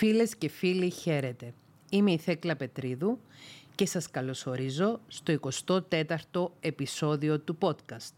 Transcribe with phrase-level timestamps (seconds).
[0.00, 1.52] Φίλες και φίλοι χαίρετε.
[1.90, 3.18] Είμαι η Θέκλα Πετρίδου
[3.74, 8.14] και σας καλωσορίζω στο 24ο επεισόδιο του podcast,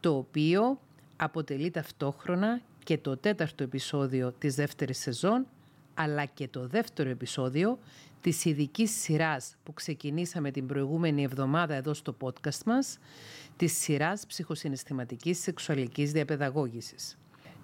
[0.00, 0.80] το οποίο
[1.16, 5.46] αποτελεί ταυτόχρονα και το τέταρτο επεισόδιο της δεύτερης σεζόν,
[5.94, 7.78] αλλά και το δεύτερο επεισόδιο
[8.20, 12.98] της ειδική σειράς που ξεκινήσαμε την προηγούμενη εβδομάδα εδώ στο podcast μας,
[13.56, 17.16] της σειράς ψυχοσυναισθηματικής σεξουαλικής διαπαιδαγώγησης.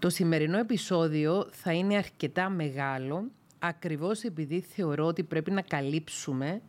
[0.02, 3.24] Το σημερινό επεισόδιο θα είναι αρκετά μεγάλο
[3.58, 6.60] ακριβώς επειδή θεωρώ ότι πρέπει να καλύψουμε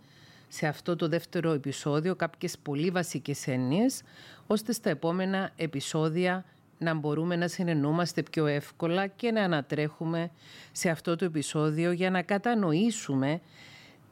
[0.48, 4.02] σε αυτό το δεύτερο επεισόδιο κάποιες πολύ βασικές έννοιες
[4.48, 6.46] ώστε στα επόμενα επεισόδια
[6.78, 10.32] να μπορούμε να συνεννούμαστε πιο εύκολα και να ανατρέχουμε
[10.72, 13.42] σε αυτό το επεισόδιο για να κατανοήσουμε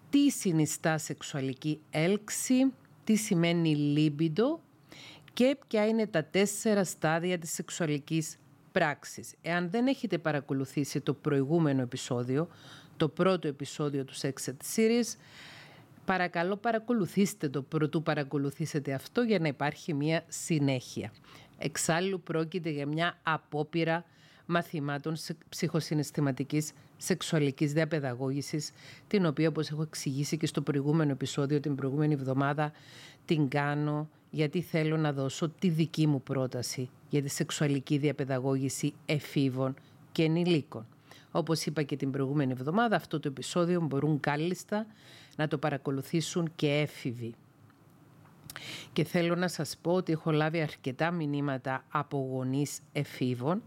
[0.09, 4.59] τι συνιστά σεξουαλική έλξη, τι σημαίνει λίμπιντο
[5.33, 8.35] και ποια είναι τα τέσσερα στάδια της σεξουαλικής
[8.71, 9.33] πράξης.
[9.41, 12.47] Εάν δεν έχετε παρακολουθήσει το προηγούμενο επεισόδιο,
[12.97, 15.15] το πρώτο επεισόδιο του Sex Ed Series,
[16.05, 21.11] παρακαλώ παρακολουθήστε το πρωτού παρακολουθήσετε αυτό για να υπάρχει μια συνέχεια.
[21.57, 24.05] Εξάλλου πρόκειται για μια απόπειρα
[24.45, 25.15] μαθημάτων
[25.49, 28.71] ψυχοσυναισθηματικής σεξουαλικής διαπαιδαγώγησης,
[29.07, 32.71] την οποία όπως έχω εξηγήσει και στο προηγούμενο επεισόδιο την προηγούμενη εβδομάδα
[33.25, 39.73] την κάνω γιατί θέλω να δώσω τη δική μου πρόταση για τη σεξουαλική διαπαιδαγώγηση εφήβων
[40.11, 40.85] και ενηλίκων.
[41.31, 44.85] Όπως είπα και την προηγούμενη εβδομάδα, αυτό το επεισόδιο μπορούν κάλλιστα
[45.35, 47.33] να το παρακολουθήσουν και έφηβοι.
[48.93, 53.63] Και θέλω να σας πω ότι έχω λάβει αρκετά μηνύματα από γονείς εφήβων,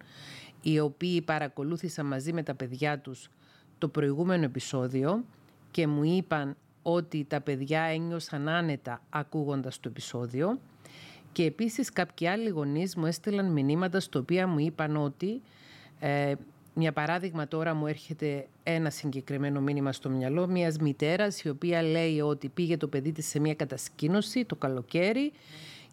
[0.63, 3.29] οι οποίοι παρακολούθησαν μαζί με τα παιδιά τους
[3.79, 5.25] το προηγούμενο επεισόδιο
[5.71, 10.61] και μου είπαν ότι τα παιδιά ένιωσαν άνετα ακούγοντας το επεισόδιο
[11.35, 15.43] και επίσης κάποιοι άλλοι γονείς μου έστειλαν μηνύματα στο οποία μου είπαν ότι
[16.01, 16.33] ε,
[16.75, 22.21] μια παράδειγμα τώρα μου έρχεται ένα συγκεκριμένο μήνυμα στο μυαλό μιας μητέρας η οποία λέει
[22.21, 25.33] ότι πήγε το παιδί της σε μια κατασκήνωση το καλοκαίρι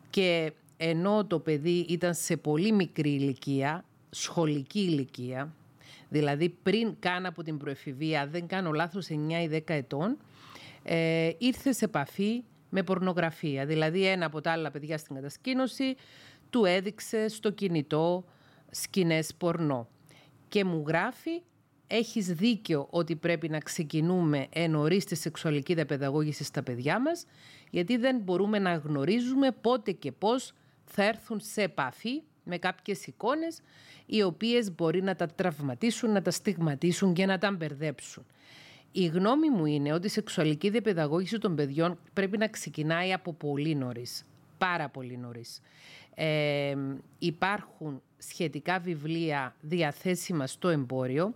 [0.09, 5.53] και ενώ το παιδί ήταν σε πολύ μικρή ηλικία, σχολική ηλικία,
[6.09, 9.13] δηλαδή πριν καν από την προεφηβεία, δεν κάνω λάθος 9
[9.43, 10.17] ή 10 ετών,
[10.83, 13.65] ε, ήρθε σε επαφή με πορνογραφία.
[13.65, 15.95] Δηλαδή ένα από τα άλλα παιδιά στην κατασκήνωση
[16.49, 18.25] του έδειξε στο κινητό
[18.71, 19.87] σκηνές πορνό.
[20.47, 21.41] Και μου γράφει
[21.87, 27.25] έχεις δίκιο ότι πρέπει να ξεκινούμε ενωρίς τη σεξουαλική διαπαιδαγώγηση στα παιδιά μας
[27.69, 30.53] γιατί δεν μπορούμε να γνωρίζουμε πότε και πώς
[30.85, 33.59] θα έρθουν σε επαφή με κάποιες εικόνες
[34.05, 38.25] οι οποίες μπορεί να τα τραυματίσουν, να τα στιγματίσουν και να τα μπερδέψουν.
[38.91, 43.75] Η γνώμη μου είναι ότι η σεξουαλική διαπαιδαγώγηση των παιδιών πρέπει να ξεκινάει από πολύ
[43.75, 44.25] νωρίς.
[44.57, 45.61] Πάρα πολύ νωρίς.
[46.15, 46.75] Ε,
[47.19, 51.33] υπάρχουν σχετικά βιβλία διαθέσιμα στο εμπόριο,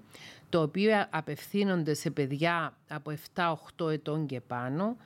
[0.49, 3.13] το οποίο απευθύνονται σε παιδιά από
[3.77, 4.97] 7-8 ετών και πάνω.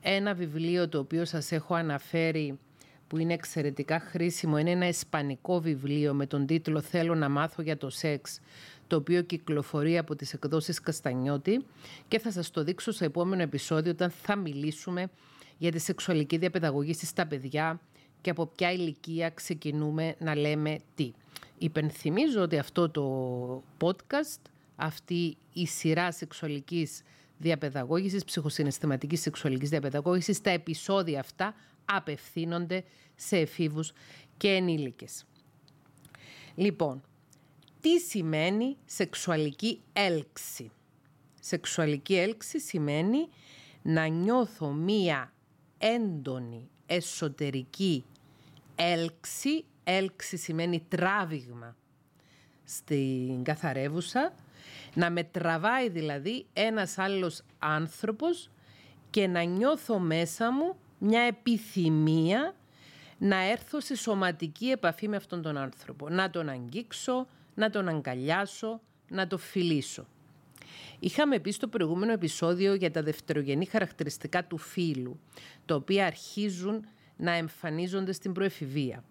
[0.00, 2.58] Ένα βιβλίο το οποίο σας έχω αναφέρει
[3.06, 7.76] που είναι εξαιρετικά χρήσιμο είναι ένα ισπανικό βιβλίο με τον τίτλο «Θέλω να μάθω για
[7.76, 8.40] το σεξ»
[8.94, 11.64] το οποίο κυκλοφορεί από τις εκδόσεις Καστανιώτη
[12.08, 15.10] και θα σας το δείξω στο επόμενο επεισόδιο όταν θα μιλήσουμε
[15.58, 17.80] για τη σεξουαλική διαπαιδαγωγή στα παιδιά
[18.20, 21.12] και από ποια ηλικία ξεκινούμε να λέμε τι.
[21.58, 24.40] Υπενθυμίζω ότι αυτό το podcast,
[24.76, 27.02] αυτή η σειρά σεξουαλικής
[27.38, 31.54] διαπαιδαγώγησης, ψυχοσυναισθηματικής σεξουαλικής διαπαιδαγώγησης, τα επεισόδια αυτά
[31.84, 32.84] απευθύνονται
[33.14, 33.92] σε εφήβους
[34.36, 35.24] και ενήλικες.
[36.54, 37.02] Λοιπόν,
[37.84, 40.70] τι σημαίνει σεξουαλική έλξη;
[41.40, 43.28] Σεξουαλική έλξη σημαίνει
[43.82, 45.32] να νιώθω μία
[45.78, 48.04] έντονη εσωτερική
[48.74, 49.64] έλξη.
[49.84, 51.76] Έλξη σημαίνει τράβηγμα
[52.64, 54.34] στην καθαρεύουσα.
[54.94, 58.50] Να με τραβάει δηλαδή ένας άλλος άνθρωπος
[59.10, 62.54] και να νιώθω μέσα μου μια επιθυμία
[63.18, 66.08] να έρθω σε σωματική επαφή με αυτόν τον άνθρωπο.
[66.08, 70.06] Να τον αγγίξω, να τον αγκαλιάσω, να το φιλήσω.
[70.98, 75.20] Είχαμε πει στο προηγούμενο επεισόδιο για τα δευτερογενή χαρακτηριστικά του φύλου,
[75.64, 76.86] τα οποία αρχίζουν
[77.16, 79.04] να εμφανίζονται στην προεφηβεία.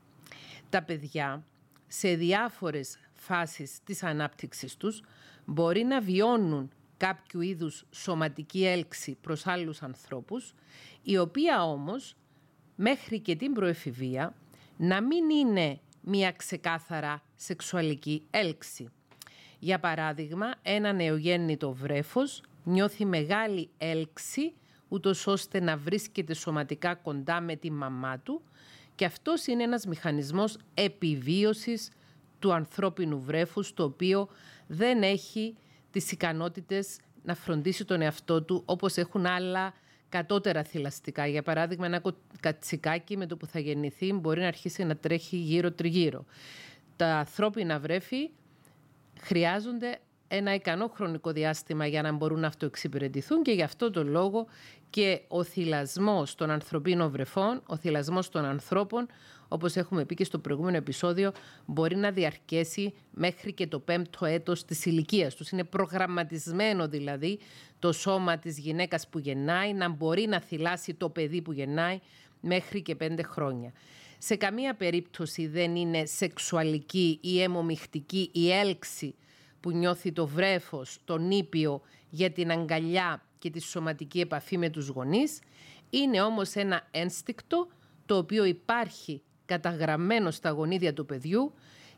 [0.69, 1.45] Τα παιδιά
[1.87, 5.03] σε διάφορες φάσεις της ανάπτυξης τους
[5.45, 10.53] μπορεί να βιώνουν κάποιου είδους σωματική έλξη προς άλλους ανθρώπους,
[11.03, 12.15] η οποία όμως
[12.75, 14.35] μέχρι και την προεφηβεία
[14.77, 18.87] να μην είναι μια ξεκάθαρα σεξουαλική έλξη.
[19.59, 24.53] Για παράδειγμα, ένα νεογέννητο βρέφος νιώθει μεγάλη έλξη
[24.87, 28.41] ούτως ώστε να βρίσκεται σωματικά κοντά με τη μαμά του
[28.95, 31.89] και αυτός είναι ένας μηχανισμός επιβίωσης
[32.39, 34.27] του ανθρώπινου βρέφους το οποίο
[34.67, 35.55] δεν έχει
[35.91, 39.73] τις ικανότητες να φροντίσει τον εαυτό του όπως έχουν άλλα
[40.13, 41.27] κατώτερα θηλαστικά.
[41.27, 42.01] Για παράδειγμα, ένα
[42.39, 46.25] κατσικάκι με το που θα γεννηθεί μπορεί να αρχίσει να τρέχει γύρω-τριγύρω.
[46.95, 48.29] Τα ανθρώπινα βρέφη
[49.21, 54.47] χρειάζονται ένα ικανό χρονικό διάστημα για να μπορούν να αυτοεξυπηρετηθούν και γι' αυτό το λόγο
[54.89, 59.07] και ο θυλασμός των ανθρωπίνων βρεφών, ο θυλασμός των ανθρώπων,
[59.53, 61.31] όπως έχουμε πει και στο προηγούμενο επεισόδιο,
[61.65, 65.49] μπορεί να διαρκέσει μέχρι και το πέμπτο έτος της ηλικίας τους.
[65.49, 67.39] Είναι προγραμματισμένο δηλαδή
[67.79, 71.99] το σώμα της γυναίκας που γεννάει να μπορεί να θυλάσει το παιδί που γεννάει
[72.41, 73.73] μέχρι και πέντε χρόνια.
[74.17, 79.15] Σε καμία περίπτωση δεν είναι σεξουαλική ή αιμομιχτική η έλξη
[79.59, 84.87] που νιώθει το βρέφος, το νήπιο για την αγκαλιά και τη σωματική επαφή με τους
[84.87, 85.39] γονείς.
[85.89, 87.67] Είναι όμως ένα ένστικτο
[88.05, 91.53] το οποίο υπάρχει καταγραμμένο στα γονίδια του παιδιού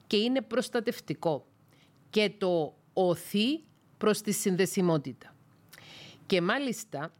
[0.07, 1.45] και είναι προστατευτικό
[2.09, 3.63] και το οθεί
[3.97, 5.35] προς τη συνδεσιμότητα.
[6.25, 7.13] Και μάλιστα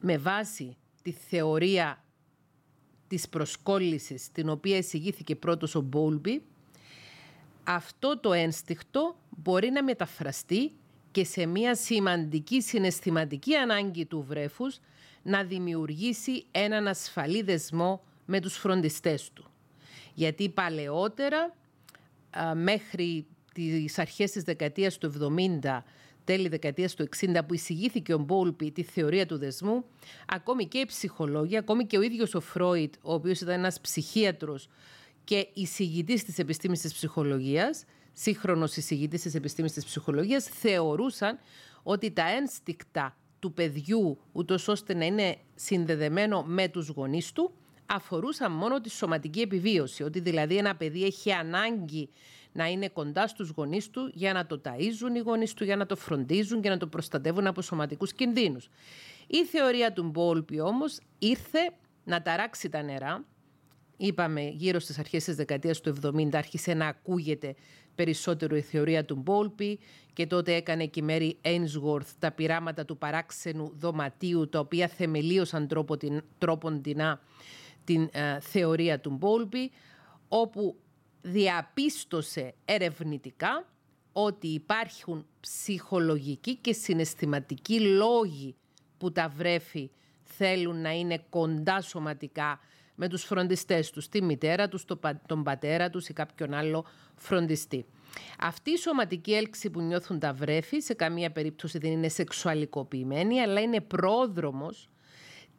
[0.00, 2.04] με βάση τη θεωρία
[3.08, 6.42] της προσκόλλησης την οποία εισηγήθηκε πρώτος ο Μπόλμπι,
[7.64, 10.72] αυτό το ένστικτο μπορεί να μεταφραστεί
[11.10, 14.78] και σε μια σημαντική συναισθηματική ανάγκη του βρέφους
[15.22, 19.51] να δημιουργήσει έναν ασφαλή δεσμό με τους φροντιστές του.
[20.14, 21.54] Γιατί παλαιότερα,
[22.54, 25.84] μέχρι τις αρχές της δεκαετίας του 70,
[26.24, 29.84] τέλη δεκαετίας του 60, που εισηγήθηκε ο Μπόλπι τη θεωρία του δεσμού,
[30.26, 34.68] ακόμη και οι ψυχολόγοι, ακόμη και ο ίδιος ο Φρόιτ, ο οποίος ήταν ένας ψυχίατρος
[35.24, 41.38] και εισηγητής της επιστήμης της ψυχολογίας, σύγχρονος εισηγητής της επιστήμης της ψυχολογίας, θεωρούσαν
[41.82, 47.52] ότι τα ένστικτα του παιδιού, ούτως ώστε να είναι συνδεδεμένο με τους γονείς του,
[47.86, 50.02] αφορούσαν μόνο τη σωματική επιβίωση.
[50.02, 52.08] Ότι δηλαδή ένα παιδί έχει ανάγκη
[52.52, 55.86] να είναι κοντά στους γονείς του για να το ταΐζουν οι γονείς του, για να
[55.86, 58.68] το φροντίζουν και να το προστατεύουν από σωματικούς κινδύνους.
[59.26, 61.72] Η θεωρία του Μπόλπι όμως ήρθε
[62.04, 63.24] να ταράξει τα νερά.
[63.96, 67.54] Είπαμε γύρω στις αρχές της δεκαετίας του 70 άρχισε να ακούγεται
[67.94, 69.78] περισσότερο η θεωρία του Μπόλπι
[70.12, 75.68] και τότε έκανε και η Μέρι Ainsworth τα πειράματα του παράξενου δωματίου τα οποία θεμελίωσαν
[76.38, 77.20] τρόποντινά
[77.84, 79.70] την ε, θεωρία του Μπόλπι
[80.28, 80.76] όπου
[81.22, 83.66] διαπίστωσε ερευνητικά
[84.12, 88.56] ότι υπάρχουν ψυχολογικοί και συναισθηματικοί λόγοι
[88.98, 89.90] που τα βρέφη
[90.22, 92.60] θέλουν να είναι κοντά σωματικά
[92.94, 94.84] με τους φροντιστές τους, τη μητέρα τους,
[95.26, 96.84] τον πατέρα τους ή κάποιον άλλο
[97.16, 97.86] φροντιστή.
[98.38, 103.60] Αυτή η σωματική έλξη που νιώθουν τα βρέφη σε καμία περίπτωση δεν είναι σεξουαλικοποιημένη, αλλά
[103.60, 104.88] είναι πρόδρομος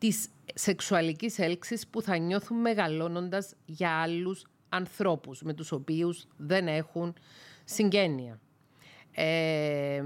[0.03, 7.13] της σεξουαλικής έλξης που θα νιώθουν μεγαλώνοντας για άλλους ανθρώπους με τους οποίους δεν έχουν
[7.63, 8.39] συγγένεια.
[9.11, 10.03] Ε,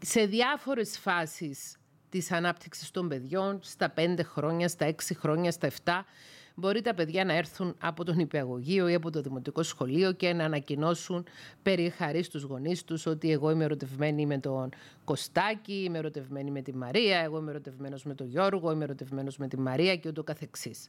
[0.00, 1.76] σε διάφορες φάσεις
[2.08, 6.04] της ανάπτυξης των παιδιών, στα πέντε χρόνια, στα έξι χρόνια, στα εφτά,
[6.54, 10.44] μπορεί τα παιδιά να έρθουν από τον υπηαγωγείο ή από το δημοτικό σχολείο και να
[10.44, 11.26] ανακοινώσουν
[11.62, 14.68] περί χαρί στους γονείς τους ότι εγώ είμαι ερωτευμένη με τον
[15.04, 19.48] Κωστάκη, είμαι ερωτευμένη με τη Μαρία, εγώ είμαι ερωτευμένος με τον Γιώργο, είμαι ερωτευμένος με
[19.48, 20.88] τη Μαρία και ούτω καθεξής.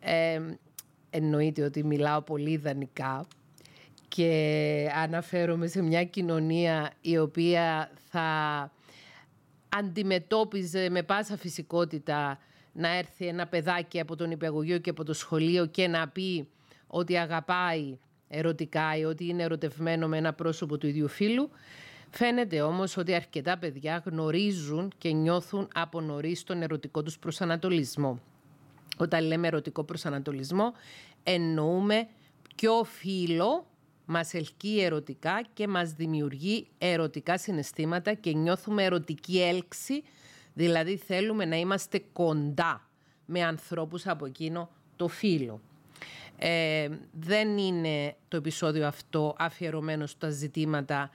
[0.00, 0.40] Ε,
[1.10, 3.26] εννοείται ότι μιλάω πολύ ιδανικά
[4.08, 8.70] και αναφέρομαι σε μια κοινωνία η οποία θα
[9.68, 12.38] αντιμετώπιζε με πάσα φυσικότητα
[12.78, 16.48] να έρθει ένα παιδάκι από τον υπηαγωγείο και από το σχολείο και να πει
[16.86, 21.50] ότι αγαπάει ερωτικά ή ότι είναι ερωτευμένο με ένα πρόσωπο του ίδιου φίλου.
[22.10, 28.20] Φαίνεται όμως ότι αρκετά παιδιά γνωρίζουν και νιώθουν από νωρίς τον ερωτικό τους προσανατολισμό.
[28.96, 30.72] Όταν λέμε ερωτικό προσανατολισμό
[31.22, 32.08] εννοούμε
[32.56, 33.66] ποιο φίλο
[34.04, 40.02] μας ελκύει ερωτικά και μας δημιουργεί ερωτικά συναισθήματα και νιώθουμε ερωτική έλξη,
[40.58, 42.88] δηλαδή θέλουμε να είμαστε κοντά
[43.26, 45.60] με ανθρώπους από εκείνο το φύλλο.
[46.38, 51.10] Ε, δεν είναι το επεισόδιο αυτό αφιερωμένο στα ζητήματα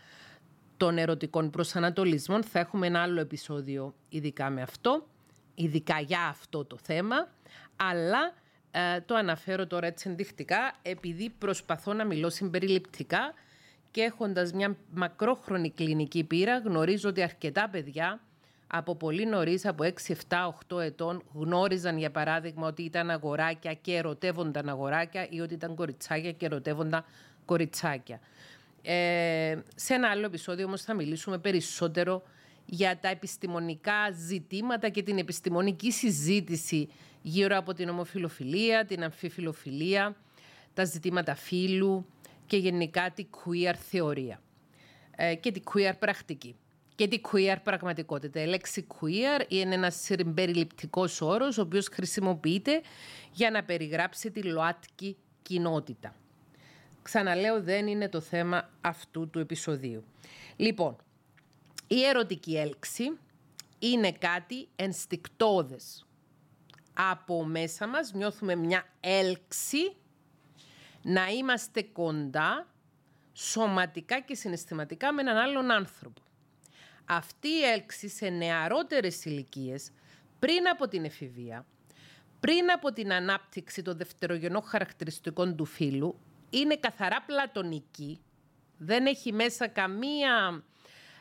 [0.77, 2.43] των ερωτικών προσανατολισμών.
[2.43, 5.07] Θα έχουμε ένα άλλο επεισόδιο ειδικά με αυτό,
[5.55, 7.15] ειδικά για αυτό το θέμα,
[7.75, 8.33] αλλά
[8.71, 13.33] ε, το αναφέρω τώρα έτσι ενδεικτικά επειδή προσπαθώ να μιλώ συμπεριληπτικά
[13.91, 18.21] και έχοντας μια μακρόχρονη κλινική πείρα γνωρίζω ότι αρκετά παιδιά
[18.75, 23.95] από πολύ νωρίς, από 6, 7, 8 ετών, γνώριζαν για παράδειγμα ότι ήταν αγοράκια και
[23.95, 27.05] ερωτεύονταν αγοράκια ή ότι ήταν κοριτσάκια και ερωτεύονταν
[27.45, 28.19] κοριτσάκια.
[28.81, 32.23] Ε, σε ένα άλλο επεισόδιο όμως θα μιλήσουμε περισσότερο
[32.65, 36.89] για τα επιστημονικά ζητήματα και την επιστημονική συζήτηση
[37.21, 40.15] γύρω από την ομοφιλοφιλία, την αμφιφιλοφιλία,
[40.73, 42.05] τα ζητήματα φύλου
[42.45, 44.41] και γενικά τη queer θεωρία.
[45.15, 46.55] ε, και την queer πρακτική
[46.95, 48.41] και την queer πραγματικότητα.
[48.41, 52.81] Η λέξη queer είναι ένας συμπεριληπτικός όρος ο οποίος χρησιμοποιείται
[53.31, 56.15] για να περιγράψει τη ΛΟΑΤΚΙ κοινότητα.
[57.01, 60.03] Ξαναλέω, δεν είναι το θέμα αυτού του επεισοδίου.
[60.55, 60.95] Λοιπόν,
[61.87, 63.17] η ερωτική έλξη
[63.79, 66.05] είναι κάτι ενστικτόδες.
[66.93, 69.95] Από μέσα μας νιώθουμε μια έλξη
[71.01, 72.67] να είμαστε κοντά
[73.33, 76.21] σωματικά και συναισθηματικά με έναν άλλον άνθρωπο.
[77.05, 79.91] Αυτή η έλξη σε νεαρότερες ηλικίες,
[80.39, 81.65] πριν από την εφηβεία,
[82.39, 86.19] πριν από την ανάπτυξη των δευτερογενών χαρακτηριστικών του φύλου,
[86.49, 88.19] είναι καθαρά πλατωνική,
[88.77, 90.63] δεν έχει μέσα καμία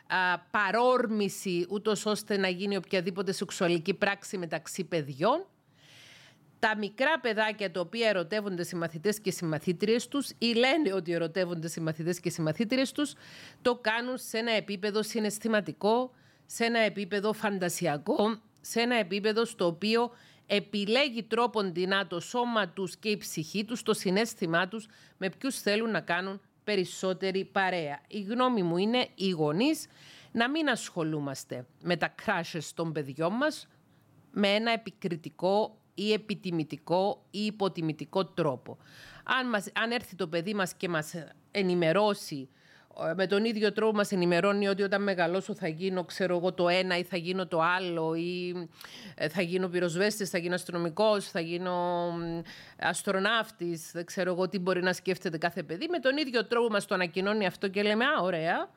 [0.06, 5.46] α, παρόρμηση ούτως ώστε να γίνει οποιαδήποτε σεξουαλική πράξη μεταξύ παιδιών.
[6.62, 12.20] Τα μικρά παιδάκια τα οποία ερωτεύονται συμμαθητές και συμμαθήτριες τους ή λένε ότι ερωτεύονται συμμαθητές
[12.20, 13.14] και συμμαθήτριες τους,
[13.62, 16.10] το κάνουν σε ένα επίπεδο συναισθηματικό,
[16.46, 20.10] σε ένα επίπεδο φαντασιακό, σε ένα επίπεδο στο οποίο
[20.46, 25.90] επιλέγει τρόποντινά το σώμα τους και η ψυχή τους, το συνέστημά τους, με ποιους θέλουν
[25.90, 28.00] να κάνουν περισσότερη παρέα.
[28.08, 29.86] Η γνώμη μου είναι οι γονείς
[30.32, 33.68] να μην ασχολούμαστε με τα crashes των παιδιών μας
[34.30, 38.78] με ένα επικριτικό ή επιτιμητικό ή υποτιμητικό τρόπο.
[39.24, 41.14] Αν, μας, αν έρθει το παιδί μας και μας
[41.50, 42.48] ενημερώσει
[43.10, 46.68] ε, με τον ίδιο τρόπο μας ενημερώνει ότι όταν μεγαλώσω θα γίνω ξέρω εγώ το
[46.68, 48.68] ένα ή θα γίνω το άλλο ή
[49.14, 52.08] ε, θα γίνω πυροσβέστης, θα γίνω αστυνομικός, θα γίνω
[52.78, 55.88] αστροναύτης, δεν ξέρω εγώ τι μπορεί να σκέφτεται κάθε παιδί.
[55.88, 58.68] Με τον ίδιο τρόπο μας το ανακοινώνει αυτό και λέμε «Α, ωραία,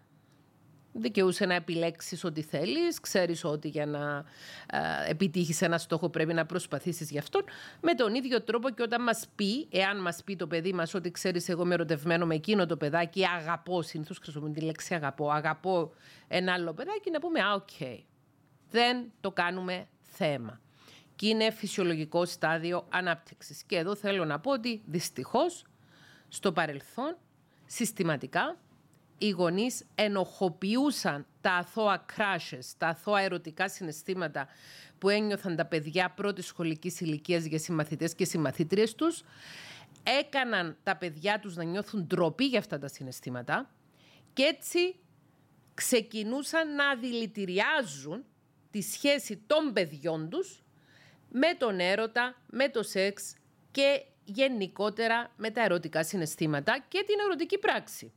[0.97, 4.23] δικαιούσε να επιλέξεις ό,τι θέλεις, ξέρεις ότι για να
[4.69, 7.43] ε, επιτύχεις ένα στόχο πρέπει να προσπαθήσεις γι' αυτόν.
[7.81, 11.11] Με τον ίδιο τρόπο και όταν μας πει, εάν μας πει το παιδί μας ότι
[11.11, 15.93] ξέρεις εγώ είμαι ερωτευμένο με εκείνο το παιδάκι, αγαπώ, συνήθως χρησιμοποιούμε τη λέξη αγαπώ, αγαπώ
[16.27, 17.69] ένα άλλο παιδάκι, να πούμε «Α, OK».
[17.79, 17.99] Okay.
[18.69, 20.59] Δεν το κάνουμε θέμα.
[21.15, 23.63] Και είναι φυσιολογικό στάδιο ανάπτυξης.
[23.63, 25.65] Και εδώ θέλω να πω ότι δυστυχώς
[26.27, 27.17] στο παρελθόν
[27.65, 28.57] συστηματικά
[29.17, 34.47] οι γονείς ενοχοποιούσαν τα αθώα crushes, τα αθώα ερωτικά συναισθήματα
[34.97, 39.23] που ένιωθαν τα παιδιά πρώτης σχολικής ηλικίας για συμμαθητές και συμμαθήτριες τους,
[40.03, 43.69] έκαναν τα παιδιά τους να νιώθουν ντροπή για αυτά τα συναισθήματα
[44.33, 44.95] και έτσι
[45.73, 48.23] ξεκινούσαν να δηλητηριάζουν
[48.71, 50.63] τη σχέση των παιδιών τους
[51.29, 53.35] με τον έρωτα, με το σεξ
[53.71, 58.13] και γενικότερα με τα ερωτικά συναισθήματα και την ερωτική πράξη.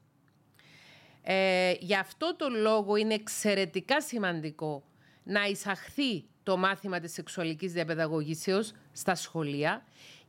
[1.23, 4.83] Ε, γι' αυτό το λόγο είναι εξαιρετικά σημαντικό
[5.23, 9.83] να εισαχθεί το μάθημα της σεξουαλικής διαπαιδαγωγήσεως στα σχολεία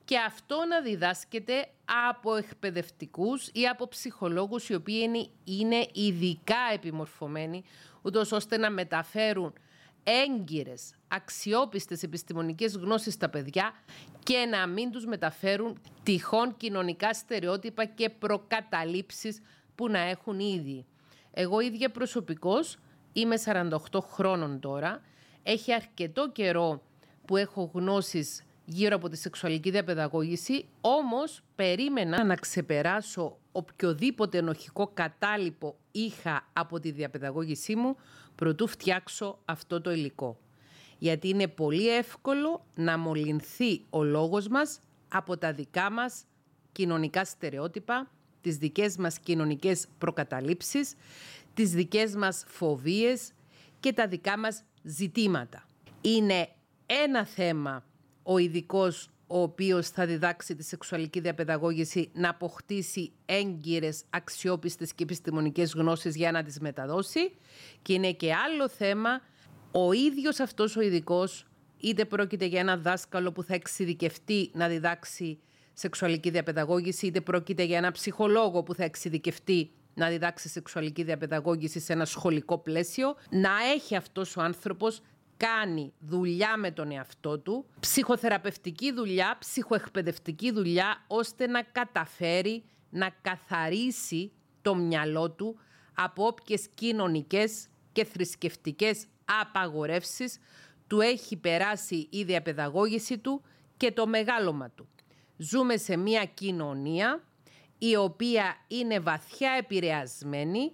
[0.06, 1.68] και αυτό να διδάσκεται
[2.10, 7.64] από εκπαιδευτικούς ή από ψυχολόγους οι οποίοι είναι, είναι ειδικά επιμορφωμένοι
[8.02, 9.54] ούτως ώστε να μεταφέρουν
[10.04, 13.74] έγκυρες, αξιόπιστες επιστημονικές γνώσεις στα παιδιά
[14.24, 19.42] και να μην τους μεταφέρουν τυχόν κοινωνικά στερεότυπα και προκαταλήψεις
[19.80, 20.86] που να έχουν ήδη.
[21.32, 22.78] Εγώ ίδια προσωπικώς
[23.14, 25.02] είμαι 48 χρόνων τώρα.
[25.44, 26.82] Έχει αρκετό καιρό
[27.26, 35.76] που έχω γνώσεις γύρω από τη σεξουαλική διαπαιδαγώγηση, όμως περίμενα να ξεπεράσω οποιοδήποτε ενοχικό κατάλοιπο
[35.92, 37.96] είχα από τη διαπαιδαγώγησή μου
[38.36, 40.38] προτού φτιάξω αυτό το υλικό.
[40.98, 46.24] Γιατί είναι πολύ εύκολο να μολυνθεί ο λόγος μας από τα δικά μας
[46.72, 50.94] κοινωνικά στερεότυπα, τις δικές μας κοινωνικές προκαταλήψεις,
[51.54, 53.32] τις δικές μας φοβίες
[53.80, 55.66] και τα δικά μας ζητήματα.
[56.02, 56.50] Είναι
[56.86, 57.84] ένα θέμα
[58.24, 65.74] ο ειδικός ο οποίος θα διδάξει τη σεξουαλική διαπαιδαγώγηση να αποκτήσει έγκυρες, αξιόπιστες και επιστημονικές
[65.74, 67.32] γνώσεις για να τις μεταδώσει
[67.82, 69.22] και είναι και άλλο θέμα
[69.72, 71.46] ο ίδιος αυτός ο ειδικός,
[71.78, 75.40] είτε πρόκειται για ένα δάσκαλο που θα εξειδικευτεί να διδάξει
[75.80, 81.94] σεξουαλική διαπαιδαγώγηση, είτε πρόκειται για ένα ψυχολόγο που θα εξειδικευτεί να διδάξει σεξουαλική διαπαιδαγώγηση σε
[81.94, 85.02] ένα σχολικό πλαίσιο, να έχει αυτός ο άνθρωπος
[85.38, 94.32] κάνει δουλειά με τον εαυτό του, ψυχοθεραπευτική δουλειά, ψυχοεκπαιδευτική δουλειά, ώστε να καταφέρει να καθαρίσει
[94.62, 95.60] το μυαλό του
[95.94, 99.06] από όποιες κοινωνικές και θρησκευτικές
[99.42, 100.38] απαγορεύσεις
[100.88, 103.42] του έχει περάσει η διαπαιδαγώγηση του
[103.78, 104.88] και το μεγάλωμα του.
[105.42, 107.24] Ζούμε σε μια κοινωνία
[107.78, 110.72] η οποία είναι βαθιά επηρεασμένη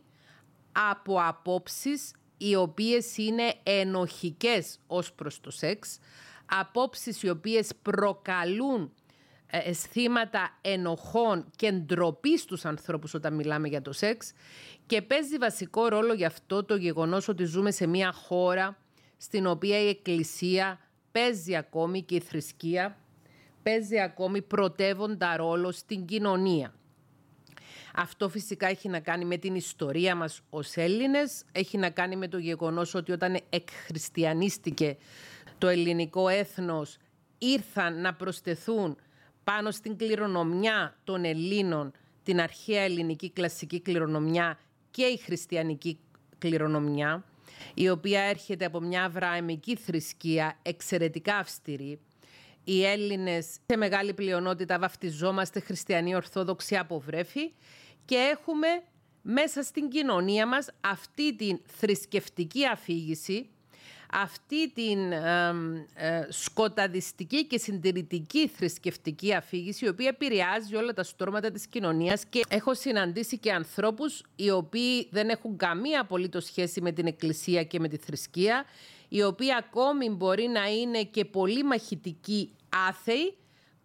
[0.91, 5.99] από απόψεις οι οποίες είναι ενοχικές ως προς το σεξ,
[6.45, 8.93] απόψεις οι οποίες προκαλούν
[9.47, 14.33] ε, αισθήματα ενοχών και ντροπή στους ανθρώπους όταν μιλάμε για το σεξ
[14.85, 18.77] και παίζει βασικό ρόλο γι' αυτό το γεγονός ότι ζούμε σε μια χώρα
[19.17, 20.79] στην οποία η Εκκλησία
[21.11, 22.97] παίζει ακόμη και η θρησκεία
[23.65, 26.73] παίζει ακόμη πρωτεύοντα ρόλο στην κοινωνία.
[27.95, 32.27] Αυτό φυσικά έχει να κάνει με την ιστορία μας ως Έλληνες, έχει να κάνει με
[32.27, 34.97] το γεγονός ότι όταν εκχριστιανίστηκε
[35.57, 36.97] το ελληνικό έθνος
[37.37, 38.97] ήρθαν να προσθεθούν
[39.43, 41.91] πάνω στην κληρονομιά των Ελλήνων
[42.23, 44.59] την αρχαία ελληνική κλασική κληρονομιά
[44.91, 45.99] και η χριστιανική
[46.37, 47.23] κληρονομιά
[47.73, 51.99] η οποία έρχεται από μια αβρααμική θρησκεία εξαιρετικά αυστηρή.
[52.67, 57.51] Οι Έλληνες σε μεγάλη πλειονότητα βαφτιζόμαστε χριστιανοί ορθόδοξοι από βρέφη
[58.05, 58.67] και έχουμε
[59.21, 63.49] μέσα στην κοινωνία μας αυτή την θρησκευτική αφήγηση
[64.11, 71.67] αυτή την ε, σκοταδιστική και συντηρητική θρησκευτική αφήγηση η οποία επηρεάζει όλα τα στρώματα της
[71.67, 77.05] κοινωνίας και έχω συναντήσει και ανθρώπους οι οποίοι δεν έχουν καμία απολύτως σχέση με την
[77.05, 78.65] εκκλησία και με τη θρησκεία
[79.15, 82.55] οι οποίοι ακόμη μπορεί να είναι και πολύ μαχητικοί
[82.87, 83.37] άθεοι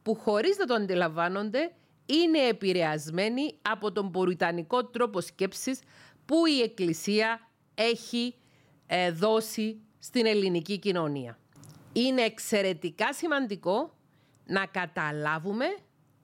[0.03, 1.73] που χωρίς να το αντιλαμβάνονται
[2.07, 5.81] είναι επηρεασμένοι από τον πορυτανικό τρόπο σκέψης
[6.27, 8.35] που η Εκκλησία έχει
[8.87, 11.39] ε, δώσει στην ελληνική κοινωνία.
[11.93, 13.95] Είναι εξαιρετικά σημαντικό
[14.47, 15.67] να καταλάβουμε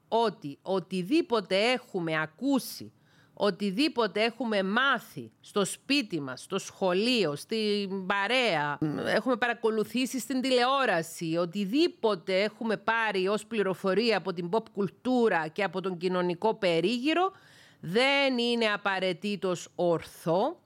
[0.08, 2.92] ότι οτιδήποτε έχουμε ακούσει,
[3.38, 12.42] οτιδήποτε έχουμε μάθει στο σπίτι μας, στο σχολείο, στην παρέα, έχουμε παρακολουθήσει στην τηλεόραση, οτιδήποτε
[12.42, 17.32] έχουμε πάρει ως πληροφορία από την pop κουλτούρα και από τον κοινωνικό περίγυρο,
[17.80, 20.60] δεν είναι απαραίτητος ορθό.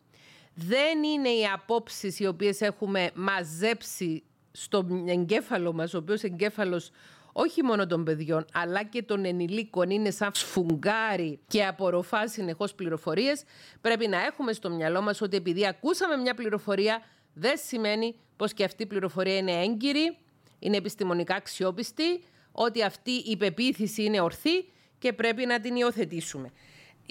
[0.55, 4.23] Δεν είναι οι απόψεις οι οποίες έχουμε μαζέψει
[4.53, 6.91] στο εγκέφαλο μας, ο οποίος εγκέφαλος
[7.33, 13.43] όχι μόνο των παιδιών, αλλά και των ενηλίκων είναι σαν σφουγγάρι και απορροφά συνεχώς πληροφορίες.
[13.81, 17.03] Πρέπει να έχουμε στο μυαλό μας ότι επειδή ακούσαμε μια πληροφορία,
[17.35, 20.17] δεν σημαίνει πως και αυτή η πληροφορία είναι έγκυρη,
[20.59, 24.65] είναι επιστημονικά αξιόπιστη, ότι αυτή η πεποίθηση είναι ορθή
[24.99, 26.53] και πρέπει να την υιοθετήσουμε.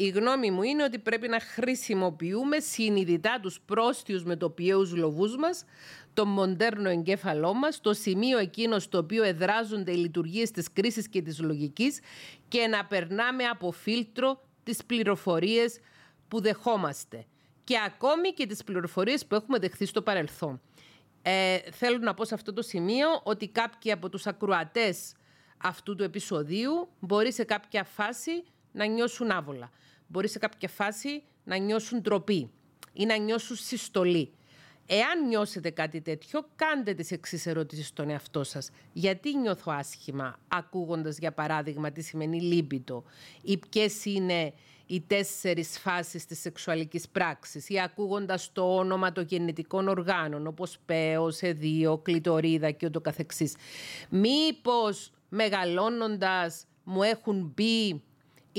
[0.01, 5.65] Η γνώμη μου είναι ότι πρέπει να χρησιμοποιούμε συνειδητά τους πρόστιους μετοπιαίους λοβούς μας,
[6.13, 11.21] το μοντέρνο εγκέφαλό μας, το σημείο εκείνος στο οποίο εδράζονται οι λειτουργίες της κρίσης και
[11.21, 11.99] της λογικής
[12.47, 15.79] και να περνάμε από φίλτρο τις πληροφορίες
[16.27, 17.25] που δεχόμαστε
[17.63, 20.61] και ακόμη και τις πληροφορίες που έχουμε δεχθεί στο παρελθόν.
[21.21, 25.13] Ε, θέλω να πω σε αυτό το σημείο ότι κάποιοι από τους ακροατές
[25.57, 29.71] αυτού του επεισοδίου μπορεί σε κάποια φάση να νιώσουν άβολα
[30.09, 32.51] μπορείς σε κάποια φάση να νιώσουν τροπή
[32.93, 34.33] ή να νιώσουν συστολή.
[34.91, 38.69] Εάν νιώσετε κάτι τέτοιο, κάντε τις εξής ερωτήσεις στον εαυτό σας.
[38.93, 43.03] Γιατί νιώθω άσχημα, ακούγοντας για παράδειγμα τι σημαίνει λίμπητο
[43.41, 44.53] ή ποιες είναι
[44.85, 51.41] οι τέσσερις φάσεις της σεξουαλικής πράξης; Ή ακούγοντας το όνομα των γεννητικών οργάνων όπως πέος,
[51.41, 53.55] εδίο, κλητορίδα και ούτω καθεξής.
[54.09, 58.01] Μήπως μεγαλώνοντας μου έχουν μπει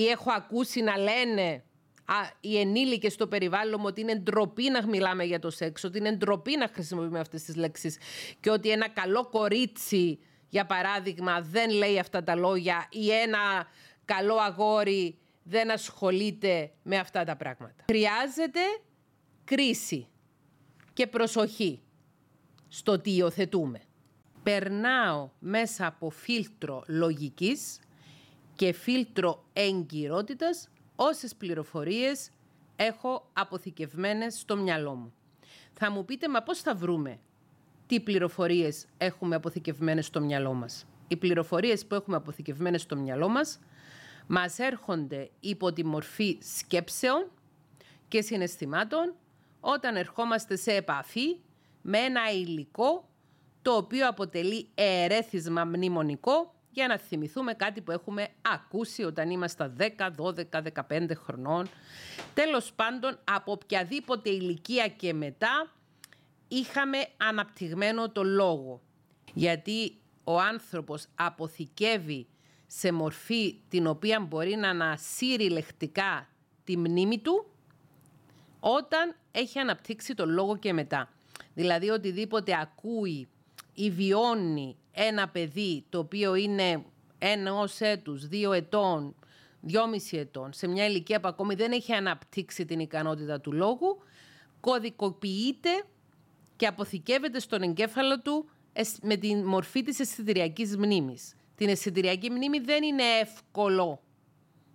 [0.01, 1.65] ή έχω ακούσει να λένε
[2.05, 5.99] α, οι ενήλικες στο περιβάλλον μου ότι είναι ντροπή να μιλάμε για το σεξ, ότι
[5.99, 7.99] είναι ντροπή να χρησιμοποιούμε αυτές τις λέξεις
[8.41, 13.69] και ότι ένα καλό κορίτσι, για παράδειγμα, δεν λέει αυτά τα λόγια ή ένα
[14.05, 17.85] καλό αγόρι δεν ασχολείται με αυτά τα πράγματα.
[17.87, 18.61] Χρειάζεται
[19.45, 20.07] κρίση
[20.93, 21.83] και προσοχή
[22.69, 23.81] στο τι υιοθετούμε.
[24.43, 27.79] Περνάω μέσα από φίλτρο λογικής
[28.61, 32.31] και φίλτρο εγκυρότητας όσες πληροφορίες
[32.77, 35.13] έχω αποθηκευμένες στο μυαλό μου.
[35.73, 37.19] Θα μου πείτε, μα πώς θα βρούμε
[37.87, 40.87] τι πληροφορίες έχουμε αποθηκευμένες στο μυαλό μας.
[41.09, 43.59] Οι πληροφορίες που έχουμε αποθηκευμένες στο μυαλό μας
[44.27, 47.31] μας έρχονται υπό τη μορφή σκέψεων
[48.09, 49.15] και συναισθημάτων
[49.61, 51.37] όταν ερχόμαστε σε επαφή
[51.83, 53.09] με ένα υλικό
[53.63, 59.85] το οποίο αποτελεί ερέθισμα μνημονικό για να θυμηθούμε κάτι που έχουμε ακούσει όταν είμαστε 10,
[60.17, 60.45] 12,
[60.89, 61.69] 15 χρονών.
[62.35, 65.71] Τέλος πάντων, από οποιαδήποτε ηλικία και μετά
[66.49, 68.81] είχαμε αναπτυγμένο το λόγο.
[69.35, 72.27] Γιατί ο άνθρωπος αποθηκεύει
[72.67, 76.29] σε μορφή την οποία μπορεί να ανασύρει λεχτικά
[76.65, 77.47] τη μνήμη του
[78.61, 81.09] όταν έχει αναπτύξει το λόγο και μετά.
[81.55, 83.29] Δηλαδή οτιδήποτε ακούει
[83.75, 86.85] ή βιώνει ένα παιδί το οποίο είναι
[87.19, 89.15] ένα έτους, δύο ετών,
[89.61, 94.03] δυόμιση ετών, σε μια ηλικία που ακόμη δεν έχει αναπτύξει την ικανότητα του λόγου,
[94.61, 95.85] κωδικοποιείται
[96.57, 98.49] και αποθηκεύεται στον εγκέφαλο του
[99.03, 104.03] με τη μορφή της αισθητηριακής μνήμης, την αισθητηριακή μνήμη δεν είναι εύκολο.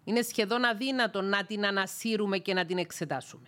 [0.03, 3.47] Είναι σχεδόν αδύνατο να την ανασύρουμε και να την εξετάσουμε.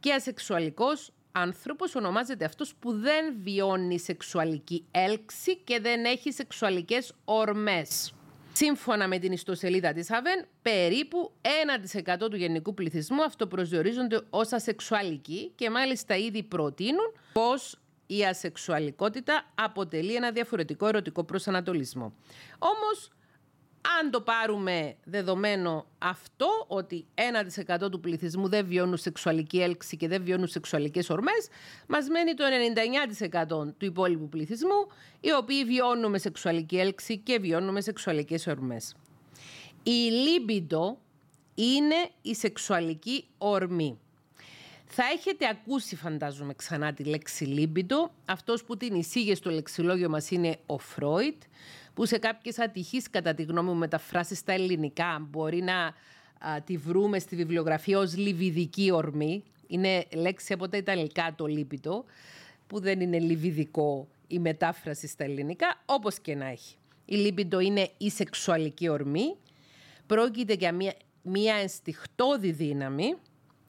[0.00, 8.14] και ασεξουαλικός άνθρωπος ονομάζεται αυτός που δεν βιώνει σεξουαλική έλξη και δεν έχει σεξουαλικές ορμές.
[8.52, 11.32] Σύμφωνα με την ιστοσελίδα της ΑΒΕΝ, περίπου
[12.22, 17.78] 1% του γενικού πληθυσμού αυτοπροσδιορίζονται ως ασεξουαλικοί και μάλιστα ήδη προτείνουν πως
[18.16, 22.12] η ασεξουαλικότητα αποτελεί ένα διαφορετικό ερωτικό προσανατολισμό.
[22.58, 23.10] Όμως
[24.00, 27.06] αν το πάρουμε δεδομένο αυτό, ότι
[27.84, 31.48] 1% του πληθυσμού δεν βιώνουν σεξουαλική έλξη και δεν βιώνουν σεξουαλικές ορμές,
[31.86, 32.44] μας μένει το
[33.68, 34.86] 99% του υπόλοιπου πληθυσμού,
[35.20, 38.94] οι οποίοι βιώνουν με σεξουαλική έλξη και βιώνουν με σεξουαλικές ορμές.
[39.82, 40.98] Η λίμπιντο
[41.54, 43.98] είναι η σεξουαλική ορμή.
[44.94, 48.10] Θα έχετε ακούσει, φαντάζομαι, ξανά τη λέξη λίμπιντο.
[48.24, 51.42] Αυτός που την εισήγε στο λεξιλόγιο μας είναι ο Φρόιτ
[51.94, 55.94] που σε κάποιες ατυχείς κατά τη γνώμη μου μεταφράσεις στα ελληνικά μπορεί να
[56.64, 59.42] τη βρούμε στη βιβλιογραφία ως λιβιδική ορμή.
[59.66, 62.04] Είναι λέξη από τα Ιταλικά το λίπητο,
[62.66, 66.76] που δεν είναι λιβιδικό η μετάφραση στα ελληνικά, όπως και να έχει.
[67.04, 69.36] Η λίπητο είναι η σεξουαλική ορμή.
[70.06, 73.14] Πρόκειται για μια, μια ενστιχτόδη δύναμη,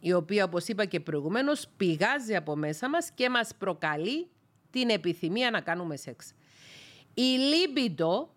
[0.05, 4.27] η οποία, όπως είπα και προηγουμένως, πηγάζει από μέσα μας και μας προκαλεί
[4.69, 6.33] την επιθυμία να κάνουμε σεξ
[7.13, 8.29] η λίμπιντο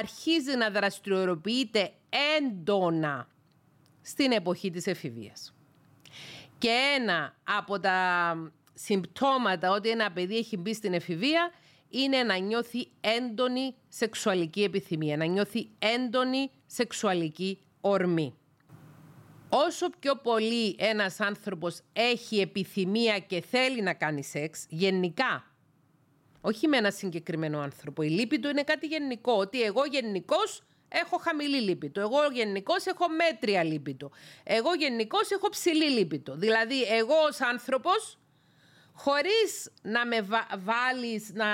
[0.00, 1.92] αρχίζει να δραστηριοποιείται
[2.38, 3.28] έντονα
[4.02, 5.54] στην εποχή της εφηβείας.
[6.58, 8.34] Και ένα από τα
[8.74, 11.50] συμπτώματα ότι ένα παιδί έχει μπει στην εφηβεία
[11.88, 18.34] είναι να νιώθει έντονη σεξουαλική επιθυμία, να νιώθει έντονη σεξουαλική ορμή.
[19.50, 25.50] Όσο πιο πολύ ένας άνθρωπος έχει επιθυμία και θέλει να κάνει σεξ, γενικά
[26.40, 28.02] όχι με ένα συγκεκριμένο άνθρωπο.
[28.02, 29.32] Η λύπη του είναι κάτι γενικό.
[29.32, 32.00] Ότι εγώ γενικώς έχω χαμηλή λίπητο.
[32.00, 34.10] Εγώ γενικώς έχω μέτρια λίπητο.
[34.44, 36.34] Εγώ γενικώς έχω ψηλή λίπητο.
[36.36, 38.18] Δηλαδή, εγώ ως άνθρωπος,
[38.92, 40.26] χωρίς να με
[40.58, 41.46] βάλεις να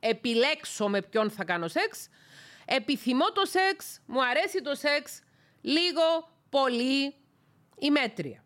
[0.00, 2.08] επιλέξω με ποιον θα κάνω σεξ,
[2.64, 5.22] επιθυμώ το σεξ, μου αρέσει το σεξ,
[5.60, 7.14] λίγο, πολύ
[7.78, 8.44] ή μέτρια.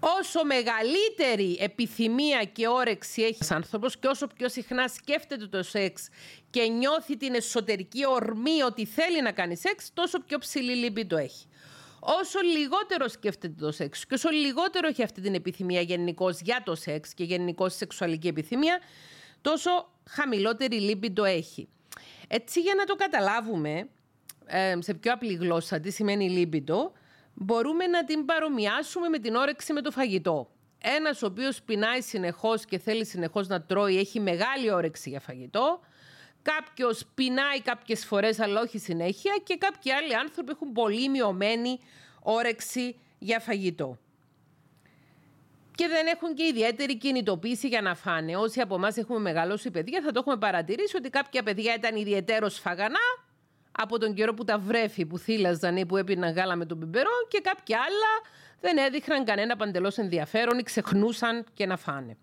[0.00, 6.08] Όσο μεγαλύτερη επιθυμία και όρεξη έχει ένας άνθρωπος και όσο πιο συχνά σκέφτεται το σεξ
[6.50, 11.16] και νιώθει την εσωτερική ορμή ότι θέλει να κάνει σεξ, τόσο πιο ψηλή λύπη το
[11.16, 11.46] έχει.
[12.00, 16.74] Όσο λιγότερο σκέφτεται το σεξ και όσο λιγότερο έχει αυτή την επιθυμία γενικώς για το
[16.74, 18.80] σεξ και γενικώς σεξουαλική επιθυμία,
[19.40, 21.68] τόσο χαμηλότερη λύπη το έχει.
[22.28, 23.88] Έτσι για να το καταλάβουμε
[24.46, 26.92] ε, σε πιο απλή γλώσσα τι σημαίνει λίμπητο,
[27.42, 30.50] μπορούμε να την παρομοιάσουμε με την όρεξη με το φαγητό.
[30.78, 35.80] Ένας ο οποίος πεινάει συνεχώς και θέλει συνεχώς να τρώει, έχει μεγάλη όρεξη για φαγητό.
[36.42, 39.32] Κάποιος πεινάει κάποιες φορές, αλλά όχι συνέχεια.
[39.42, 41.78] Και κάποιοι άλλοι άνθρωποι έχουν πολύ μειωμένη
[42.22, 43.98] όρεξη για φαγητό.
[45.74, 48.36] Και δεν έχουν και ιδιαίτερη κινητοποίηση για να φάνε.
[48.36, 52.48] Όσοι από εμάς έχουμε μεγαλώσει παιδιά, θα το έχουμε παρατηρήσει ότι κάποια παιδιά ήταν ιδιαίτερο
[52.48, 53.19] φαγανά
[53.82, 57.10] από τον καιρό που τα βρέφη που θύλαζαν ή που έπιναν γάλα με τον πιπερό
[57.28, 62.16] και κάποια άλλα δεν έδειχναν κανένα παντελώς ενδιαφέρον ή ξεχνούσαν και να φάνε.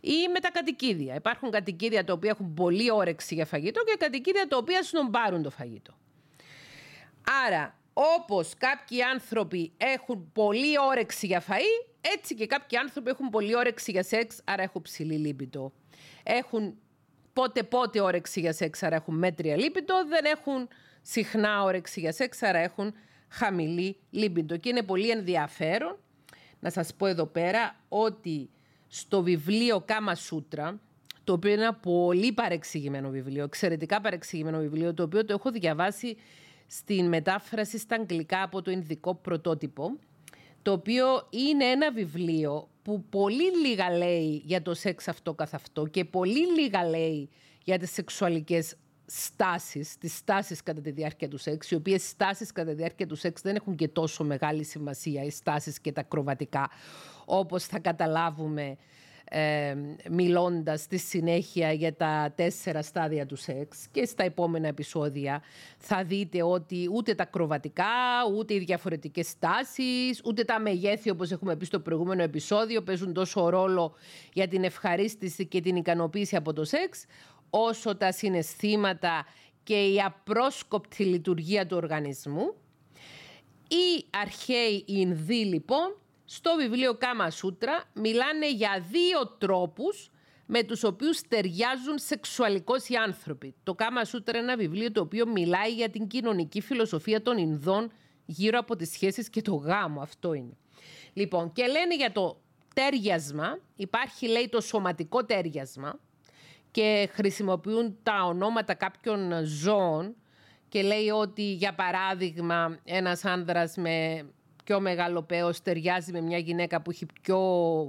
[0.00, 1.14] Ή με τα κατοικίδια.
[1.14, 5.50] Υπάρχουν κατοικίδια τα οποία έχουν πολύ όρεξη για φαγητό και κατοικίδια τα οποία σνομπάρουν το
[5.50, 5.94] φαγητό.
[7.46, 13.56] Άρα, όπως κάποιοι άνθρωποι έχουν πολύ όρεξη για φαΐ, έτσι και κάποιοι άνθρωποι έχουν πολύ
[13.56, 15.72] όρεξη για σεξ, άρα έχουν ψηλή λίπητο.
[16.22, 16.74] Έχουν
[17.32, 20.68] πότε πότε όρεξη για σεξ, άρα έχουν μέτρια λίπητο, δεν έχουν
[21.02, 22.94] συχνά όρεξη για σεξ, άρα έχουν
[23.28, 24.56] χαμηλή λίμπιντο.
[24.56, 25.98] Και είναι πολύ ενδιαφέρον
[26.60, 28.50] να σας πω εδώ πέρα ότι
[28.88, 30.80] στο βιβλίο Κάμα Σούτρα,
[31.24, 36.16] το οποίο είναι ένα πολύ παρεξηγημένο βιβλίο, εξαιρετικά παρεξηγημένο βιβλίο, το οποίο το έχω διαβάσει
[36.66, 39.98] στην μετάφραση στα αγγλικά από το Ινδικό πρωτότυπο,
[40.62, 45.86] το οποίο είναι ένα βιβλίο που πολύ λίγα λέει για το σεξ αυτό καθ' αυτό
[45.86, 47.28] και πολύ λίγα λέει
[47.64, 48.76] για τις σεξουαλικές
[49.10, 53.16] στάσεις, τις στάσεις κατά τη διάρκεια του σεξ, οι οποίες στάσεις κατά τη διάρκεια του
[53.16, 56.70] σεξ δεν έχουν και τόσο μεγάλη σημασία, οι στάσεις και τα κροβατικά,
[57.24, 58.76] όπως θα καταλάβουμε
[59.32, 59.74] ε,
[60.10, 65.42] μιλώντας στη συνέχεια για τα τέσσερα στάδια του σεξ και στα επόμενα επεισόδια
[65.78, 67.84] θα δείτε ότι ούτε τα κροβατικά,
[68.36, 73.48] ούτε οι διαφορετικές στάσεις, ούτε τα μεγέθη όπως έχουμε πει στο προηγούμενο επεισόδιο παίζουν τόσο
[73.48, 73.94] ρόλο
[74.32, 77.04] για την ευχαρίστηση και την ικανοποίηση από το σεξ
[77.50, 79.26] όσο τα συναισθήματα
[79.62, 82.54] και η απρόσκοπτη λειτουργία του οργανισμού.
[83.68, 90.10] Οι αρχαίοι Ινδοί λοιπόν στο βιβλίο Κάμα Σούτρα μιλάνε για δύο τρόπους
[90.46, 93.54] με τους οποίους ταιριάζουν σεξουαλικώς οι άνθρωποι.
[93.62, 97.92] Το Κάμα Σούτρα είναι ένα βιβλίο το οποίο μιλάει για την κοινωνική φιλοσοφία των Ινδών
[98.26, 100.00] γύρω από τις σχέσεις και το γάμο.
[100.00, 100.56] Αυτό είναι.
[101.12, 102.40] Λοιπόν, και λένε για το
[102.74, 106.00] τέριασμα, υπάρχει λέει το σωματικό τέριασμα
[106.70, 110.14] και χρησιμοποιούν τα ονόματα κάποιων ζώων
[110.68, 114.26] και λέει ότι για παράδειγμα ένας άνδρας με
[114.64, 117.40] πιο μεγάλο πέος ταιριάζει με μια γυναίκα που έχει πιο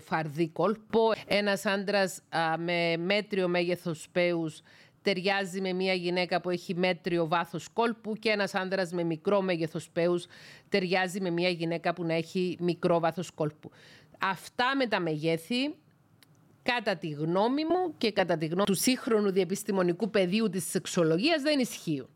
[0.03, 1.11] φαρδί κόλπο.
[1.25, 2.21] Ένας άντρας
[2.57, 4.61] με μέτριο μέγεθος πέους
[5.01, 9.89] ταιριάζει με μια γυναίκα που έχει μέτριο βάθος κόλπου και ένας άντρας με μικρό μέγεθος
[9.89, 10.25] πέους
[10.69, 13.71] ταιριάζει με μια γυναίκα που να έχει μικρό βάθος κόλπου.
[14.19, 15.75] Αυτά με τα μεγέθη
[16.63, 21.59] κατά τη γνώμη μου και κατά τη γνώμη του σύγχρονου διεπιστημονικού πεδίου της σεξολογίας δεν
[21.59, 22.09] ισχύουν.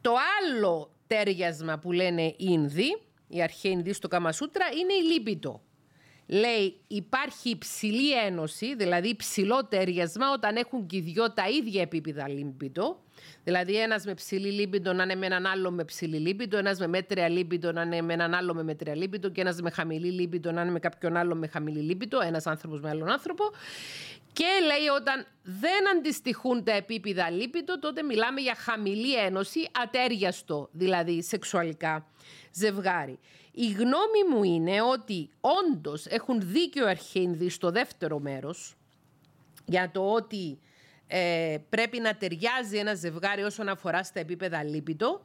[0.00, 2.96] Το άλλο τέριασμα που λένε οι Ινδοί
[3.28, 5.62] η αρχαία Ινδοί στο Καμασούτρα, είναι η λίπητο.
[6.26, 12.28] Λέει υπάρχει υψηλή ένωση, δηλαδή υψηλό τέριασμα όταν έχουν και οι δυο τα ίδια επίπεδα
[12.28, 13.00] λίμπητο.
[13.44, 16.86] Δηλαδή ένας με ψηλή λίμπητο να είναι με έναν άλλο με ψηλή λίμπητο, ένας με
[16.86, 20.52] μέτρια λίμπητο να είναι με έναν άλλο με μέτρια λίμπητο και ένας με χαμηλή λίμπητο
[20.52, 23.44] να είναι με κάποιον άλλο με χαμηλή λίμπητο, ένας άνθρωπος με άλλον άνθρωπο.
[24.36, 31.22] Και λέει όταν δεν αντιστοιχούν τα επίπεδα λίπητο, τότε μιλάμε για χαμηλή ένωση, ατέριαστο δηλαδή
[31.22, 32.06] σεξουαλικά
[32.52, 33.18] ζευγάρι.
[33.52, 38.76] Η γνώμη μου είναι ότι όντως έχουν δίκιο αρχίνδοι στο δεύτερο μέρος
[39.64, 40.58] για το ότι
[41.06, 45.24] ε, πρέπει να ταιριάζει ένα ζευγάρι όσον αφορά στα επίπεδα λίπητο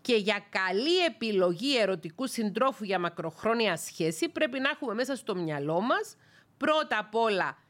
[0.00, 5.80] και για καλή επιλογή ερωτικού συντρόφου για μακροχρόνια σχέση πρέπει να έχουμε μέσα στο μυαλό
[5.80, 6.16] μας
[6.56, 7.61] πρώτα απ' όλα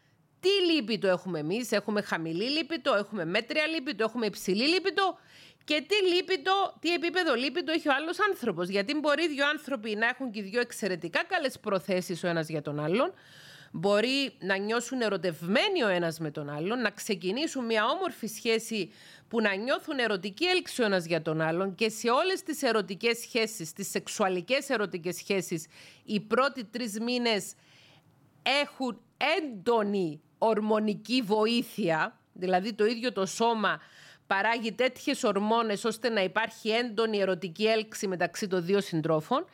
[0.42, 5.18] τι λίπητο έχουμε εμείς, έχουμε χαμηλή λίπητο, έχουμε μέτρια λίπητο, έχουμε υψηλή λίπητο;
[5.64, 10.06] Και τι λίπητο, τι επίπεδο λίπητο έχει ο άλλος άνθρωπος; Γιατί μπορεί δύο άνθρωποι να
[10.06, 13.12] έχουν και δύο εξαιρετικά καλές προθέσεις ο ένας για τον άλλον,
[13.72, 18.92] μπορεί να νιώσουν ερωτευμένοι ο ένας με τον άλλον, να ξεκινήσουν μια όμορφη σχέση
[19.28, 23.18] που να νιώθουν ερωτική έλξη ο ένας για τον άλλον και σε όλες τις ερωτικές
[23.18, 25.66] σχέσεις, τις σεξουαλικές ερωτικές σχέσεις,
[26.04, 27.54] οι πρώτοι τρεις μήνες
[28.42, 29.00] έχουν
[29.38, 33.80] έντονη ορμονική βοήθεια, δηλαδή το ίδιο το σώμα
[34.26, 39.46] παράγει τέτοιες ορμόνες ώστε να υπάρχει έντονη ερωτική έλξη μεταξύ των δύο συντρόφων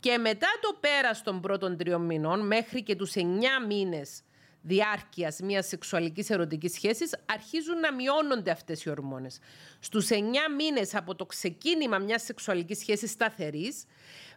[0.00, 4.22] και μετά το πέρας των πρώτων τριών μηνών μέχρι και τους εννιά μήνες
[4.62, 9.38] διάρκειας μιας σεξουαλικής ερωτικής σχέσης αρχίζουν να μειώνονται αυτές οι ορμόνες.
[9.80, 13.84] Στους εννιά μήνες από το ξεκίνημα μιας σεξουαλικής σχέσης σταθερής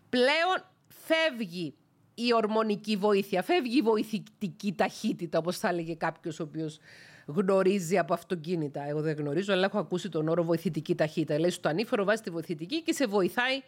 [0.10, 1.76] πλέον φεύγει
[2.16, 6.80] η ορμονική βοήθεια, φεύγει η βοηθητική ταχύτητα όπως θα έλεγε κάποιος ο οποίος
[7.26, 8.88] γνωρίζει από αυτοκίνητα.
[8.88, 11.40] Εγώ δεν γνωρίζω, αλλά έχω ακούσει τον όρο βοηθητική ταχύτητα.
[11.40, 13.62] Λέει στο ανήφορο, βάζεις τη βοηθητική και σε βοηθάει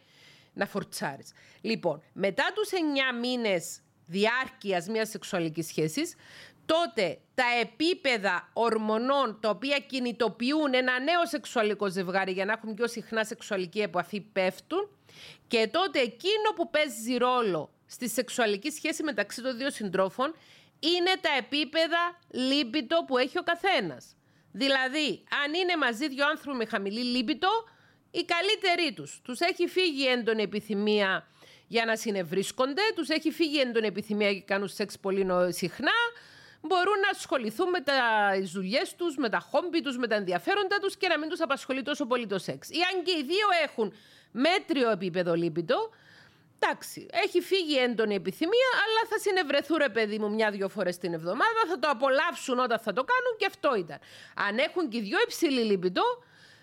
[0.54, 1.32] να φορτσάρεις.
[1.62, 6.16] Λοιπόν, μετά τους 9 μήνες διάρκειας μιας σεξουαλικής σχέσης,
[6.66, 12.88] τότε τα επίπεδα ορμονών τα οποία κινητοποιούν ένα νέο σεξουαλικό ζευγάρι για να έχουν πιο
[12.88, 14.90] συχνά σεξουαλική επαφή πέφτουν
[15.48, 20.36] και τότε εκείνο που παίζει ρόλο στη σεξουαλική σχέση μεταξύ των δύο συντρόφων
[20.80, 24.16] είναι τα επίπεδα λίμπητο που έχει ο καθένας.
[24.52, 27.50] Δηλαδή, αν είναι μαζί δύο άνθρωποι με χαμηλή λίμπητο,
[28.12, 29.22] η καλύτερη τους.
[29.24, 31.28] Τους έχει φύγει έντονη επιθυμία
[31.68, 35.98] για να συνευρίσκονται, τους έχει φύγει έντονη επιθυμία για να κάνουν σεξ πολύ συχνά,
[36.62, 37.94] μπορούν να ασχοληθούν με τα
[38.54, 41.84] δουλειές τους, με τα χόμπι τους, με τα ενδιαφέροντα τους και να μην τους απασχολεί
[41.84, 42.70] τόσο πολύ το σεξ.
[42.70, 43.94] Ή αν και οι δύο έχουν
[44.32, 45.90] μέτριο επίπεδο λίπητο,
[46.60, 51.62] Εντάξει, έχει φύγει έντονη επιθυμία, αλλά θα συνευρεθούν ρε παιδί μου μια-δυο φορές την εβδομάδα,
[51.70, 54.00] θα το απολαύσουν όταν θα το κάνουν και αυτό ήταν.
[54.36, 56.04] Αν έχουν και δυο υψηλή λίπητο,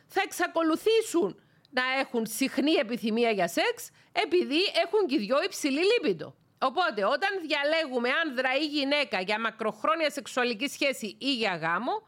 [0.07, 6.35] θα εξακολουθήσουν να έχουν συχνή επιθυμία για σεξ, επειδή έχουν και δυο υψηλή λίπητο.
[6.59, 12.03] Οπότε, όταν διαλέγουμε άνδρα ή γυναίκα για μακροχρόνια σεξουαλική σχέση ή για γάμο,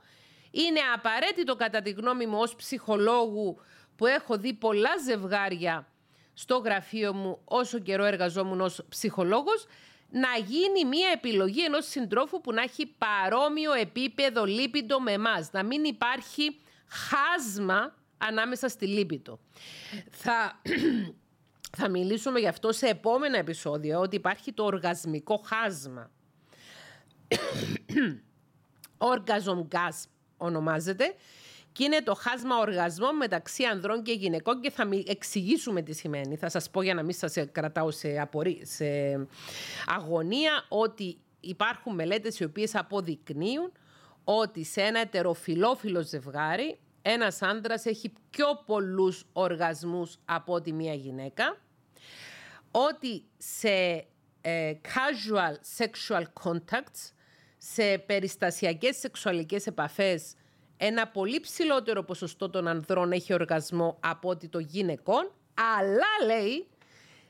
[0.51, 3.61] είναι απαραίτητο κατά τη γνώμη μου ως ψυχολόγου
[3.96, 5.88] που έχω δει πολλά ζευγάρια
[6.38, 9.66] στο γραφείο μου όσο καιρό εργαζόμουν ως ψυχολόγος,
[10.11, 15.53] να γίνει μια επιλογή ενός συντρόφου που να έχει παρόμοιο επίπεδο λίπητο με εμάς.
[15.53, 19.38] Να μην υπάρχει χάσμα ανάμεσα στη λίπητο.
[20.11, 20.61] Θα,
[21.79, 26.11] θα μιλήσουμε γι' αυτό σε επόμενα επεισόδια, ότι υπάρχει το οργασμικό χάσμα.
[29.12, 30.05] Orgasm gas
[30.37, 31.14] ονομάζεται
[31.76, 36.36] και είναι το χάσμα οργασμών μεταξύ ανδρών και γυναικών και θα εξηγήσουμε τι σημαίνει.
[36.36, 38.60] Θα σας πω για να μην σας κρατάω σε, απορί...
[38.66, 38.86] σε
[39.86, 43.72] αγωνία ότι υπάρχουν μελέτες οι οποίες αποδεικνύουν
[44.24, 51.56] ότι σε ένα ετεροφιλόφιλο ζευγάρι ένας άντρας έχει πιο πολλούς οργασμούς από ότι μία γυναίκα,
[52.70, 54.06] ότι σε
[54.40, 57.12] ε, casual sexual contacts,
[57.58, 60.34] σε περιστασιακές σεξουαλικές επαφές,
[60.76, 66.66] ένα πολύ ψηλότερο ποσοστό των ανδρών έχει οργασμό από ότι το γυναικών, αλλά λέει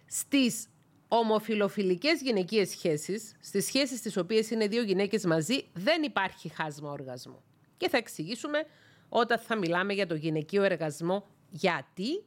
[0.06, 0.68] στις
[1.08, 7.42] ομοφιλοφιλικές γυναικείες σχέσεις, στις σχέσεις στις οποίες είναι δύο γυναίκες μαζί, δεν υπάρχει χάσμα οργασμού.
[7.76, 8.66] Και θα εξηγήσουμε
[9.08, 12.24] όταν θα μιλάμε για το γυναικείο εργασμό γιατί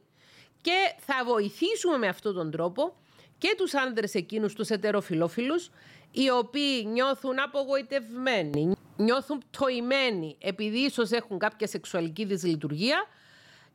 [0.60, 2.96] και θα βοηθήσουμε με αυτόν τον τρόπο
[3.38, 5.70] και τους άνδρες εκείνους τους ετεροφιλόφιλους
[6.10, 13.06] οι οποίοι νιώθουν απογοητευμένοι, νιώθουν πτωημένοι επειδή ίσως έχουν κάποια σεξουαλική δυσλειτουργία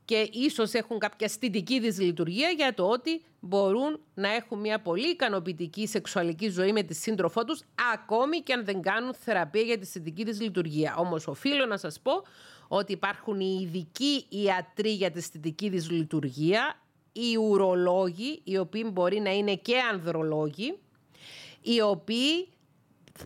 [0.06, 5.88] και ίσως έχουν κάποια αισθητική δυσλειτουργία για το ότι μπορούν να έχουν μια πολύ ικανοποιητική
[5.88, 7.62] σεξουαλική ζωή με τη σύντροφό τους
[7.94, 10.96] ακόμη και αν δεν κάνουν θεραπεία για τη αισθητική δυσλειτουργία.
[10.98, 12.24] Όμως οφείλω να σας πω
[12.68, 16.80] ότι υπάρχουν οι ειδικοί ιατροί για τη αισθητική δυσλειτουργία,
[17.12, 20.78] οι ουρολόγοι, οι οποίοι μπορεί να είναι και ανδρολόγοι,
[21.62, 22.48] οι οποίοι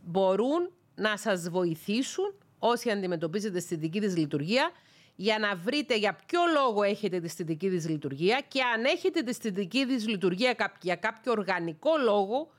[0.03, 4.71] μπορούν να σας βοηθήσουν όσοι αντιμετωπίζετε αισθητική δυσλειτουργία
[5.15, 9.85] για να βρείτε για ποιο λόγο έχετε τη αισθητική δυσλειτουργία και αν έχετε τη αισθητική
[9.85, 12.49] δυσλειτουργία για κάποιο οργανικό λόγο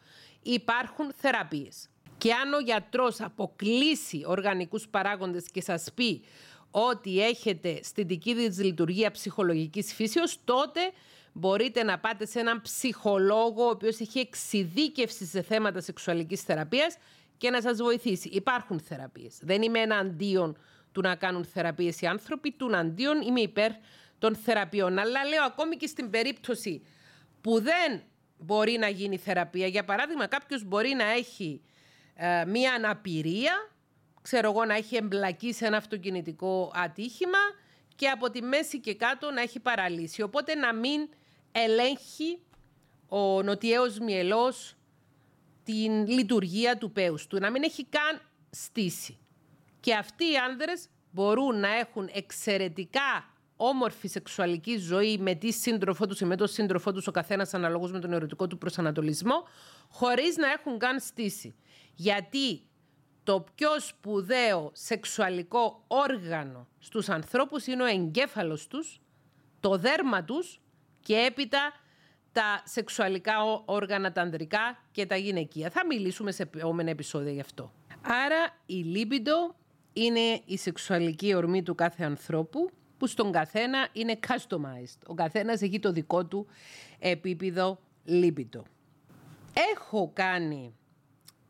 [0.42, 1.88] υπάρχουν θεραπείες.
[2.18, 6.22] Και αν ο γιατρός αποκλείσει οργανικούς παράγοντες και σας πει
[6.70, 10.81] ότι έχετε αισθητική δυσλειτουργία ψυχολογικής φύσεως, τότε
[11.33, 16.96] μπορείτε να πάτε σε έναν ψυχολόγο ο οποίος έχει εξειδίκευση σε θέματα σεξουαλικής θεραπείας
[17.40, 18.29] και να σας βοηθήσει.
[18.29, 19.38] Υπάρχουν θεραπείες.
[19.42, 20.59] Δεν είμαι εναντίον
[20.92, 23.70] του να κάνουν θεραπείες οι άνθρωποι, του αντίον είμαι υπέρ
[24.18, 24.98] των θεραπείων.
[24.98, 26.83] Αλλά λέω ακόμη και στην περίπτωση
[27.40, 28.03] που δεν
[28.38, 31.62] μπορεί να γίνει θεραπεία, για παράδειγμα κάποιος μπορεί να έχει
[32.14, 33.70] ε, μία αναπηρία,
[34.22, 37.38] ξέρω εγώ να έχει εμπλακεί σε ένα αυτοκινητικό ατύχημα
[37.96, 40.22] και από τη μέση και κάτω να έχει παραλύσει.
[40.22, 41.09] Οπότε να μην
[41.53, 42.38] ελέγχει
[43.09, 44.74] ο νοτιαίος μυελός
[45.70, 49.18] την λειτουργία του πέους του, να μην έχει καν στήσει.
[49.80, 56.20] Και αυτοί οι άνδρες μπορούν να έχουν εξαιρετικά όμορφη σεξουαλική ζωή με τη σύντροφό τους
[56.20, 59.44] ή με τον σύντροφό τους ο καθένας αναλόγως με τον ερωτικό του προσανατολισμό,
[59.88, 61.54] χωρίς να έχουν καν στήσει.
[61.94, 62.62] Γιατί
[63.22, 69.00] το πιο σπουδαίο σεξουαλικό όργανο στους ανθρώπους είναι ο εγκέφαλος τους,
[69.61, 70.61] το δέρμα τους
[71.00, 71.72] και έπειτα
[72.32, 75.70] τα σεξουαλικά όργανα τα ανδρικά και τα γυναικεία.
[75.70, 77.72] Θα μιλήσουμε σε επόμενα επεισόδια γι' αυτό.
[78.02, 79.54] Άρα η λίμπιντο
[79.92, 84.98] είναι η σεξουαλική ορμή του κάθε ανθρώπου που στον καθένα είναι customized.
[85.06, 86.46] Ο καθένας έχει το δικό του
[86.98, 88.62] επίπεδο λίμπιντο.
[89.74, 90.74] Έχω κάνει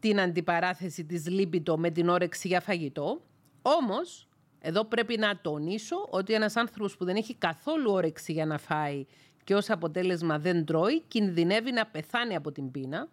[0.01, 3.23] την αντιπαράθεση της λίμπιντο με την όρεξη για φαγητό,
[3.63, 4.29] όμως
[4.61, 9.07] εδώ πρέπει να τονίσω ότι ένας άνθρωπος που δεν έχει καθόλου όρεξη για να φάει
[9.51, 13.09] και ως αποτέλεσμα δεν τρώει, κινδυνεύει να πεθάνει από την πείνα,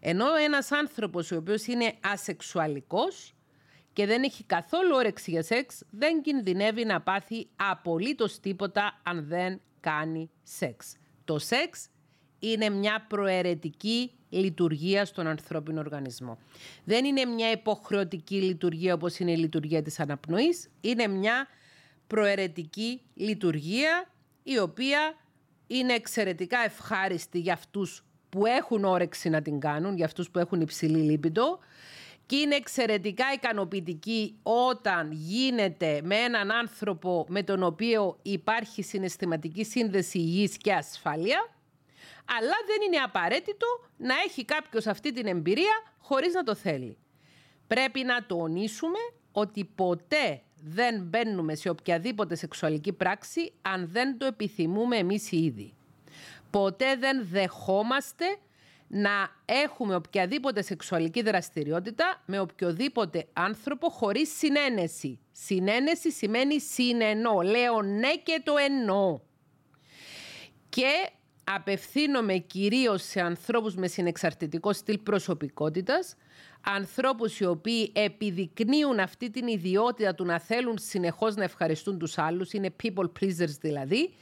[0.00, 3.34] ενώ ένας άνθρωπος ο οποίος είναι ασεξουαλικός
[3.92, 9.60] και δεν έχει καθόλου όρεξη για σεξ, δεν κινδυνεύει να πάθει απολύτως τίποτα αν δεν
[9.80, 10.96] κάνει σεξ.
[11.24, 11.88] Το σεξ
[12.38, 16.38] είναι μια προαιρετική λειτουργία στον ανθρώπινο οργανισμό.
[16.84, 21.46] Δεν είναι μια υποχρεωτική λειτουργία όπως είναι η λειτουργία της αναπνοής, είναι μια
[22.06, 24.10] προαιρετική λειτουργία
[24.42, 25.16] η οποία
[25.78, 30.60] είναι εξαιρετικά ευχάριστη για αυτούς που έχουν όρεξη να την κάνουν, για αυτούς που έχουν
[30.60, 31.58] υψηλή λίπητο
[32.26, 40.18] και είναι εξαιρετικά ικανοποιητική όταν γίνεται με έναν άνθρωπο με τον οποίο υπάρχει συναισθηματική σύνδεση
[40.18, 41.48] υγιής και ασφάλεια
[42.24, 43.66] αλλά δεν είναι απαραίτητο
[43.96, 46.96] να έχει κάποιος αυτή την εμπειρία χωρίς να το θέλει.
[47.66, 48.98] Πρέπει να τονίσουμε
[49.32, 55.74] ότι ποτέ δεν μπαίνουμε σε οποιαδήποτε σεξουαλική πράξη αν δεν το επιθυμούμε εμείς οι ίδιοι.
[56.50, 58.24] Ποτέ δεν δεχόμαστε
[58.88, 65.18] να έχουμε οποιαδήποτε σεξουαλική δραστηριότητα με οποιοδήποτε άνθρωπο χωρίς συνένεση.
[65.32, 67.40] Συνένεση σημαίνει συνενώ.
[67.40, 69.20] Λέω ναι και το εννοώ.
[70.68, 71.10] Και
[71.44, 76.16] απευθύνομαι κυρίως σε ανθρώπους με συνεξαρτητικό στυλ προσωπικότητας,
[76.64, 82.52] ανθρώπους οι οποίοι επιδεικνύουν αυτή την ιδιότητα του να θέλουν συνεχώς να ευχαριστούν τους άλλους,
[82.52, 84.14] είναι people pleasers δηλαδή,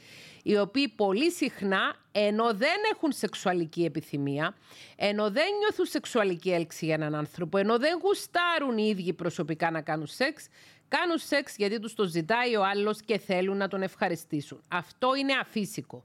[0.43, 4.55] οι οποίοι πολύ συχνά, ενώ δεν έχουν σεξουαλική επιθυμία,
[4.95, 9.81] ενώ δεν νιώθουν σεξουαλική έλξη για έναν άνθρωπο, ενώ δεν γουστάρουν οι ίδιοι προσωπικά να
[9.81, 10.47] κάνουν σεξ,
[10.87, 14.63] κάνουν σεξ γιατί τους το ζητάει ο άλλος και θέλουν να τον ευχαριστήσουν.
[14.67, 16.03] Αυτό είναι αφύσικο.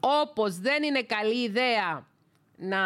[0.00, 2.06] Όπως δεν είναι καλή ιδέα
[2.58, 2.82] να,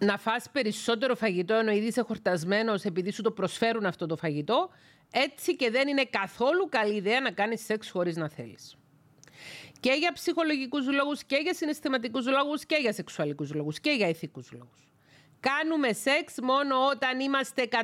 [0.00, 4.70] να φας περισσότερο φαγητό ενώ ήδη είσαι χορτασμένος επειδή σου το προσφέρουν αυτό το φαγητό,
[5.10, 8.76] έτσι και δεν είναι καθόλου καλή ιδέα να κάνεις σεξ χωρίς να θέλεις.
[9.80, 14.52] Και για ψυχολογικούς λόγους και για συναισθηματικούς λόγους και για σεξουαλικούς λόγους και για ηθικούς
[14.52, 14.92] λόγους.
[15.40, 17.76] Κάνουμε σεξ μόνο όταν είμαστε 100%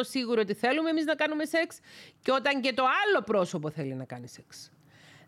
[0.00, 1.78] σίγουροι ότι θέλουμε εμείς να κάνουμε σεξ
[2.22, 4.70] και όταν και το άλλο πρόσωπο θέλει να κάνει σεξ.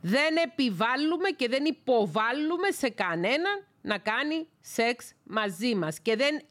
[0.00, 6.42] Δεν επιβάλλουμε και δεν υποβάλλουμε σε κανέναν να κάνει σεξ μαζί μας και δεν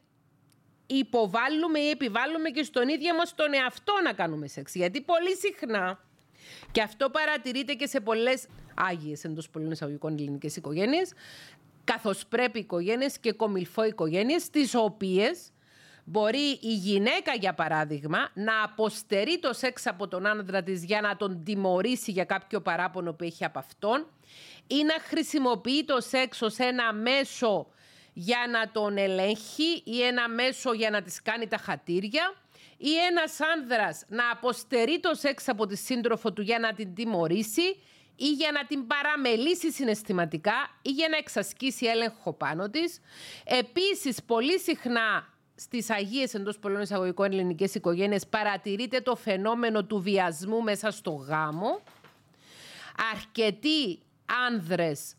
[0.86, 4.74] υποβάλλουμε ή επιβάλλουμε και στον ίδιο μας τον εαυτό να κάνουμε σεξ.
[4.74, 6.04] Γιατί πολύ συχνά,
[6.72, 11.12] και αυτό παρατηρείται και σε πολλές άγιες εντός πολλών εισαγωγικών ελληνικές οικογένειες,
[11.84, 15.52] καθώς πρέπει οικογένειες και κομιλφό οικογένειες, τις οποίες
[16.04, 21.16] Μπορεί η γυναίκα, για παράδειγμα, να αποστερεί το σεξ από τον άνδρα της για να
[21.16, 24.06] τον τιμωρήσει για κάποιο παράπονο που έχει από αυτόν
[24.70, 27.66] ή να χρησιμοποιεί το σεξ ως ένα μέσο
[28.12, 32.34] για να τον ελέγχει ή ένα μέσο για να της κάνει τα χατήρια
[32.76, 37.76] ή ένας άνδρας να αποστερεί το σεξ από τη σύντροφο του για να την τιμωρήσει
[38.16, 43.00] ή για να την παραμελήσει συναισθηματικά ή για να εξασκήσει έλεγχο πάνω της.
[43.44, 50.62] Επίσης, πολύ συχνά στις αγίες εντός πολλών εισαγωγικών ελληνικές οικογένειες παρατηρείται το φαινόμενο του βιασμού
[50.62, 51.80] μέσα στο γάμο.
[53.12, 53.98] Αρκετοί
[54.48, 55.14] άνδρες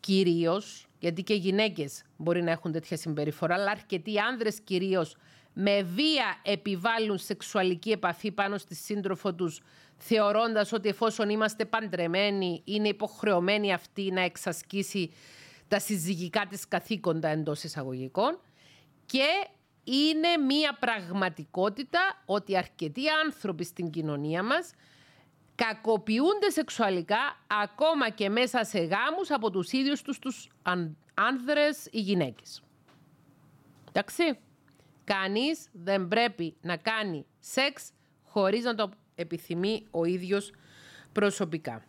[0.00, 5.16] κυρίως, γιατί και γυναίκες μπορεί να έχουν τέτοια συμπεριφορά, αλλά αρκετοί άνδρες κυρίως
[5.52, 9.60] με βία επιβάλλουν σεξουαλική επαφή πάνω στη σύντροφο τους,
[9.96, 15.12] θεωρώντας ότι εφόσον είμαστε παντρεμένοι, είναι υποχρεωμένοι αυτή να εξασκήσει
[15.68, 18.40] τα συζυγικά της καθήκοντα εντός εισαγωγικών.
[19.06, 19.26] Και
[19.84, 24.70] είναι μία πραγματικότητα ότι αρκετοί άνθρωποι στην κοινωνία μας
[25.56, 30.48] κακοποιούνται σεξουαλικά ακόμα και μέσα σε γάμους από τους ίδιους τους τους
[31.14, 32.62] άνδρες ή γυναίκες.
[33.88, 34.38] Εντάξει.
[35.04, 37.92] Κανείς δεν πρέπει να κάνει σεξ
[38.24, 40.52] χωρίς να το επιθυμεί ο ίδιος
[41.12, 41.84] προσωπικά.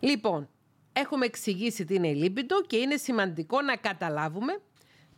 [0.00, 0.48] Λοιπόν,
[0.92, 4.60] έχουμε εξηγήσει τι είναι η λίμπιντο και είναι σημαντικό να καταλάβουμε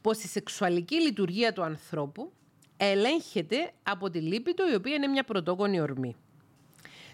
[0.01, 2.32] πως η σεξουαλική λειτουργία του ανθρώπου
[2.76, 6.16] ελέγχεται από τη λίπητο η οποία είναι μια πρωτόγονη ορμή.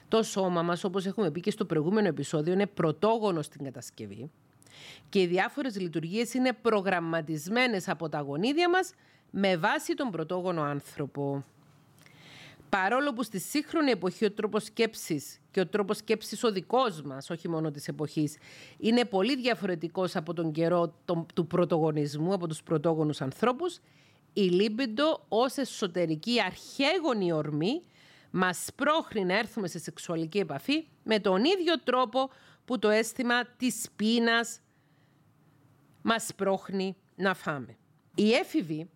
[0.09, 4.31] Το σώμα μας, όπως έχουμε πει και στο προηγούμενο επεισόδιο, είναι πρωτόγονο στην κατασκευή
[5.09, 8.93] και οι διάφορες λειτουργίες είναι προγραμματισμένες από τα γονίδια μας
[9.31, 11.45] με βάση τον πρωτόγονο άνθρωπο.
[12.69, 17.31] Παρόλο που στη σύγχρονη εποχή ο τρόπος σκέψης και ο τρόπος σκέψης ο δικός μας,
[17.31, 18.37] όχι μόνο της εποχής,
[18.79, 20.95] είναι πολύ διαφορετικός από τον καιρό
[21.35, 23.79] του πρωτογονισμού, από τους πρωτόγονους ανθρώπους,
[24.33, 27.83] η λίμπιντο ως εσωτερική αρχαίγονη ορμή
[28.37, 32.31] μας πρόχνει να έρθουμε σε σεξουαλική επαφή με τον ίδιο τρόπο
[32.65, 34.61] που το αίσθημα της πείνας
[36.03, 37.77] μας πρόχνει να φάμε.
[38.15, 38.91] Οι έφηβοι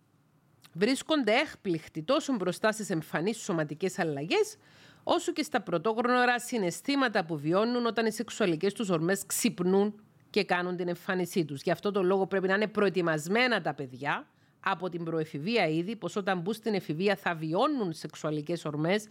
[0.73, 4.57] βρίσκονται έκπληκτοι τόσο μπροστά στις εμφανείς σωματικές αλλαγές,
[5.03, 10.75] όσο και στα πρωτόγνωρα συναισθήματα που βιώνουν όταν οι σεξουαλικές τους ορμές ξυπνούν και κάνουν
[10.75, 11.61] την εμφάνισή τους.
[11.61, 14.27] Γι' αυτό το λόγο πρέπει να είναι προετοιμασμένα τα παιδιά
[14.63, 19.07] από την προεφηβεία ήδη, πως όταν μπουν στην εφηβεία θα βιώνουν σεξουαλικές ορμές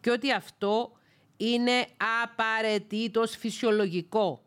[0.00, 0.92] και ότι αυτό
[1.36, 1.86] είναι
[2.22, 4.42] απαραίτητος φυσιολογικό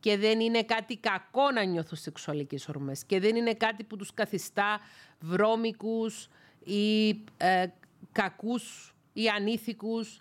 [0.00, 4.14] και δεν είναι κάτι κακό να νιώθουν σεξουαλικές ορμές και δεν είναι κάτι που τους
[4.14, 4.80] καθιστά
[5.20, 6.28] βρώμικους
[6.64, 7.66] ή ε,
[8.12, 10.20] κακούς ή ανήθικους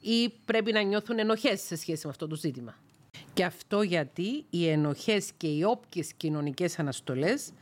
[0.00, 2.74] ή πρέπει να νιώθουν ενοχές σε σχέση με αυτό το ζήτημα.
[3.32, 7.52] Και αυτό γιατί οι ενοχές και οι όποιες κοινωνικές αναστολές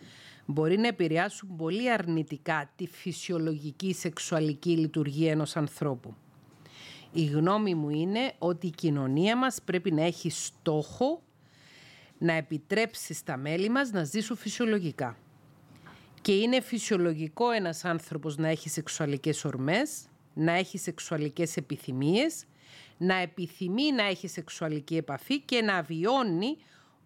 [0.46, 6.14] μπορεί να επηρεάσουν πολύ αρνητικά τη φυσιολογική σεξουαλική λειτουργία ενός ανθρώπου.
[7.12, 11.22] Η γνώμη μου είναι ότι η κοινωνία μας πρέπει να έχει στόχο
[12.18, 15.16] να επιτρέψει στα μέλη μας να ζήσουν φυσιολογικά.
[16.20, 22.44] Και είναι φυσιολογικό ένας άνθρωπος να έχει σεξουαλικές ορμές, να έχει σεξουαλικές επιθυμίες,
[22.98, 26.56] να επιθυμεί να έχει σεξουαλική επαφή και να βιώνει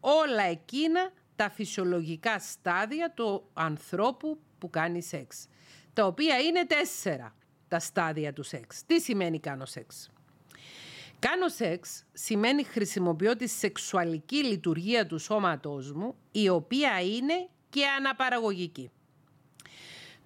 [0.01, 5.49] όλα εκείνα τα φυσιολογικά στάδια του ανθρώπου που κάνει σεξ,
[5.93, 7.35] τα οποία είναι τέσσερα
[7.69, 8.85] τα στάδια του σεξ.
[8.87, 10.11] Τι σημαίνει κάνω σεξ;
[11.19, 18.91] Κάνω σεξ σημαίνει χρησιμοποιώ τη σεξουαλική λειτουργία του σώματός μου, η οποία είναι και αναπαραγωγική.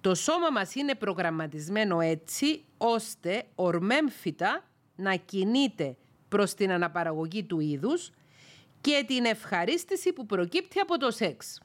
[0.01, 5.97] Το σώμα μας είναι προγραμματισμένο έτσι, ώστε ορμέμφυτα να κινείται
[6.29, 8.11] προς την αναπαραγωγή του είδους
[8.81, 11.59] και την ευχαρίστηση που προκύπτει από το σεξ.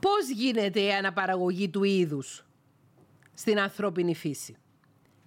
[0.00, 2.44] Πώς γίνεται η αναπαραγωγή του είδους
[3.34, 4.56] στην ανθρώπινη φύση;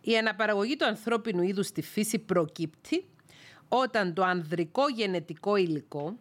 [0.01, 3.05] Η αναπαραγωγή του ανθρώπινου είδους στη φύση προκύπτει
[3.67, 6.15] όταν το ανδρικό γενετικό υλικό,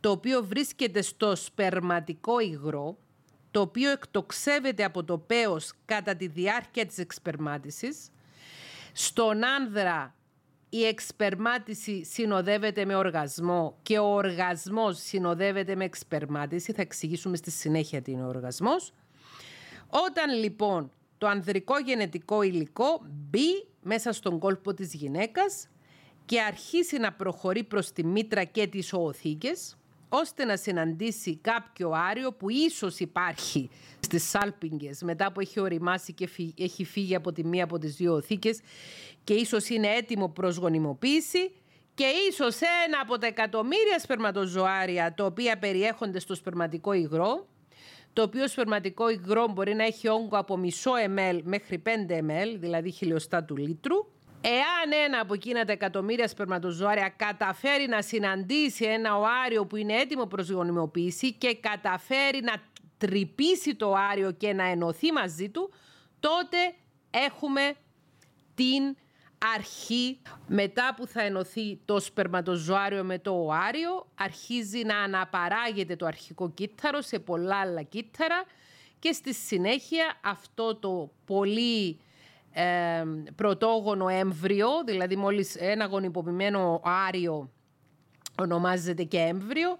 [0.00, 2.98] το οποίο βρίσκεται στο σπερματικό υγρό,
[3.50, 8.10] το οποίο εκτοξεύεται από το πέος κατά τη διάρκεια της εξπερμάτισης,
[8.92, 10.14] στον άνδρα
[10.70, 16.72] η εξπερμάτιση συνοδεύεται με οργασμό και ο οργασμός συνοδεύεται με εξπερμάτιση.
[16.72, 18.92] Θα εξηγήσουμε στη συνέχεια τι είναι ο οργασμός.
[19.88, 25.68] Όταν λοιπόν το ανδρικό γενετικό υλικό μπει μέσα στον κόλπο της γυναίκας
[26.24, 29.76] και αρχίσει να προχωρεί προς τη μήτρα και τις οοθήκες,
[30.12, 36.28] ώστε να συναντήσει κάποιο άριο που ίσως υπάρχει στις σάλπιγγες μετά που έχει οριμάσει και
[36.58, 38.60] έχει φύγει από τη μία από τις δύο οθήκες
[39.24, 41.52] και ίσως είναι έτοιμο προς γονιμοποίηση
[41.94, 42.56] και ίσως
[42.86, 47.46] ένα από τα εκατομμύρια σπερματοζωάρια τα οποία περιέχονται στο σπερματικό υγρό
[48.12, 52.90] το οποίο σπερματικό υγρό μπορεί να έχει όγκο από μισό ml μέχρι 5 ml, δηλαδή
[52.90, 53.96] χιλιοστά του λίτρου.
[54.40, 60.26] Εάν ένα από εκείνα τα εκατομμύρια σπερματοζωάρια καταφέρει να συναντήσει ένα οάριο που είναι έτοιμο
[60.26, 62.52] προς γονιμοποίηση και καταφέρει να
[62.98, 65.72] τρυπήσει το άριο και να ενωθεί μαζί του,
[66.20, 66.56] τότε
[67.10, 67.74] έχουμε
[68.54, 68.96] την
[69.56, 70.18] αρχή.
[70.46, 77.00] Μετά που θα ενωθεί το σπερματοζωάριο με το οάριο, αρχίζει να αναπαράγεται το αρχικό κύτταρο
[77.00, 78.44] σε πολλά άλλα κύτταρα
[78.98, 82.00] και στη συνέχεια αυτό το πολύ
[82.52, 87.50] ε, πρωτόγονο έμβριο, δηλαδή μόλις ένα γονιποποιημένο άριο
[88.38, 89.78] ονομάζεται και έμβριο,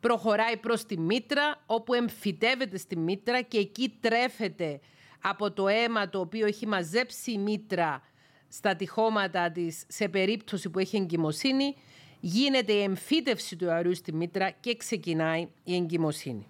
[0.00, 4.80] προχωράει προς τη μήτρα όπου εμφυτεύεται στη μήτρα και εκεί τρέφεται
[5.20, 8.02] από το αίμα το οποίο έχει μαζέψει η μήτρα
[8.48, 11.74] στα τυχώματα της σε περίπτωση που έχει εγκυμοσύνη,
[12.20, 16.46] γίνεται η εμφύτευση του αερίου στη μήτρα και ξεκινάει η εγκυμοσύνη.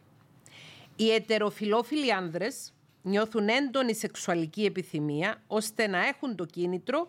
[0.97, 2.73] Οι ετεροφιλόφιλοι άνδρες
[3.03, 7.07] νιώθουν έντονη σεξουαλική επιθυμία ώστε να έχουν το κίνητρο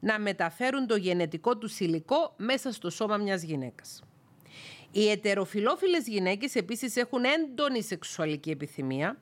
[0.00, 4.02] να μεταφέρουν το γενετικό τους υλικό μέσα στο σώμα μιας γυναίκας.
[4.90, 9.20] Οι ετεροφιλόφιλες γυναίκες επίσης έχουν έντονη σεξουαλική επιθυμία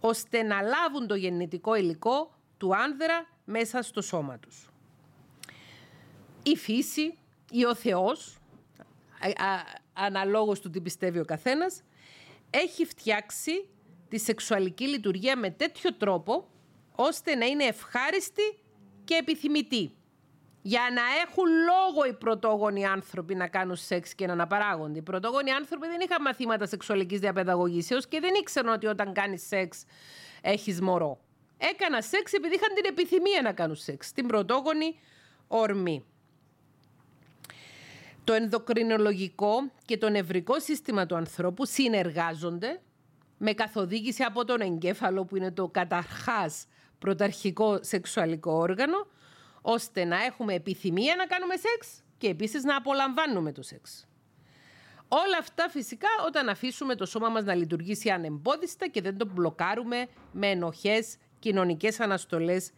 [0.00, 4.70] ώστε να λάβουν το γενετικό υλικό του άνδρα μέσα στο σώμα τους.
[6.42, 7.18] Η φύση
[7.50, 8.38] ή ο Θεός,
[9.92, 11.82] αναλόγως του τι πιστεύει ο καθένας,
[12.50, 13.68] έχει φτιάξει
[14.10, 16.48] τη σεξουαλική λειτουργία με τέτοιο τρόπο
[16.94, 18.58] ώστε να είναι ευχάριστη
[19.04, 19.94] και επιθυμητή.
[20.62, 24.98] Για να έχουν λόγο οι πρωτόγονοι άνθρωποι να κάνουν σεξ και να αναπαράγονται.
[24.98, 29.84] Οι πρωτόγονοι άνθρωποι δεν είχαν μαθήματα σεξουαλικής διαπαιδαγωγήσεως και δεν ήξεραν ότι όταν κάνεις σεξ
[30.40, 31.20] έχεις μωρό
[31.60, 34.12] έκανα σεξ επειδή είχαν την επιθυμία να κάνουν σεξ.
[34.12, 34.98] Την πρωτόγονη
[35.48, 36.04] ορμή.
[38.24, 42.80] Το ενδοκρινολογικό και το νευρικό σύστημα του ανθρώπου συνεργάζονται
[43.42, 46.66] με καθοδήγηση από τον εγκέφαλο που είναι το καταρχάς
[46.98, 49.06] πρωταρχικό σεξουαλικό όργανο
[49.62, 54.08] ώστε να έχουμε επιθυμία να κάνουμε σεξ και επίσης να απολαμβάνουμε το σεξ.
[55.08, 60.06] Όλα αυτά φυσικά όταν αφήσουμε το σώμα μας να λειτουργήσει ανεμπόδιστα και δεν το μπλοκάρουμε
[60.32, 62.70] με ενοχές κοινωνικές αναστολές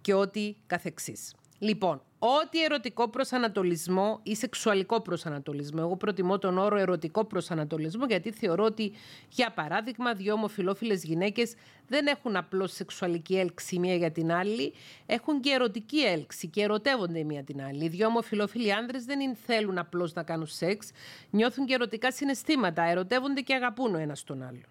[0.00, 1.34] και ό,τι καθεξής.
[1.58, 5.78] Λοιπόν, ό,τι ερωτικό προσανατολισμό ή σεξουαλικό προσανατολισμό.
[5.82, 8.92] Εγώ προτιμώ τον όρο ερωτικό προσανατολισμό γιατί θεωρώ ότι,
[9.28, 11.54] για παράδειγμα, δύο ομοφυλόφιλες γυναίκες
[11.88, 14.72] δεν έχουν απλώς σεξουαλική έλξη μία για την άλλη,
[15.06, 17.84] έχουν και ερωτική έλξη και ερωτεύονται η μία την άλλη.
[17.84, 20.90] Οι δύο ομοφυλόφιλοι άνδρες δεν θέλουν απλώς να κάνουν σεξ,
[21.30, 24.64] νιώθουν και ερωτικά συναισθήματα, ερωτεύονται και αγαπούν ο ένας τον άλλο.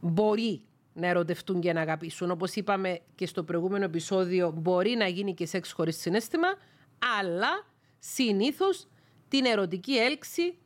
[0.00, 0.62] Μπορεί
[0.94, 2.30] να ερωτευτούν και να αγαπήσουν.
[2.30, 6.48] Όπως είπαμε και στο προηγούμενο επεισόδιο, μπορεί να γίνει και σεξ χωρίς συνέστημα,
[7.20, 7.66] αλλά
[7.98, 8.86] συνήθως
[9.28, 10.58] την ερωτική έλξη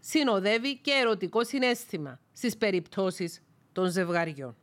[0.00, 4.56] συνοδεύει και ερωτικό συνέστημα στις περιπτώσεις των ζευγαριών.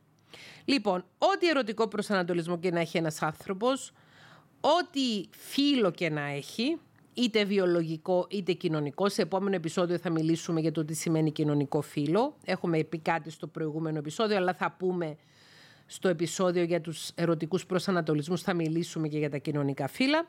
[0.64, 3.92] Λοιπόν, ό,τι ερωτικό προσανατολισμό και να έχει ένας άνθρωπος,
[4.60, 6.78] ό,τι φίλο και να έχει,
[7.20, 9.08] είτε βιολογικό είτε κοινωνικό.
[9.08, 12.36] Σε επόμενο επεισόδιο θα μιλήσουμε για το τι σημαίνει κοινωνικό φύλλο.
[12.44, 15.16] Έχουμε πει κάτι στο προηγούμενο επεισόδιο, αλλά θα πούμε
[15.86, 20.26] στο επεισόδιο για τους ερωτικούς προσανατολισμούς, θα μιλήσουμε και για τα κοινωνικά φύλλα.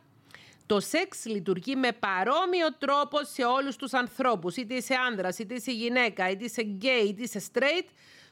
[0.66, 5.72] Το σεξ λειτουργεί με παρόμοιο τρόπο σε όλους τους ανθρώπους, είτε είσαι άνδρας, είτε είσαι
[5.72, 7.90] γυναίκα, είτε είσαι γκέι, είτε είσαι straight,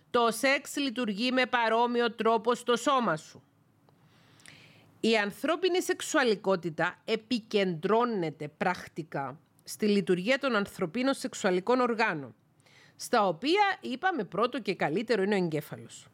[0.10, 3.44] το σεξ λειτουργεί με παρόμοιο τρόπο στο σώμα σου.
[5.00, 12.36] Η ανθρώπινη σεξουαλικότητα επικεντρώνεται πρακτικά στη λειτουργία των ανθρωπίνων σεξουαλικών οργάνων,
[12.96, 16.08] στα οποία είπαμε πρώτο και καλύτερο είναι ο εγκέφαλος.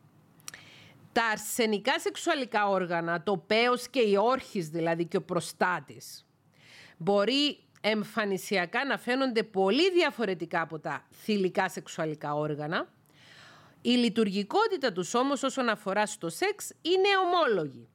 [1.12, 6.26] Τα αρσενικά σεξουαλικά όργανα, το πέος και η όρχης δηλαδή και ο προστάτης,
[6.98, 12.94] μπορεί εμφανισιακά να φαίνονται πολύ διαφορετικά από τα θηλυκά σεξουαλικά όργανα.
[13.82, 17.90] Η λειτουργικότητα τους όμως όσον αφορά στο σεξ είναι ομόλογη.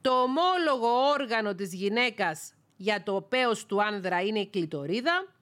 [0.00, 5.34] Το ομόλογο όργανο της γυναίκας για το πέος του άνδρα είναι η κλητορίδα.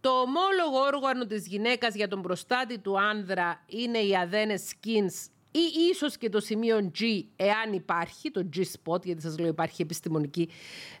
[0.00, 5.60] Το ομόλογο όργανο της γυναίκας για τον προστάτη του άνδρα είναι οι αδένες skins ή
[5.90, 10.48] ίσως και το σημείο G, εάν υπάρχει, το G-spot, γιατί σας λέω υπάρχει επιστημονική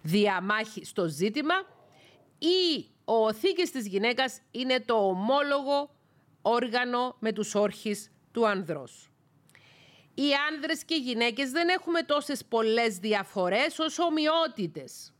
[0.02, 1.54] διαμάχη στο ζήτημα,
[2.38, 5.90] ή ο θήκης της γυναίκας είναι το ομόλογο
[6.42, 9.07] όργανο με τους όρχες του ανδρός.
[10.20, 15.12] Οι άνδρες και οι γυναίκες δεν έχουμε τόσες πολλές διαφορές όσο ομοιότητες.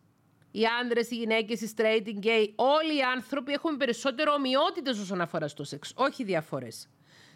[0.51, 5.21] Οι άνδρες, οι γυναίκες, οι straight, οι gay, όλοι οι άνθρωποι έχουμε περισσότερο ομοιότητες όσον
[5.21, 6.89] αφορά στο σεξ, όχι διαφορές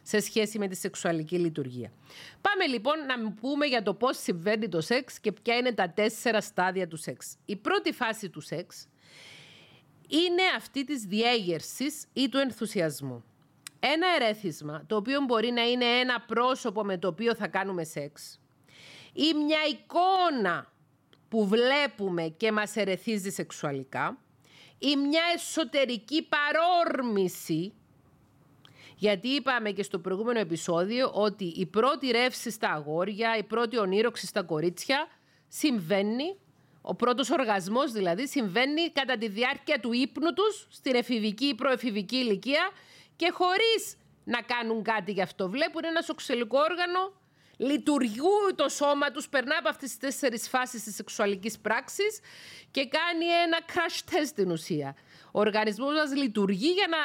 [0.03, 1.93] σε σχέση με τη σεξουαλική λειτουργία.
[2.41, 6.41] Πάμε λοιπόν να πούμε για το πώς συμβαίνει το σεξ και ποια είναι τα τέσσερα
[6.41, 7.37] στάδια του σεξ.
[7.45, 8.89] Η πρώτη φάση του σεξ
[10.09, 13.25] είναι αυτή της διέγερσης ή του ενθουσιασμού.
[13.85, 18.41] Ένα ερέθισμα, το οποίο μπορεί να είναι ένα πρόσωπο με το οποίο θα κάνουμε σεξ
[19.13, 20.73] ή μια εικόνα
[21.29, 24.19] που βλέπουμε και μας ερεθίζει σεξουαλικά
[24.79, 27.73] ή μια εσωτερική παρόρμηση.
[28.97, 34.27] Γιατί είπαμε και στο προηγούμενο επεισόδιο ότι η πρώτη ρεύση στα αγόρια, η πρώτη ονείροξη
[34.27, 35.07] στα κορίτσια
[35.49, 36.37] συμβαίνει,
[36.83, 42.17] ο πρώτος οργασμός δηλαδή, συμβαίνει κατά τη διάρκεια του ύπνου τους, στην εφηβική ή προεφηβική
[42.17, 42.71] ηλικία
[43.23, 45.49] και χωρίς να κάνουν κάτι γι' αυτό.
[45.49, 47.13] Βλέπουν ένα σοξελικό όργανο,
[47.57, 52.21] λειτουργούν το σώμα τους, περνά από αυτές τις τέσσερις φάσεις της σεξουαλικής πράξης
[52.71, 54.97] και κάνει ένα crash test στην ουσία.
[55.33, 56.99] Ο οργανισμός μας λειτουργεί για να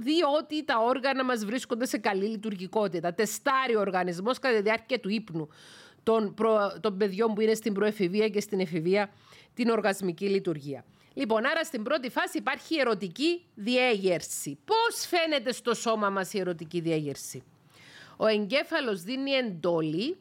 [0.00, 3.14] δει ότι τα όργανα μας βρίσκονται σε καλή λειτουργικότητα.
[3.14, 5.48] Τεστάρει ο οργανισμός κατά τη διάρκεια του ύπνου
[6.02, 9.10] των, προ, των παιδιών που είναι στην προεφηβεία και στην εφηβεία
[9.54, 10.84] την οργασμική λειτουργία.
[11.14, 14.58] Λοιπόν, άρα στην πρώτη φάση υπάρχει ερωτική διέγερση.
[14.64, 17.42] Πώς φαίνεται στο σώμα μας η ερωτική διέγερση;
[18.16, 20.16] Ο εγκέφαλος δίνει εντόλη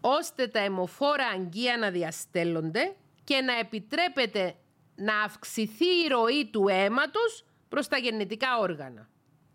[0.00, 2.94] ώστε τα αιμοφόρα αγγεία να διαστέλλονται
[3.24, 4.54] και να επιτρέπεται
[4.94, 9.08] να αυξηθεί η ροή του αίματος προς τα γεννητικά όργανα,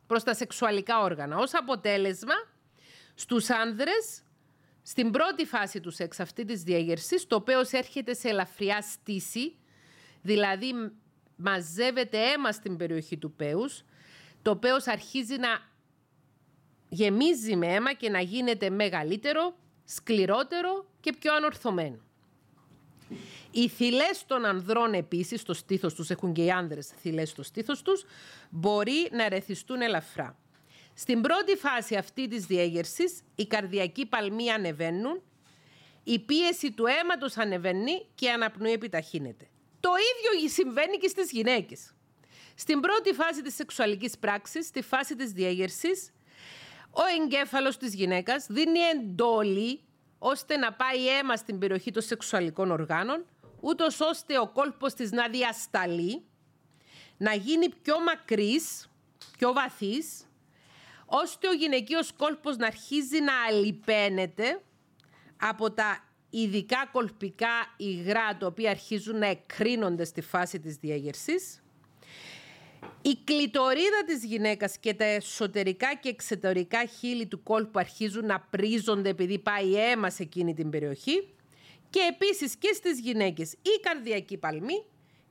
[0.07, 1.37] προς τα σεξουαλικά όργανα.
[1.37, 2.33] Ως αποτέλεσμα,
[3.15, 4.23] στους άνδρες,
[4.81, 9.55] στην πρώτη φάση του σεξ αυτή της διέγερσης, το οποίο έρχεται σε ελαφριά στήση,
[10.21, 10.73] δηλαδή
[11.35, 13.83] μαζεύεται αίμα στην περιοχή του πέους,
[14.41, 15.49] το πέος αρχίζει να
[16.89, 21.99] γεμίζει με αίμα και να γίνεται μεγαλύτερο, σκληρότερο και πιο ανορθωμένο.
[23.51, 27.81] Οι θυλέ των ανδρών επίσης, στο στήθος τους, έχουν και οι άνδρες θυλέ στο στήθος
[27.81, 28.05] τους,
[28.49, 30.37] μπορεί να ρεθιστούν ελαφρά.
[30.93, 35.21] Στην πρώτη φάση αυτή της διέγερσης, οι καρδιακοί παλμοί ανεβαίνουν,
[36.03, 39.47] η πίεση του αίματος ανεβαίνει και η αναπνοή επιταχύνεται.
[39.79, 41.91] Το ίδιο συμβαίνει και στις γυναίκες.
[42.55, 46.11] Στην πρώτη φάση της σεξουαλικής πράξης, στη φάση της διέγερσης,
[46.91, 49.81] ο εγκέφαλος της γυναίκας δίνει εντόλη
[50.19, 53.25] ώστε να πάει αίμα στην περιοχή των σεξουαλικών οργάνων,
[53.59, 56.25] ούτως ώστε ο κόλπος της να διασταλεί,
[57.17, 58.89] να γίνει πιο μακρύς,
[59.37, 60.25] πιο βαθύς,
[61.05, 64.61] ώστε ο γυναικείος κόλπος να αρχίζει να αλυπαίνεται
[65.37, 71.61] από τα ειδικά κολπικά υγρά, τα οποία αρχίζουν να εκρίνονται στη φάση της διέγερσης,
[73.01, 79.09] η κλητορίδα της γυναίκας και τα εσωτερικά και εξωτερικά χείλη του κόλπου αρχίζουν να πρίζονται
[79.09, 81.27] επειδή πάει αίμα σε εκείνη την περιοχή.
[81.89, 84.83] Και επίσης και στις γυναίκες η καρδιακή παλμή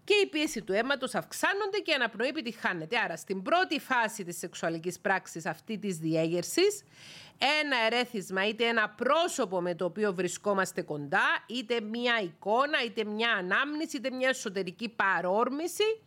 [0.07, 2.99] και η πίεση του αίματος αυξάνονται και η αναπνοή επιτυχάνεται.
[2.99, 6.85] Άρα στην πρώτη φάση της σεξουαλικής πράξης αυτή της διέγερσης
[7.39, 13.31] ένα ερέθισμα είτε ένα πρόσωπο με το οποίο βρισκόμαστε κοντά είτε μια εικόνα είτε μια
[13.33, 16.01] ανάμνηση είτε μια εσωτερική παρόρμηση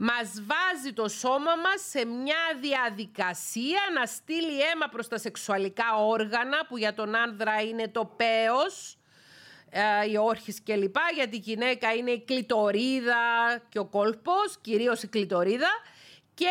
[0.00, 6.66] μας βάζει το σώμα μας σε μια διαδικασία να στείλει αίμα προς τα σεξουαλικά όργανα
[6.68, 8.97] που για τον άνδρα είναι το πέος, ε,
[10.10, 10.96] οι όρχες κλπ.
[11.14, 13.16] Για τη γυναίκα είναι η κλητορίδα
[13.68, 15.70] και ο κόλπος, κυρίως η κλητορίδα
[16.34, 16.50] και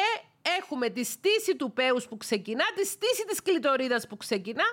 [0.59, 4.65] έχουμε τη στήση του πέους που ξεκινά, τη στήση της κλητορίδας που ξεκινά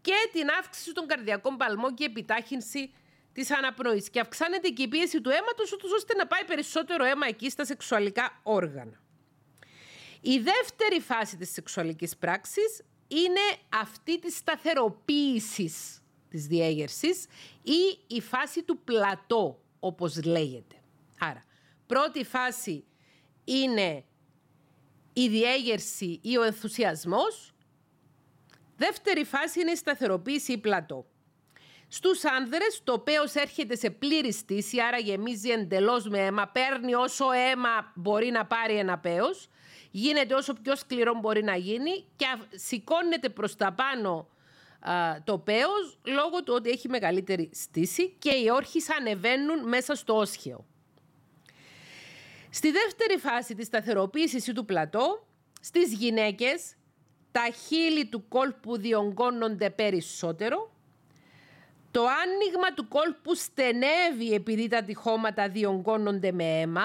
[0.00, 2.94] και την αύξηση των καρδιακών παλμών και επιτάχυνση
[3.32, 7.50] της αναπνοής και αυξάνεται και η πίεση του αίματος ώστε να πάει περισσότερο αίμα εκεί
[7.50, 9.00] στα σεξουαλικά όργανα.
[10.20, 13.40] Η δεύτερη φάση της σεξουαλικής πράξης είναι
[13.80, 16.01] αυτή της σταθεροποίησης
[16.32, 17.26] της διέγερσης
[17.62, 20.76] ή η φάση του πλατό, όπως λέγεται.
[21.18, 21.42] Άρα,
[21.86, 22.84] πρώτη φάση
[23.44, 24.04] είναι
[25.12, 27.54] η διέγερση ή ο ενθουσιασμός.
[28.76, 31.06] Δεύτερη φάση είναι η σταθεροποίηση ή πλατό.
[31.88, 37.30] Στους άνδρες το πέος έρχεται σε πλήρη στήση, άρα γεμίζει εντελώς με αίμα, παίρνει όσο
[37.30, 39.48] αίμα μπορεί να πάρει ένα πέος,
[39.90, 44.28] γίνεται όσο πιο σκληρό μπορεί να γίνει και σηκώνεται προς τα πάνω
[45.24, 50.66] το πέος λόγω του ότι έχει μεγαλύτερη στήση και οι όρχες ανεβαίνουν μέσα στο όσχεο.
[52.50, 55.26] Στη δεύτερη φάση της σταθεροποίησης ή του πλατό,
[55.60, 56.74] στις γυναίκες
[57.32, 60.72] τα χείλη του κόλπου διονγκώνονται περισσότερο,
[61.90, 66.84] το άνοιγμα του κόλπου στενεύει επειδή τα τυχώματα διονγκώνονται με αίμα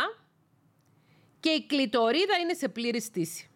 [1.39, 3.49] και η κλητορίδα είναι σε πλήρη στήση.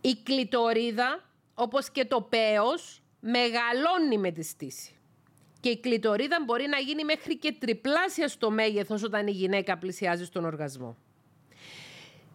[0.00, 4.92] Η κλητορίδα, όπως και το πέος, μεγαλώνει με τη στήση.
[5.60, 10.24] Και η κλητορίδα μπορεί να γίνει μέχρι και τριπλάσια στο μέγεθος όταν η γυναίκα πλησιάζει
[10.24, 10.96] στον οργασμό.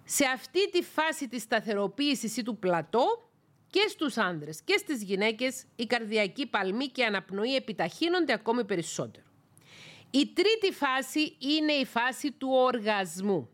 [0.03, 3.29] Σε αυτή τη φάση της σταθεροποίησης ή του πλατό
[3.69, 9.25] και στους άνδρες και στις γυναίκες η καρδιακή παλμή και αναπνοή επιταχύνονται ακόμη περισσότερο.
[10.11, 13.49] Η τρίτη φάση είναι η φάση του οργασμού.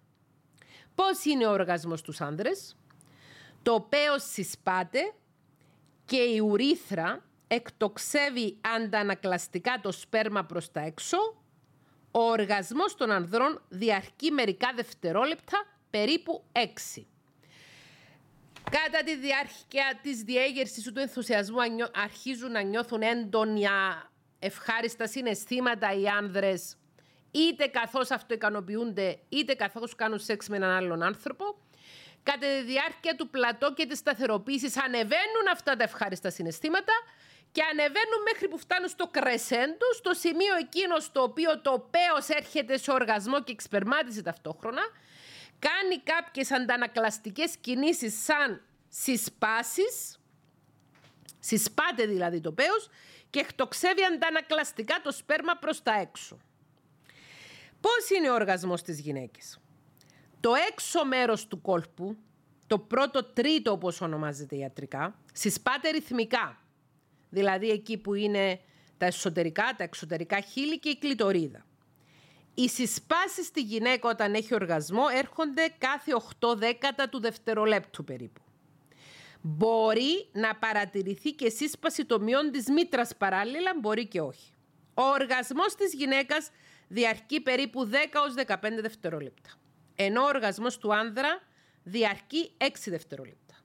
[0.96, 2.76] Πώς είναι ο οργασμός στους άνδρες;
[3.64, 5.14] Το πέος συσπάται
[6.10, 11.18] και η ουρίθρα εκτοξεύει αντανακλαστικά το σπέρμα προς τα έξω,
[12.12, 17.06] ο οργασμός των ανδρών διαρκεί μερικά δευτερόλεπτα, περίπου 6.
[18.72, 21.58] Κατά τη διάρκεια της διέγερσης του ενθουσιασμού
[21.94, 26.78] αρχίζουν να νιώθουν έντονα ευχάριστα συναισθήματα οι άνδρες
[27.32, 31.46] είτε καθώς αυτοικανοποιούνται είτε καθώς κάνουν σεξ με έναν άλλον άνθρωπο.
[32.32, 36.94] Κατά τη διάρκεια του πλατό και της σταθεροποίησης ανεβαίνουν αυτά τα ευχάριστα συναισθήματα
[37.52, 42.78] και ανεβαίνουν μέχρι που φτάνουν στο κρεσέντο, στο σημείο εκείνο στο οποίο το πέος έρχεται
[42.78, 44.82] σε οργασμό και εξπερμάτιση ταυτόχρονα,
[45.60, 50.20] κάνει κάποιες αντανακλαστικές κινήσεις σαν συσπάσεις,
[51.40, 52.90] συσπάται δηλαδή το πέος
[53.30, 56.38] και εκτοξεύει αντανακλαστικά το σπέρμα προς τα έξω.
[57.82, 59.59] Πώς είναι ο οργασμός της γυναίκης;
[60.40, 62.18] Το έξω μέρος του κόλπου,
[62.68, 66.60] το πρώτο τρίτο όπως ονομάζεται ιατρικά, συσπάται ρυθμικά
[67.30, 68.60] δηλαδή εκεί που είναι
[68.98, 71.66] τα εσωτερικά, τα εξωτερικά χείλη και η κλητορίδα.
[72.54, 78.42] Οι συσπάσεις στη γυναίκα όταν έχει οργασμό έρχονται κάθε 8 δέκατα του δευτερολέπτου περίπου.
[79.42, 84.52] Μπορεί να παρατηρηθεί και σύσπαση τομιών της μήτρας παράλληλα, μπορεί και όχι.
[84.94, 86.52] Ο οργασμός της γυναίκας
[86.88, 87.96] διαρκεί περίπου 10
[88.28, 89.50] ως 15 δευτερόλεπτα.
[90.02, 91.42] Ενώ ο οργασμός του άνδρα
[91.84, 93.56] διαρκεί 6 δευτερόλεπτα.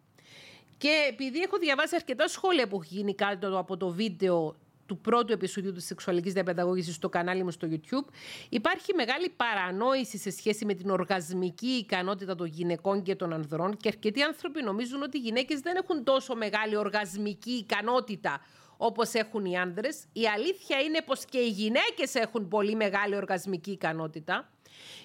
[0.77, 4.57] Και επειδή έχω διαβάσει αρκετά σχόλια που έχει γίνει κάτω από το βίντεο
[4.87, 8.13] του πρώτου επεισοδίου της σεξουαλικής διαπαιδαγώγησης στο κανάλι μου στο YouTube,
[8.49, 13.89] υπάρχει μεγάλη παρανόηση σε σχέση με την οργασμική ικανότητα των γυναικών και των ανδρών και
[13.89, 18.41] αρκετοί άνθρωποι νομίζουν ότι οι γυναίκες δεν έχουν τόσο μεγάλη οργασμική ικανότητα
[18.77, 20.05] όπως έχουν οι άνδρες.
[20.13, 24.49] Η αλήθεια είναι πως και οι γυναίκες έχουν πολύ μεγάλη οργασμική ικανότητα.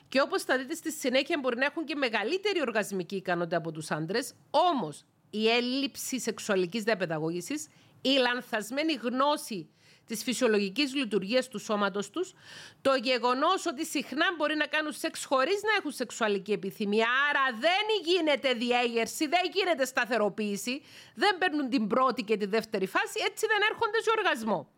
[0.10, 3.91] Και όπως θα δείτε στη συνέχεια μπορεί να έχουν και μεγαλύτερη οργασμική ικανότητα από τους
[3.91, 7.68] άντρες, όμως η έλλειψη σεξουαλικής διαπαιδαγώγησης,
[8.01, 9.70] η λανθασμένη γνώση
[10.05, 12.34] της φυσιολογικής λειτουργίας του σώματος τους,
[12.82, 17.86] το γεγονός ότι συχνά μπορεί να κάνουν σεξ χωρίς να έχουν σεξουαλική επιθυμία, άρα δεν
[18.05, 20.82] γίνεται διέγερση, δεν γίνεται σταθεροποίηση,
[21.16, 24.70] δεν παίρνουν την πρώτη και τη δεύτερη φάση, έτσι δεν έρχονται σε οργασμό.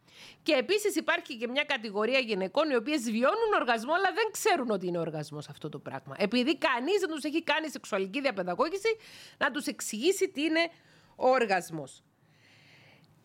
[0.44, 4.88] Και επίσης υπάρχει και μια κατηγορία γυναικών οι οποίες βιώνουν οργασμό, αλλά δεν ξέρουν ότι
[4.88, 6.16] είναι οργασμός αυτό το πράγμα.
[6.18, 8.98] Επειδή κανείς δεν τους έχει κάνει σεξουαλική διαπαιδαγώγηση
[9.38, 10.70] να τους εξηγήσει τι είναι
[11.16, 12.04] ο οργασμός.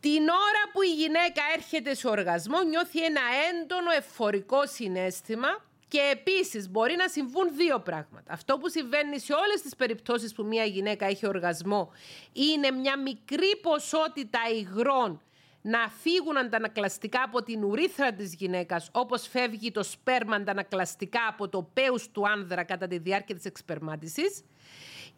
[0.00, 3.20] Την ώρα που η γυναίκα έρχεται σε οργασμό, νιώθει ένα
[3.50, 5.48] έντονο εφορικό συνέστημα
[5.88, 8.32] και επίσης μπορεί να συμβούν δύο πράγματα.
[8.32, 11.92] Αυτό που συμβαίνει σε όλες τις περιπτώσεις που μια γυναίκα έχει οργασμό
[12.32, 15.20] είναι μια μικρή ποσότητα υγρών
[15.66, 21.62] να φύγουν αντανακλαστικά από την ουρίθρα της γυναίκας όπως φεύγει το σπέρμα αντανακλαστικά από το
[21.72, 24.44] πέους του άνδρα κατά τη διάρκεια της εξπερμάτισης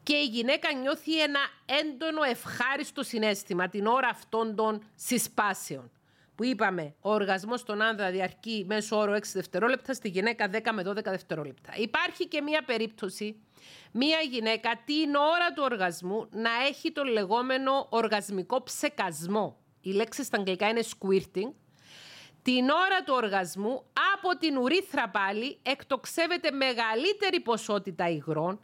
[0.03, 1.40] και η γυναίκα νιώθει ένα
[1.80, 5.90] έντονο ευχάριστο συνέστημα την ώρα αυτών των συσπάσεων.
[6.34, 10.82] Που είπαμε, ο οργασμός στον άνδρα διαρκεί μέσω όρο 6 δευτερόλεπτα, στη γυναίκα 10 με
[10.86, 11.72] 12 δευτερόλεπτα.
[11.76, 13.36] Υπάρχει και μία περίπτωση,
[13.92, 19.57] μία γυναίκα την ώρα του οργασμού να έχει τον λεγόμενο οργασμικό ψεκασμό
[19.89, 21.53] η λέξη στα αγγλικά είναι squirting,
[22.43, 23.82] Την ώρα του οργασμού
[24.14, 28.61] από την ουρίθρα πάλι εκτοξεύεται μεγαλύτερη ποσότητα υγρών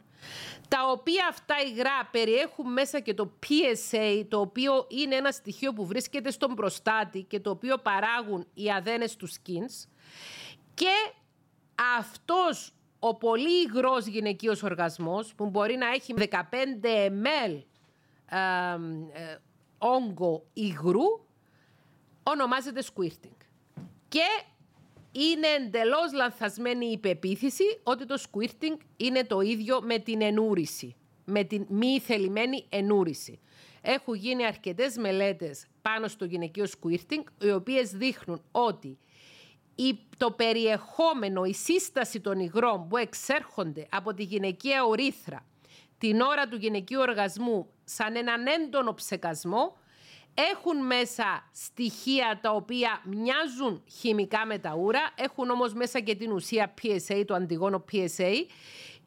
[0.67, 5.85] τα οποία αυτά υγρά περιέχουν μέσα και το PSA, το οποίο είναι ένα στοιχείο που
[5.85, 9.87] βρίσκεται στον προστάτη και το οποίο παράγουν οι αδένες του skins.
[10.73, 11.11] Και
[11.99, 16.33] αυτός ο πολύ υγρός γυναικείος οργασμός που μπορεί να έχει 15
[17.09, 17.61] ml
[18.29, 18.37] ε,
[19.77, 21.25] όγκο υγρού
[22.23, 23.37] ονομάζεται squirting.
[24.07, 24.43] Και
[25.11, 30.95] είναι εντελώς λανθασμένη η πεποίθηση ότι το squirting είναι το ίδιο με την ενούρηση,
[31.25, 33.39] με την μη θελημένη ενούρηση.
[33.81, 38.97] Έχουν γίνει αρκετές μελέτες πάνω στο γυναικείο squirting, οι οποίες δείχνουν ότι
[40.17, 45.45] το περιεχόμενο, η σύσταση των υγρών που εξέρχονται από τη γυναικεία ορήθρα
[45.97, 49.77] την ώρα του γυναικείου οργασμού σαν έναν έντονο ψεκασμό
[50.33, 56.31] έχουν μέσα στοιχεία τα οποία μοιάζουν χημικά με τα ούρα, έχουν όμως μέσα και την
[56.31, 58.33] ουσία PSA, το αντιγόνο PSA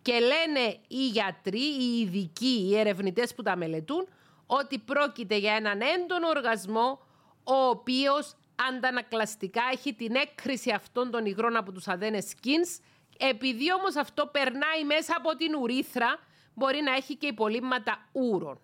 [0.02, 4.08] και λένε οι γιατροί, οι ειδικοί, οι ερευνητές που τα μελετούν
[4.46, 7.00] ότι πρόκειται για έναν έντονο οργασμό
[7.44, 8.34] ο οποίος
[8.68, 12.80] αντανακλαστικά έχει την έκκριση αυτών των υγρών από τους αδένες skins
[13.18, 16.18] επειδή όμως αυτό περνάει μέσα από την ουρίθρα
[16.58, 18.60] μπορεί να έχει και υπολείμματα ούρων.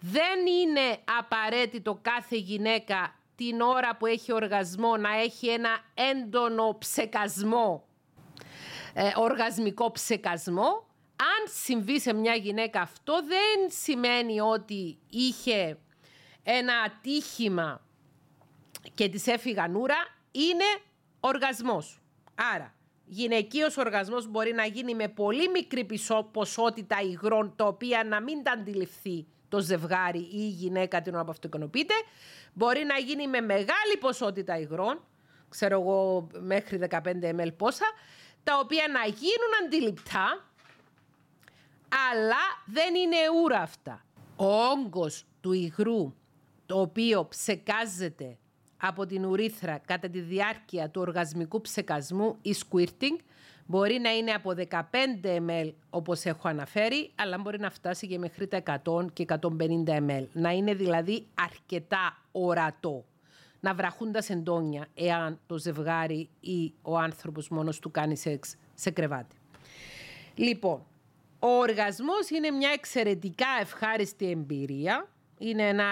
[0.00, 7.84] Δεν είναι απαραίτητο κάθε γυναίκα την ώρα που έχει οργασμό να έχει ένα έντονο ψεκασμό,
[8.94, 10.86] ε, οργασμικό ψεκασμό.
[11.16, 15.78] Αν συμβεί σε μια γυναίκα αυτό δεν σημαίνει ότι είχε
[16.42, 17.80] ένα ατύχημα
[18.94, 19.96] και της έφυγαν ούρα,
[20.30, 20.64] είναι
[21.20, 22.00] οργασμός.
[22.54, 22.73] Άρα,
[23.04, 25.86] γυναικείος οργασμός μπορεί να γίνει με πολύ μικρή
[26.32, 31.24] ποσότητα υγρών, τα οποία να μην τα αντιληφθεί το ζευγάρι ή η γυναίκα την ώρα
[31.24, 31.94] που αυτοκονοποιείται.
[32.52, 35.00] Μπορεί να γίνει με μεγάλη ποσότητα υγρών,
[35.48, 36.98] ξέρω εγώ μέχρι 15
[37.38, 37.86] ml πόσα,
[38.44, 40.44] τα οποία να γίνουν αντιληπτά,
[42.10, 44.04] αλλά δεν είναι ούρα αυτά.
[44.36, 46.14] Ο όγκος του υγρού,
[46.66, 48.38] το οποίο ψεκάζεται
[48.86, 53.16] από την ουρίθρα κατά τη διάρκεια του οργασμικού ψεκασμού ή squirting,
[53.66, 54.80] Μπορεί να είναι από 15
[55.24, 59.38] ml όπως έχω αναφέρει, αλλά μπορεί να φτάσει και μέχρι τα 100 και 150
[59.86, 60.26] ml.
[60.32, 63.04] Να είναι δηλαδή αρκετά ορατό.
[63.60, 68.90] Να βραχούν τα σεντόνια εάν το ζευγάρι ή ο άνθρωπος μόνος του κάνει σεξ σε
[68.90, 69.36] κρεβάτι.
[70.34, 70.82] Λοιπόν,
[71.38, 75.08] ο οργασμός είναι μια εξαιρετικά ευχάριστη εμπειρία.
[75.38, 75.84] Είναι ένα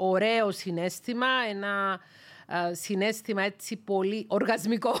[0.00, 2.00] ωραίο συνέστημα, ένα
[2.72, 4.94] συνέστημα έτσι πολύ οργασμικό.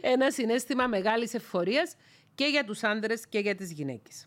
[0.00, 1.96] Ένα συνέστημα μεγάλης ευφορίας
[2.34, 4.26] και για τους άντρες και για τις γυναίκες.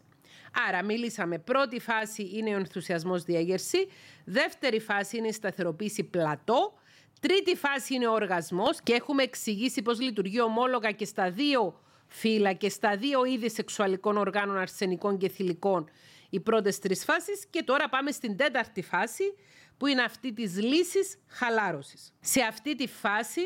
[0.68, 1.39] Άρα μίλησαμε.
[1.39, 3.88] Πρώτη φάση είναι ο ενθουσιασμός διέγερση,
[4.26, 6.74] δεύτερη φάση είναι η σταθεροποίηση πλατό,
[7.20, 12.53] τρίτη φάση είναι ο οργασμός και έχουμε εξηγήσει πώς λειτουργεί ομόλογα και στα δύο φύλλα
[12.53, 15.89] και στα δύο είδη σεξουαλικών οργάνων αρσενικών και θηλυκών
[16.36, 19.23] οι πρώτες τρεις φάσεις και τώρα πάμε στην τέταρτη φάση
[19.77, 22.13] που είναι αυτή της λύσης χαλάρωσης.
[22.19, 23.41] Σε αυτή τη φάση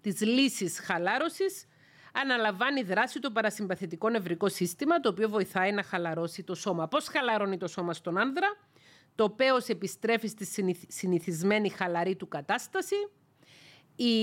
[0.00, 1.66] της λύσης χαλάρωσης
[2.12, 6.88] αναλαμβάνει δράση το παρασυμπαθητικό νευρικό σύστημα το οποίο βοηθάει να χαλαρώσει το σώμα.
[6.88, 8.56] Πώς χαλαρώνει το σώμα στον άνδρα,
[9.14, 10.46] το πέος επιστρέφει στη
[10.88, 12.96] συνηθισμένη χαλαρή του κατάσταση,
[13.96, 14.14] οι,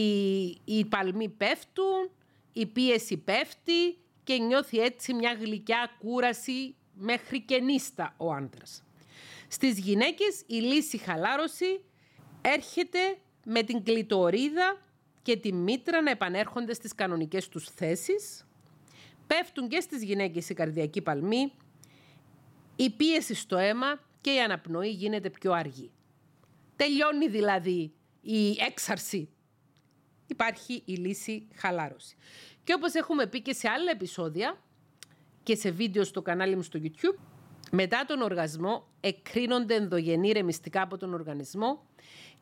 [0.64, 2.12] οι παλμοί πέφτουν,
[2.54, 8.84] η πίεση πέφτει και νιώθει έτσι μια γλυκιά κούραση μέχρι και νύστα ο άντρας.
[9.48, 11.84] Στις γυναίκες η λύση χαλάρωση
[12.42, 14.82] έρχεται με την κλητορίδα
[15.22, 18.48] και τη μήτρα να επανέρχονται στις κανονικές τους θέσεις.
[19.28, 21.52] Πέφτουν και στις γυναίκες η καρδιακή παλμή,
[22.76, 25.92] η πίεση στο αίμα και η αναπνοή γίνεται πιο αργή.
[26.76, 29.30] Τελειώνει δηλαδή η έξαρση.
[30.28, 32.16] Υπάρχει η λύση χαλάρωση.
[32.64, 34.62] Και όπως έχουμε πει και σε άλλα επεισόδια
[35.48, 37.18] και σε βίντεο στο κανάλι μου στο YouTube,
[37.72, 41.86] μετά τον οργασμό εκκρίνονται ενδογενή ρεμιστικά από τον οργανισμό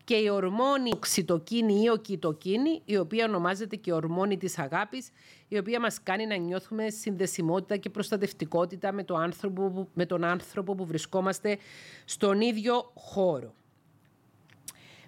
[0.03, 5.09] και η ορμόνη οξυτοκίνη ή οκυτοκίνη, η οποία ονομάζεται και ορμόνη της αγάπης,
[5.47, 10.75] η οποία μας κάνει να νιώθουμε συνδεσιμότητα και προστατευτικότητα με, το άνθρωπο, με τον άνθρωπο
[10.75, 11.57] που βρισκόμαστε
[12.05, 13.53] στον ίδιο χώρο.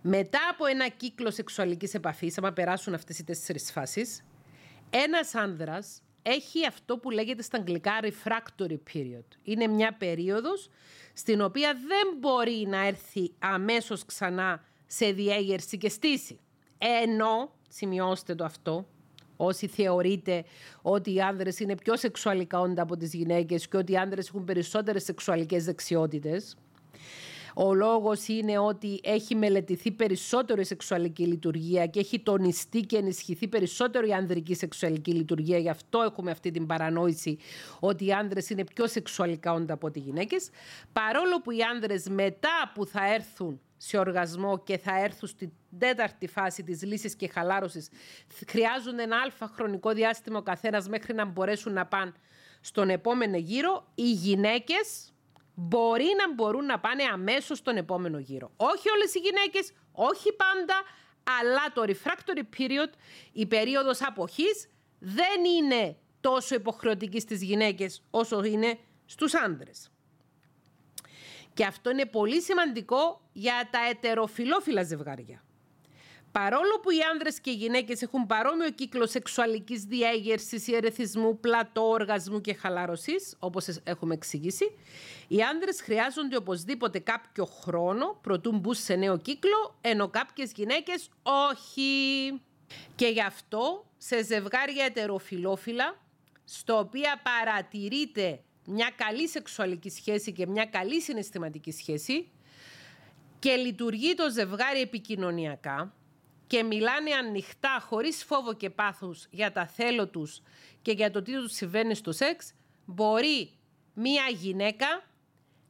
[0.02, 4.24] Μετά από ένα κύκλο σεξουαλικής επαφής, άμα περάσουν αυτές οι τέσσερις φάσεις,
[4.90, 9.26] ένας άνδρας έχει αυτό που λέγεται στα αγγλικά refractory period.
[9.44, 10.70] Είναι μια περίοδος
[11.14, 16.40] στην οποία δεν μπορεί να έρθει αμέσως ξανά σε διέγερση και στήση.
[16.78, 18.88] Ενώ, σημειώστε το αυτό,
[19.38, 20.44] όσοι θεωρείτε
[20.82, 24.44] ότι οι άνδρες είναι πιο σεξουαλικά όντα από τις γυναίκες και ότι οι άνδρες έχουν
[24.44, 26.58] περισσότερες σεξουαλικές δεξιότητες,
[27.60, 33.48] Ο λόγος είναι ότι έχει μελετηθεί περισσότερο η σεξουαλική λειτουργία και έχει τονιστεί και ενισχυθεί
[33.48, 35.58] περισσότερο η ανδρική σεξουαλική λειτουργία.
[35.58, 37.38] Γι' αυτό έχουμε αυτή την παρανόηση
[37.80, 40.50] ότι οι άνδρες είναι πιο σεξουαλικά όντα από ότι οι γυναίκες.
[40.94, 46.28] Παρόλο που οι άνδρες μετά που θα έρθουν σε οργασμό και θα έρθουν στην τέταρτη
[46.28, 47.90] φάση της λύσης και χαλάρωσης
[48.48, 52.12] χρειάζονται ένα αλφα χρονικό διάστημα ο καθένας μέχρι να μπορέσουν να πάνε
[52.62, 53.88] στον επόμενο γύρο.
[53.96, 55.12] Οι γυναίκες
[55.60, 58.52] μπορεί να μπορούν να πάνε αμέσως στον επόμενο γύρο.
[58.58, 60.84] Όχι όλες οι γυναίκες, όχι πάντα,
[61.40, 62.90] αλλά το refractory period,
[63.32, 69.90] η περίοδος αποχής, δεν είναι τόσο υποχρεωτική στις γυναίκες όσο είναι στους άντρες.
[71.54, 75.44] Και αυτό είναι πολύ σημαντικό για τα ετεροφιλόφιλα ζευγάρια.
[76.40, 82.42] Παρόλο που οι άνδρες και οι γυναίκες έχουν παρόμοιο κύκλο σεξουαλικής διέγερσης, ιερεθισμού, πλατό, οργασμού
[82.42, 84.78] και χαλάρωσης, όπως έχουμε εξηγήσει,
[85.28, 92.42] οι άνδρες χρειάζονται οπωσδήποτε κάποιο χρόνο προτού μπουν σε νέο κύκλο, ενώ κάποιες γυναίκες όχι.
[92.96, 95.98] Και γι' αυτό σε ζευγάρια ετεροφιλόφιλα,
[96.44, 102.28] στο οποίο παρατηρείται μια καλή σεξουαλική σχέση και μια καλή συναισθηματική σχέση
[103.40, 105.92] και λειτουργεί το ζευγάρι επικοινωνιακά
[106.48, 110.42] και μιλάνε ανοιχτά, χωρίς φόβο και πάθους για τα θέλω τους
[110.82, 112.54] και για το τι τους συμβαίνει στο σεξ,
[112.86, 113.52] μπορεί
[113.94, 114.88] μία γυναίκα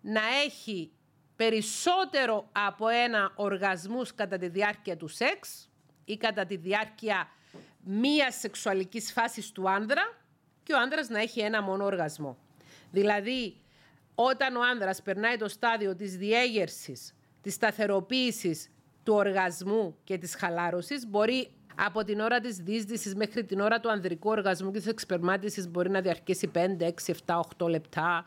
[0.01, 0.91] να έχει
[1.35, 5.69] περισσότερο από ένα οργασμούς κατά τη διάρκεια του σεξ
[6.05, 7.29] ή κατά τη διάρκεια
[7.83, 10.17] μίας σεξουαλικής φάσης του άνδρα
[10.63, 12.37] και ο άνδρας να έχει ένα μόνο οργασμό.
[12.91, 13.55] Δηλαδή,
[14.15, 18.69] όταν ο άνδρας περνάει το στάδιο της διέγερσης, της σταθεροποίησης
[19.07, 23.91] του οργασμού και της χαλάρωσης, μπορεί από την ώρα της δίσδυσης μέχρι την ώρα του
[23.91, 28.25] ανδρικού οργασμού και της εξπερμάτισης μπορεί να διαρκέσει 5, 6, 7, 8 λεπτά.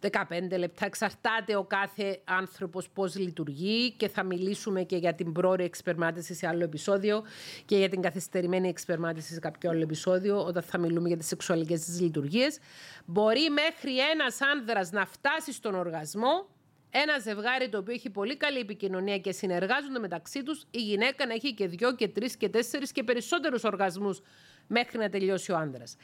[0.00, 0.86] 15 λεπτά.
[0.86, 6.46] Εξαρτάται ο κάθε άνθρωπος πώς λειτουργεί και θα μιλήσουμε και για την πρόορη εξπερμάτιση σε
[6.46, 7.22] άλλο επεισόδιο
[7.64, 11.84] και για την καθυστερημένη εξπερμάτιση σε κάποιο άλλο επεισόδιο όταν θα μιλούμε για τις σεξουαλικές
[11.84, 12.58] της λειτουργίες.
[13.04, 16.46] Μπορεί μέχρι ένας άνδρας να φτάσει στον οργασμό
[16.90, 21.34] ένα ζευγάρι το οποίο έχει πολύ καλή επικοινωνία και συνεργάζονται μεταξύ τους, η γυναίκα να
[21.34, 24.20] έχει και δυο και τρεις και τέσσερις και περισσότερους οργασμούς
[24.66, 25.96] μέχρι να τελειώσει ο άνδρας.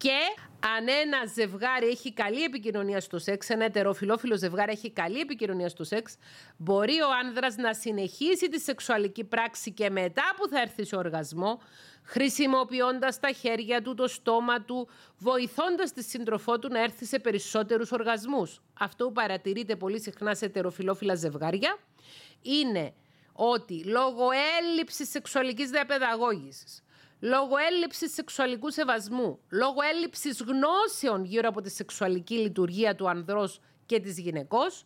[0.00, 0.18] Και
[0.76, 5.84] αν ένα ζευγάρι έχει καλή επικοινωνία στο σεξ, ένα ετεροφιλόφιλο ζευγάρι έχει καλή επικοινωνία στο
[5.84, 6.16] σεξ,
[6.56, 11.60] μπορεί ο άνδρας να συνεχίσει τη σεξουαλική πράξη και μετά που θα έρθει σε οργασμό,
[12.02, 14.88] χρησιμοποιώντας τα χέρια του, το στόμα του,
[15.18, 18.60] βοηθώντας τη σύντροφό του να έρθει σε περισσότερους οργασμούς.
[18.78, 21.78] Αυτό που παρατηρείται πολύ συχνά σε ετεροφιλόφιλα ζευγάρια
[22.42, 22.94] είναι
[23.32, 24.28] ότι λόγω
[24.60, 26.82] έλλειψης σεξουαλικής διαπαιδαγώγησης,
[27.20, 34.00] λόγω έλλειψης σεξουαλικού σεβασμού, λόγω έλλειψης γνώσεων γύρω από τη σεξουαλική λειτουργία του ανδρός και
[34.00, 34.84] της γυναικός,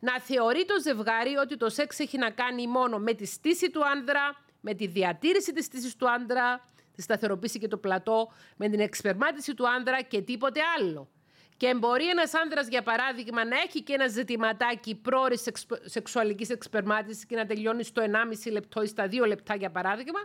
[0.00, 3.86] να θεωρεί το ζευγάρι ότι το σεξ έχει να κάνει μόνο με τη στήση του
[3.86, 6.64] άνδρα, με τη διατήρηση της στήσης του άνδρα,
[6.94, 11.08] τη σταθεροποίηση και το πλατό, με την εξπερμάτιση του άνδρα και τίποτε άλλο.
[11.56, 15.44] Και μπορεί ένας άνδρας, για παράδειγμα, να έχει και ένα ζητηματάκι πρόορης
[15.84, 20.20] σεξουαλικής εξπερμάτισης και να τελειώνει στο 1,5 λεπτό ή στα 2 λεπτά, για παράδειγμα,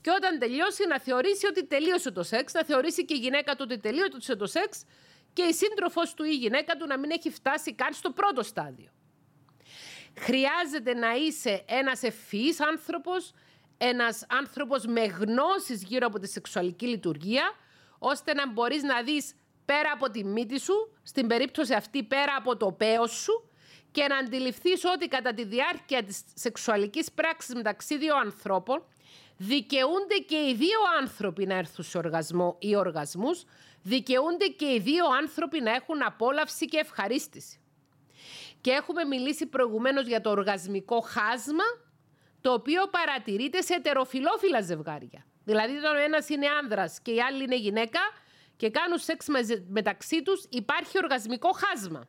[0.00, 3.66] και όταν τελειώσει να θεωρήσει ότι τελείωσε το σεξ, να θεωρήσει και η γυναίκα του
[3.70, 4.84] ότι τελείωσε το σεξ
[5.32, 8.42] και η σύντροφός του ή η γυναίκα του να μην έχει φτάσει καν στο πρώτο
[8.42, 8.88] στάδιο.
[10.18, 13.32] Χρειάζεται να είσαι ένας ευφυής άνθρωπος,
[13.78, 17.52] ένας άνθρωπος με γνώσεις γύρω από τη σεξουαλική λειτουργία,
[17.98, 19.34] ώστε να μπορείς να δεις
[19.64, 23.50] πέρα από τη μύτη σου, στην περίπτωση αυτή πέρα από το πέος σου
[23.90, 28.84] και να αντιληφθείς ότι κατά τη διάρκεια της σεξουαλικής πράξης μεταξύ δύο ανθρώπων
[29.38, 33.44] δικαιούνται και οι δύο άνθρωποι να έρθουν σε οργασμό ή οργασμούς,
[33.82, 37.60] δικαιούνται και οι δύο άνθρωποι να έχουν απόλαυση και ευχαρίστηση.
[38.60, 41.64] Και έχουμε μιλήσει προηγουμένως για το οργασμικό χάσμα,
[42.40, 45.26] το οποίο παρατηρείται σε ετεροφιλόφιλα ζευγάρια.
[45.44, 48.00] Δηλαδή, όταν ο ένας είναι άνδρας και η άλλη είναι γυναίκα
[48.56, 49.26] και κάνουν σεξ
[49.68, 52.08] μεταξύ τους, υπάρχει οργασμικό χάσμα.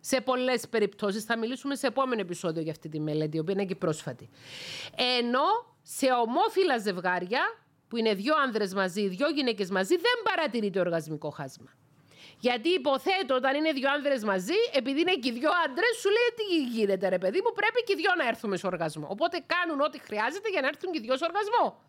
[0.00, 3.64] Σε πολλές περιπτώσεις, θα μιλήσουμε σε επόμενο επεισόδιο για αυτή τη μελέτη, η οποία είναι
[3.64, 4.28] και πρόσφατη.
[5.18, 7.42] Ενώ σε ομόφυλα ζευγάρια,
[7.88, 11.70] που είναι δύο άνδρες μαζί, δύο γυναίκες μαζί, δεν παρατηρείται οργασμικό χάσμα.
[12.38, 16.76] Γιατί υποθέτω όταν είναι δύο άνδρες μαζί, επειδή είναι και δύο άντρες, σου λέει τι
[16.76, 19.06] γίνεται, ρε παιδί μου, πρέπει και δύο να έρθουμε σε οργασμό.
[19.10, 21.82] Οπότε κάνουν ό,τι χρειάζεται για να έρθουν και δύο σε οργασμό.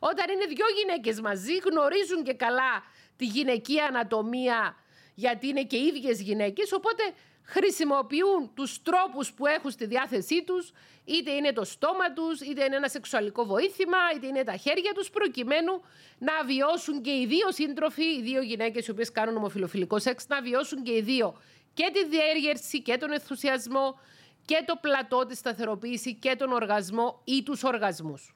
[0.00, 2.72] Όταν είναι δύο γυναίκες μαζί, γνωρίζουν και καλά
[3.16, 4.76] τη γυναική ανατομία,
[5.14, 7.02] γιατί είναι και ίδιες γυναίκες, οπότε
[7.50, 10.72] χρησιμοποιούν τους τρόπους που έχουν στη διάθεσή τους,
[11.04, 15.10] είτε είναι το στόμα τους, είτε είναι ένα σεξουαλικό βοήθημα, είτε είναι τα χέρια τους,
[15.10, 15.82] προκειμένου
[16.18, 20.42] να βιώσουν και οι δύο σύντροφοι, οι δύο γυναίκες οι οποίες κάνουν ομοφιλοφιλικό σεξ, να
[20.42, 21.40] βιώσουν και οι δύο
[21.74, 24.00] και τη διέργερση και τον ενθουσιασμό
[24.44, 28.34] και το πλατό, της σταθεροποίηση και τον οργασμό ή τους οργασμούς.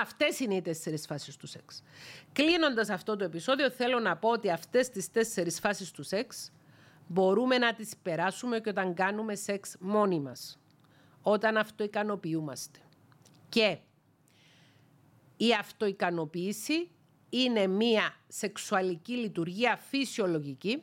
[0.00, 1.82] Αυτές είναι οι τέσσερις φάσεις του σεξ.
[2.32, 6.52] Κλείνοντας αυτό το επεισόδιο θέλω να πω ότι αυτές τις τέσσερις φάσεις του σεξ
[7.12, 10.58] μπορούμε να τις περάσουμε και όταν κάνουμε σεξ μόνοι μας.
[11.22, 12.78] Όταν αυτοικανοποιούμαστε.
[13.48, 13.78] Και
[15.36, 16.90] η αυτοικανοποίηση
[17.30, 20.82] είναι μία σεξουαλική λειτουργία φυσιολογική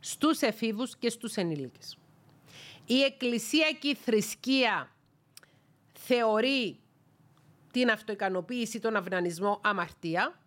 [0.00, 1.98] στους εφήβους και στους ενήλικες.
[2.86, 4.92] Η Εκκλησία και η θρησκεία
[5.92, 6.78] θεωρεί
[7.72, 10.38] την αυτοικανοποίηση, τον αυνανισμό αμαρτία.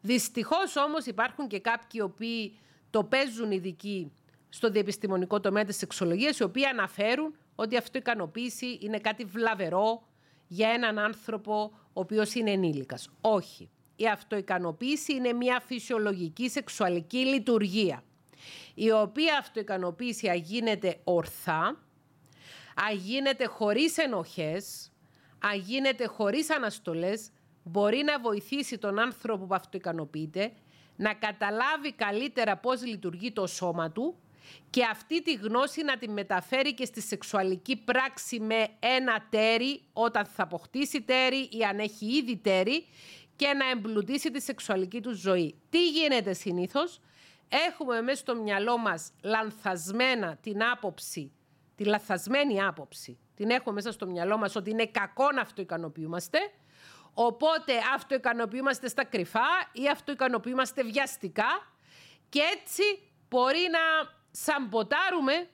[0.00, 2.56] Δυστυχώς όμως υπάρχουν και κάποιοι οι οποίοι
[2.90, 4.12] το παίζουν ειδικοί
[4.54, 10.02] στο διεπιστημονικό τομέα της σεξολογίας, οι οποίοι αναφέρουν ότι η αυτοικανοποίηση είναι κάτι βλαβερό
[10.48, 13.08] για έναν άνθρωπο ο οποίος είναι ενήλικας.
[13.20, 13.70] Όχι.
[13.96, 18.02] Η αυτοικανοποίηση είναι μια φυσιολογική σεξουαλική λειτουργία
[18.74, 21.76] η οποία αυτοικανοποίηση αγίνεται ορθά,
[22.90, 24.92] αγίνεται χωρίς ενοχές,
[25.38, 27.30] αγίνεται χωρίς αναστολές,
[27.62, 30.52] μπορεί να βοηθήσει τον άνθρωπο που αυτοικανοποιείται
[30.96, 34.16] να καταλάβει καλύτερα πώς λειτουργεί το σώμα του
[34.70, 40.24] και αυτή τη γνώση να τη μεταφέρει και στη σεξουαλική πράξη με ένα τέρι όταν
[40.24, 42.86] θα αποκτήσει τέρι ή αν έχει ήδη τέρι
[43.36, 45.54] και να εμπλουτίσει τη σεξουαλική του ζωή.
[45.70, 47.00] Τι γίνεται συνήθως;
[47.68, 51.32] έχουμε μέσα στο μυαλό μας λανθασμένα την άποψη,
[51.74, 53.18] τη λαθασμένη άποψη.
[53.34, 56.38] Την έχουμε μέσα στο μυαλό μας ότι είναι κακό να αυτοικανοποιούμαστε.
[57.14, 61.72] Οπότε αυτοικανοποιούμαστε στα κρυφά ή αυτοικανοποιούμαστε βιαστικά
[62.28, 62.82] και έτσι
[63.28, 63.80] μπορεί να
[64.32, 65.48] σαμποτάρουμε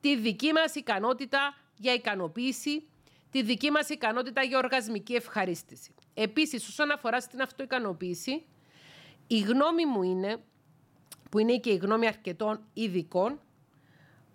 [0.00, 2.88] τη δική μας ικανότητα για ικανοποίηση,
[3.30, 5.94] τη δική μας ικανότητα για οργασμική ευχαρίστηση.
[6.14, 8.46] Επίσης, όσον αφορά στην αυτοικανοποίηση,
[9.26, 10.42] η γνώμη μου είναι
[11.30, 13.40] που είναι και η γνώμη αρκετών ειδικών,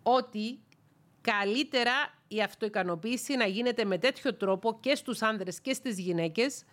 [0.03, 0.59] ότι
[1.21, 1.91] καλύτερα
[2.27, 6.63] η αυτοικανοποίηση να γίνεται με τέτοιο τρόπο και στους άνδρες και στις γυναίκες,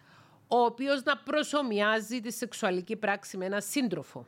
[0.49, 4.27] ο οποίος να προσωμιάζει τη σεξουαλική πράξη με έναν σύντροφο.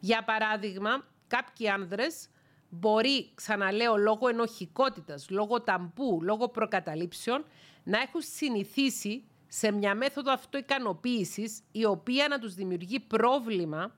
[0.00, 2.28] Για παράδειγμα, κάποιοι άνδρες
[2.68, 7.44] μπορεί, ξαναλέω, λόγω ενοχικότητας, λόγω ταμπού, λόγω προκαταλήψεων,
[7.84, 13.94] να έχουν συνηθίσει σε μια μέθοδο αυτοικανοποίησης η οποία να τους δημιουργεί πρόβλημα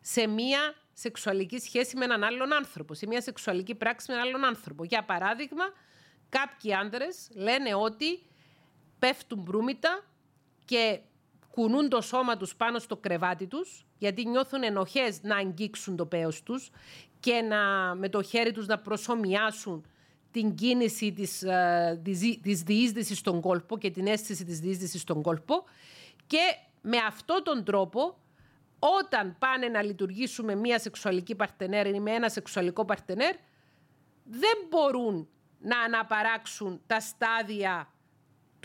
[0.00, 4.44] σε μία σεξουαλική σχέση με έναν άλλον άνθρωπο, σε μία σεξουαλική πράξη με έναν άλλον
[4.44, 4.84] άνθρωπο.
[4.84, 5.64] Για παράδειγμα,
[6.28, 8.22] κάποιοι άντρες λένε ότι
[8.98, 10.04] πέφτουν μπρούμητα
[10.64, 11.00] και
[11.56, 16.42] κουνούν το σώμα τους πάνω στο κρεβάτι τους, γιατί νιώθουν ενοχές να αγγίξουν το πέος
[16.42, 16.70] τους
[17.20, 19.86] και να, με το χέρι τους να προσωμιάσουν
[20.30, 25.22] την κίνηση της, uh, της, της διείσδυσης στον κόλπο και την αίσθηση της διείσδυσης στον
[25.22, 25.64] κόλπο.
[26.26, 28.18] Και με αυτόν τον τρόπο
[28.78, 33.34] όταν πάνε να λειτουργήσουμε μία σεξουαλική παρτενέρ ή με ένα σεξουαλικό παρτενέρ,
[34.24, 35.28] δεν μπορούν
[35.58, 37.90] να αναπαράξουν τα στάδια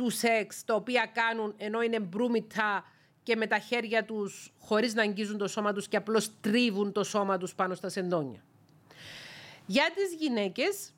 [0.02, 2.86] του σεξ, τα οποία κάνουν ενώ είναι μπρούμητα
[3.24, 7.04] και με τα χέρια τους χωρίς να αγγίζουν το σώμα τους και απλώς τρίβουν το
[7.04, 8.43] σώμα τους πάνω στα σεντόνια.
[9.66, 10.93] Για τις γυναίκες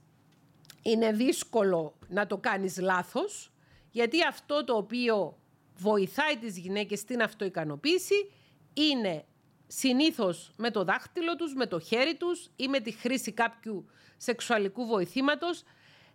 [0.82, 3.51] είναι δύσκολο να το κάνεις λάθος,
[3.91, 5.38] γιατί αυτό το οποίο
[5.78, 8.32] βοηθάει τις γυναίκες στην αυτοικανοποίηση
[8.74, 9.26] είναι
[9.68, 13.86] συνήθως με το δάχτυλο τους, με το χέρι τους ή με τη χρήση κάποιου
[14.18, 15.64] σεξουαλικού βοηθήματος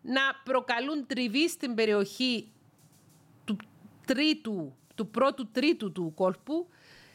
[0.02, 2.57] να προκαλούν τριβή στην περιοχή του
[4.08, 6.68] τρίτου, του πρώτου τρίτου του κόλπου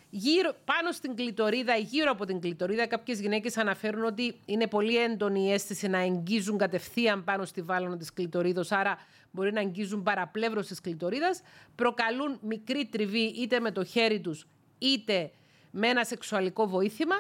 [0.10, 2.88] γύρω, πάνω στην κλητορίδα ή γύρω από την κλητορίδα.
[2.88, 7.98] Κάποιες γυναίκες αναφέρουν ότι είναι πολύ έντονη η αίσθηση να εγγίζουν κατευθείαν πάνω στη βάλωνα
[7.98, 8.98] της κλητορίδος, άρα
[9.32, 11.42] μπορεί να εγγίζουν παραπλεύρωση της κλητορίδας.
[11.76, 14.48] Προκαλούν μικρή τριβή είτε με το χέρι τους
[14.78, 15.32] είτε
[15.72, 17.16] με ένα σεξουαλικό βοήθημα,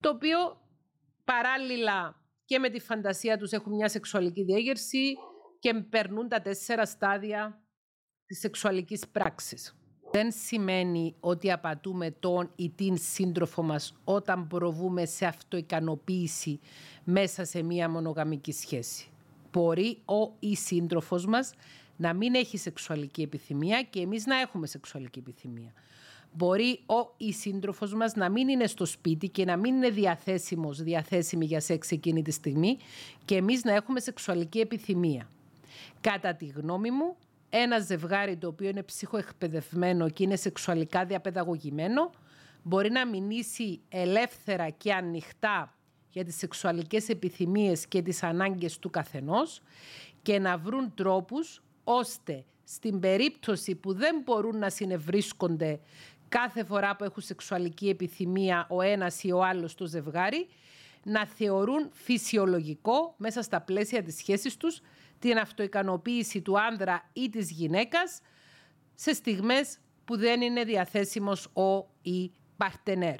[0.00, 0.60] το οποίο
[1.24, 5.14] παράλληλα και με τη φαντασία τους έχουν μια σεξουαλική διέγερση
[5.58, 7.60] και περνούν τα τέσσερα στάδια
[8.26, 9.76] της σεξουαλικής πράξης.
[10.10, 16.60] Δεν σημαίνει ότι απατούμε τον ή την σύντροφο μας όταν προβούμε σε αυτοικανοποίηση
[17.04, 19.08] μέσα σε μία μονογαμική σχέση.
[19.52, 21.52] Μπορεί ο ή σύντροφος μας
[21.96, 25.72] να μην έχει σεξουαλική επιθυμία και εμείς να έχουμε σεξουαλική επιθυμία.
[26.32, 30.82] Μπορεί ο ή σύντροφος μας να μην είναι στο σπίτι και να μην είναι διαθέσιμος,
[30.82, 32.76] διαθέσιμη για σεξ εκείνη τη στιγμή
[33.24, 35.30] και εμείς να έχουμε σεξουαλική επιθυμία.
[36.00, 37.16] Κατά τη γνώμη μου,
[37.50, 42.10] ένα ζευγάρι το οποίο είναι ψυχοεκπαιδευμένο και είναι σεξουαλικά διαπαιδαγωγημένο
[42.62, 45.74] μπορεί να μηνύσει ελεύθερα και ανοιχτά
[46.10, 49.60] για τις σεξουαλικές επιθυμίες και τις ανάγκες του καθενός
[50.22, 55.80] και να βρουν τρόπους ώστε στην περίπτωση που δεν μπορούν να συνευρίσκονται
[56.28, 60.48] κάθε φορά που έχουν σεξουαλική επιθυμία ο ένας ή ο άλλος στο ζευγάρι,
[61.02, 64.80] να θεωρούν φυσιολογικό μέσα στα πλαίσια της σχέσης τους
[65.18, 68.20] την αυτοικανοποίηση του άνδρα ή της γυναίκας
[68.94, 73.18] σε στιγμές που δεν είναι διαθέσιμος ο ή παρτενέρ.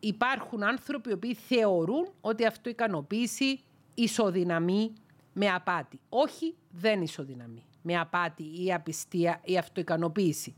[0.00, 3.60] Υπάρχουν άνθρωποι οι θεωρούν ότι αυτοικανοποίηση
[3.94, 4.92] ισοδυναμεί
[5.32, 6.00] με απάτη.
[6.08, 10.54] Όχι, δεν ισοδυναμεί με απάτη ή απιστία ή αυτοικανοποίηση.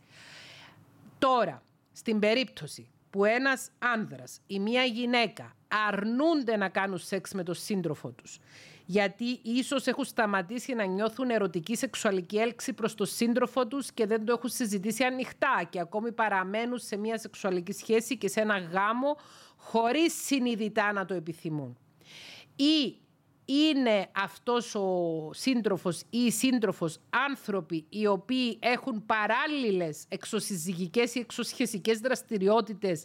[1.19, 1.63] Τώρα,
[1.93, 5.57] στην περίπτωση που ένας άνδρας ή μία γυναίκα
[5.89, 8.39] αρνούνται να κάνουν σεξ με τον σύντροφο τους
[8.93, 14.25] γιατί ίσως έχουν σταματήσει να νιώθουν ερωτική σεξουαλική έλξη προς τον σύντροφο τους και δεν
[14.25, 19.17] το έχουν συζητήσει ανοιχτά και ακόμη παραμένουν σε μια σεξουαλική σχέση και σε ένα γάμο
[19.57, 21.79] χωρίς συνειδητά να το επιθυμούν.
[22.57, 22.97] Ή
[23.45, 26.99] είναι αυτός ο σύντροφος ή η σύντροφος
[27.29, 33.05] άνθρωποι οι οποίοι έχουν παράλληλες εξωσυζυγικές ή εξωσχεσικές δραστηριότητες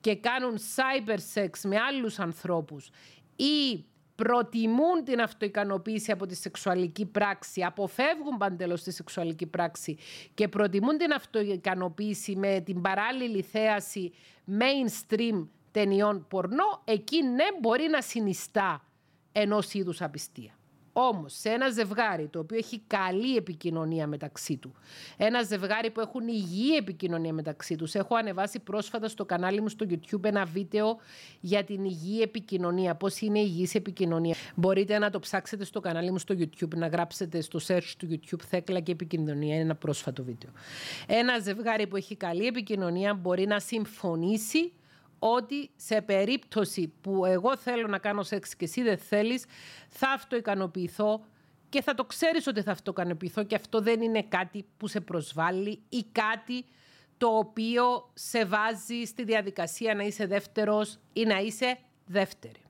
[0.00, 2.90] και κάνουν cyber sex με άλλους ανθρώπους
[3.36, 3.84] ή
[4.22, 9.98] προτιμούν την αυτοικανοποίηση από τη σεξουαλική πράξη, αποφεύγουν παντελώς τη σεξουαλική πράξη
[10.34, 14.12] και προτιμούν την αυτοικανοποίηση με την παράλληλη θέαση
[14.60, 18.84] mainstream ταινιών πορνό, εκεί ναι μπορεί να συνιστά
[19.32, 20.57] ενός είδους απιστία.
[21.00, 24.72] Όμως, σε ένα ζευγάρι το οποίο έχει καλή επικοινωνία μεταξύ του,
[25.16, 29.86] ένα ζευγάρι που έχουν υγιή επικοινωνία μεταξύ τους, έχω ανεβάσει πρόσφατα στο κανάλι μου στο
[29.90, 30.98] YouTube ένα βίντεο
[31.40, 34.34] για την υγιή επικοινωνία, πώς είναι η υγιής επικοινωνία.
[34.54, 38.42] Μπορείτε να το ψάξετε στο κανάλι μου στο YouTube, να γράψετε στο search του YouTube
[38.48, 39.54] Θέκλα και επικοινωνία.
[39.54, 40.50] Είναι ένα πρόσφατο βίντεο.
[41.06, 44.72] Ένα ζευγάρι που έχει καλή επικοινωνία μπορεί να συμφωνήσει
[45.18, 49.44] ότι σε περίπτωση που εγώ θέλω να κάνω σεξ και εσύ δεν θέλεις,
[49.88, 51.24] θα αυτοικανοποιηθώ
[51.68, 55.82] και θα το ξέρεις ότι θα αυτοικανοποιηθώ και αυτό δεν είναι κάτι που σε προσβάλλει
[55.88, 56.64] ή κάτι
[57.16, 62.62] το οποίο σε βάζει στη διαδικασία να είσαι δεύτερος ή να είσαι δεύτερη.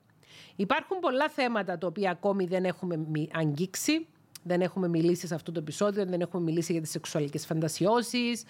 [0.55, 4.07] Υπάρχουν πολλά θέματα τα οποία ακόμη δεν έχουμε αγγίξει
[4.43, 8.43] δεν έχουμε μιλήσει σε αυτό το επεισόδιο, δεν έχουμε μιλήσει για τις σεξουαλικές φαντασιώσεις.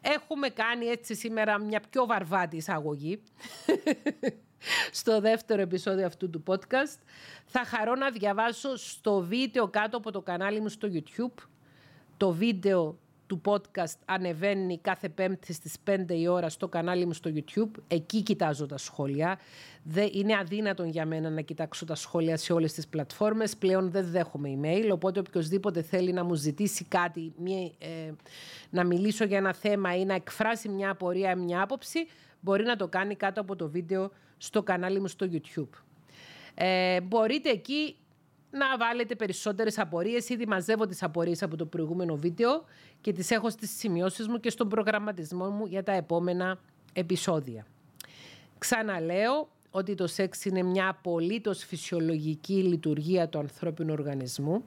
[0.00, 3.22] Έχουμε κάνει έτσι σήμερα μια πιο βαρβάτη εισαγωγή
[5.00, 6.98] στο δεύτερο επεισόδιο αυτού του podcast.
[7.46, 11.42] Θα χαρώ να διαβάσω στο βίντεο κάτω από το κανάλι μου στο YouTube
[12.16, 17.30] το βίντεο του podcast ανεβαίνει κάθε πέμπτη στις 5 η ώρα στο κανάλι μου στο
[17.34, 17.70] YouTube.
[17.88, 19.38] Εκεί κοιτάζω τα σχόλια.
[19.82, 23.56] Δεν, είναι αδύνατον για μένα να κοιτάξω τα σχόλια σε όλες τις πλατφόρμες.
[23.56, 28.12] Πλέον δεν δέχομαι email, οπότε οποιοδήποτε θέλει να μου ζητήσει κάτι, μια, ε,
[28.70, 32.06] να μιλήσω για ένα θέμα ή να εκφράσει μια απορία ή μια άποψη,
[32.40, 35.68] μπορεί να το κάνει κάτω από το βίντεο στο κανάλι μου στο YouTube.
[36.54, 37.96] Ε, μπορείτε εκεί
[38.58, 40.28] να βάλετε περισσότερες απορίες.
[40.28, 42.64] Ήδη μαζεύω τις απορίες από το προηγούμενο βίντεο
[43.00, 46.58] και τις έχω στις σημειώσεις μου και στον προγραμματισμό μου για τα επόμενα
[46.92, 47.66] επεισόδια.
[48.58, 54.64] Ξαναλέω ότι το σεξ είναι μια απολύτως φυσιολογική λειτουργία του ανθρώπινου οργανισμού.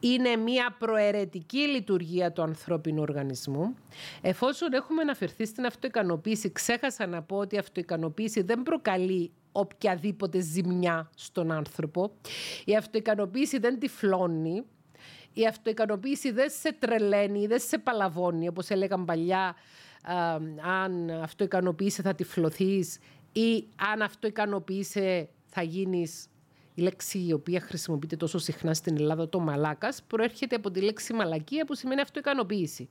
[0.00, 3.74] Είναι μια προαιρετική λειτουργία του ανθρώπινου οργανισμού.
[4.20, 11.10] Εφόσον έχουμε αναφερθεί στην αυτοικανοποίηση, ξέχασα να πω ότι η αυτοικανοποίηση δεν προκαλεί οποιαδήποτε ζημιά
[11.14, 12.12] στον άνθρωπο.
[12.64, 14.62] Η αυτοικανοποίηση δεν τυφλώνει.
[15.32, 19.54] Η αυτοικανοποίηση δεν σε τρελαίνει, δεν σε παλαβώνει, όπως έλεγαν παλιά,
[20.80, 22.98] αν αυτοικανοποίησε θα τυφλωθείς
[23.32, 26.26] ή αν αυτοικανοποίησε θα γίνεις
[26.74, 31.12] η λέξη η οποία χρησιμοποιείται τόσο συχνά στην Ελλάδα, το μαλάκας, προέρχεται από τη λέξη
[31.12, 32.88] μαλακία που σημαίνει αυτοικανοποίηση.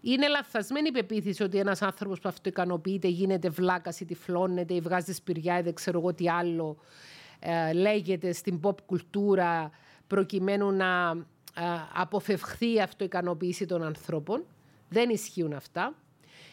[0.00, 5.12] Είναι λαθασμένη η πεποίθηση ότι ένας άνθρωπος που αυτοικανοποιείται γίνεται βλάκας ή τυφλώνεται ή βγάζει
[5.12, 6.76] σπηριά ή δεν ξέρω εγώ τι άλλο
[7.38, 9.70] ε, λέγεται στην pop κουλτούρα
[10.06, 11.10] προκειμένου να
[11.56, 11.62] ε,
[11.94, 14.44] αποφευχθεί η αυτοικανοποίηση των ανθρώπων.
[14.88, 15.94] Δεν ισχύουν αυτά.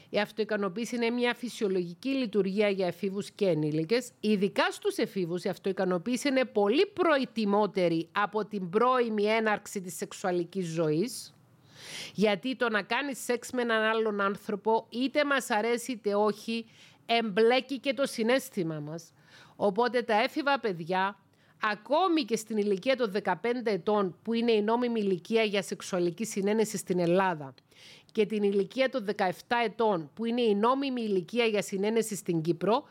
[0.09, 4.11] Η αυτοικανοποίηση είναι μια φυσιολογική λειτουργία για εφήβους και ενήλικες.
[4.19, 11.34] Ειδικά στους εφήβους η αυτοικανοποίηση είναι πολύ προετοιμότερη από την πρώιμη έναρξη της σεξουαλικής ζωής.
[12.13, 16.65] Γιατί το να κάνεις σεξ με έναν άλλον άνθρωπο, είτε μας αρέσει είτε όχι,
[17.05, 19.11] εμπλέκει και το συνέστημα μας.
[19.55, 21.19] Οπότε τα έφηβα παιδιά,
[21.61, 26.77] ακόμη και στην ηλικία των 15 ετών, που είναι η νόμιμη ηλικία για σεξουαλική συνένεση
[26.77, 27.53] στην Ελλάδα,
[28.11, 29.29] και την ηλικία των 17
[29.65, 32.83] ετών, που είναι η νόμιμη ηλικία για συνένεση στην Κύπρο,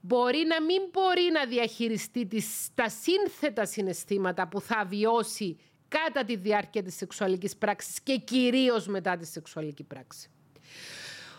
[0.00, 5.56] μπορεί να μην μπορεί να διαχειριστεί τις, τα σύνθετα συναισθήματα που θα βιώσει
[5.98, 10.30] κατά τη διάρκεια της σεξουαλικής πράξης και κυρίως μετά τη σεξουαλική πράξη.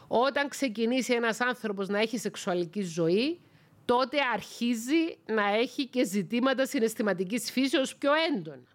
[0.07, 3.40] Όταν ξεκινήσει ένας άνθρωπος να έχει σεξουαλική ζωή,
[3.86, 8.68] τότε αρχίζει να έχει και ζητήματα συναισθηματικής φύσεως πιο έντονα.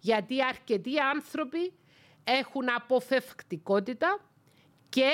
[0.00, 1.72] Γιατί αρκετοί άνθρωποι
[2.24, 4.20] έχουν αποφευκτικότητα
[4.88, 5.10] και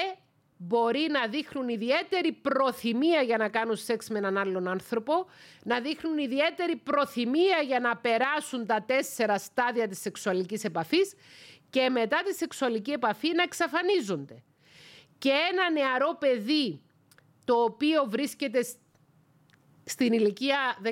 [0.56, 5.26] μπορεί να δείχνουν ιδιαίτερη προθυμία για να κάνουν σεξ με έναν άλλον άνθρωπο,
[5.62, 11.14] να δείχνουν ιδιαίτερη προθυμία για να περάσουν τα τέσσερα στάδια της σεξουαλικής επαφής
[11.70, 14.42] και μετά τη σεξουαλική επαφή να εξαφανίζονται.
[15.18, 16.80] Και ένα νεαρό παιδί
[17.44, 18.60] το οποίο βρίσκεται
[19.84, 20.90] στην ηλικία 15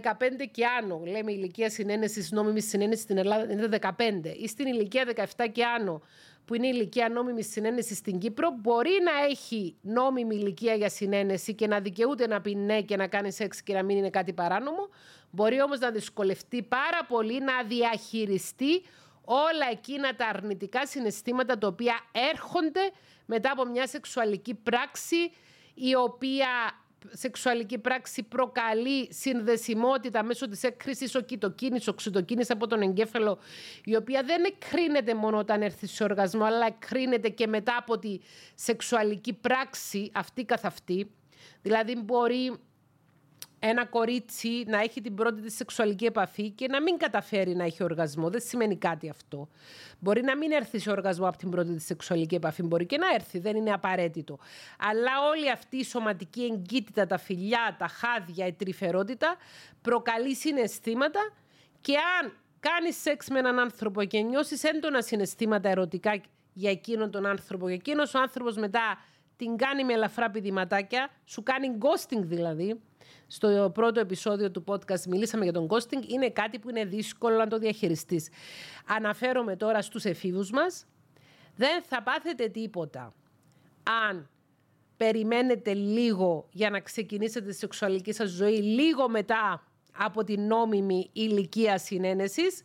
[0.51, 3.91] και άνω, λέμε ηλικία συνένεσης, νόμιμης συνένεσης στην Ελλάδα είναι 15,
[4.37, 5.05] ή στην ηλικία
[5.37, 6.03] 17 και άνω,
[6.45, 11.55] που είναι η ηλικία νόμιμη συνένεση στην Κύπρο, μπορεί να έχει νόμιμη ηλικία για συνένεση
[11.55, 14.33] και να δικαιούται να πει ναι και να κάνει σεξ και να μην είναι κάτι
[14.33, 14.89] παράνομο.
[15.31, 18.83] Μπορεί όμως να δυσκολευτεί πάρα πολύ να διαχειριστεί
[19.25, 21.95] όλα εκείνα τα αρνητικά συναισθήματα τα οποία
[22.33, 22.91] έρχονται
[23.27, 25.33] μετά από μια σεξουαλική πράξη
[25.75, 26.49] η οποία
[27.11, 33.39] σεξουαλική πράξη προκαλεί συνδεσιμότητα μέσω της έκρησης οκυτοκίνης, οξυτοκίνης από τον εγκέφαλο,
[33.85, 38.19] η οποία δεν εκκρίνεται μόνο όταν έρθει σε οργασμό, αλλά εκκρίνεται και μετά από τη
[38.55, 41.11] σεξουαλική πράξη αυτή καθ' αυτή.
[41.63, 42.59] Δηλαδή μπορεί
[43.69, 47.83] ένα κορίτσι να έχει την πρώτη της σεξουαλική επαφή και να μην καταφέρει να έχει
[47.83, 48.31] οργασμό.
[48.31, 49.49] Δεν σημαίνει κάτι αυτό.
[49.99, 52.63] Μπορεί να μην έρθει σε οργασμό από την πρώτη της σεξουαλική επαφή.
[52.63, 54.39] Μπορεί και να έρθει, δεν είναι απαραίτητο.
[54.79, 59.37] Αλλά όλη αυτή η σωματική εγκύτητα, τα φιλιά, τα χάδια, η τρυφερότητα
[59.83, 61.33] προκαλεί συναισθήματα
[61.81, 66.21] και αν κάνεις σεξ με έναν άνθρωπο και νιώσεις έντονα συναισθήματα ερωτικά
[66.53, 68.99] για εκείνον τον άνθρωπο, για εκείνος ο άνθρωπος μετά
[69.37, 72.81] την κάνει με ελαφρά πηδηματάκια, σου κάνει ghosting δηλαδή,
[73.27, 77.47] στο πρώτο επεισόδιο του podcast μιλήσαμε για τον ghosting, είναι κάτι που είναι δύσκολο να
[77.47, 78.29] το διαχειριστείς.
[78.87, 80.87] Αναφέρομαι τώρα στους εφήβους μας.
[81.57, 83.15] Δεν θα πάθετε τίποτα
[84.09, 84.29] αν
[84.97, 89.67] περιμένετε λίγο για να ξεκινήσετε τη σεξουαλική σας ζωή λίγο μετά
[89.97, 92.63] από την νόμιμη ηλικία συνένεσης,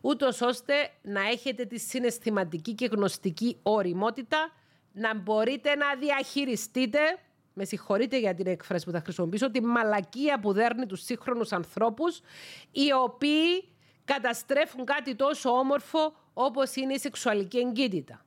[0.00, 4.52] ούτως ώστε να έχετε τη συναισθηματική και γνωστική οριμότητα,
[4.92, 6.98] να μπορείτε να διαχειριστείτε
[7.58, 12.20] με συγχωρείτε για την έκφραση που θα χρησιμοποιήσω, τη μαλακία που δέρνει τους σύγχρονους ανθρώπους,
[12.72, 13.68] οι οποίοι
[14.04, 18.24] καταστρέφουν κάτι τόσο όμορφο όπως είναι η σεξουαλική εγκύτητα.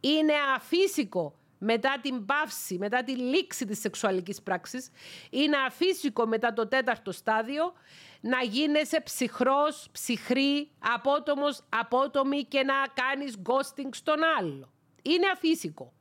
[0.00, 4.90] Είναι αφύσικο μετά την πάυση, μετά τη λήξη της σεξουαλικής πράξης,
[5.30, 7.72] είναι αφύσικο μετά το τέταρτο στάδιο
[8.20, 14.72] να γίνεσαι ψυχρός, ψυχρή, απότομος, απότομη και να κάνεις ghosting στον άλλο.
[15.02, 15.92] Είναι αφύσικο.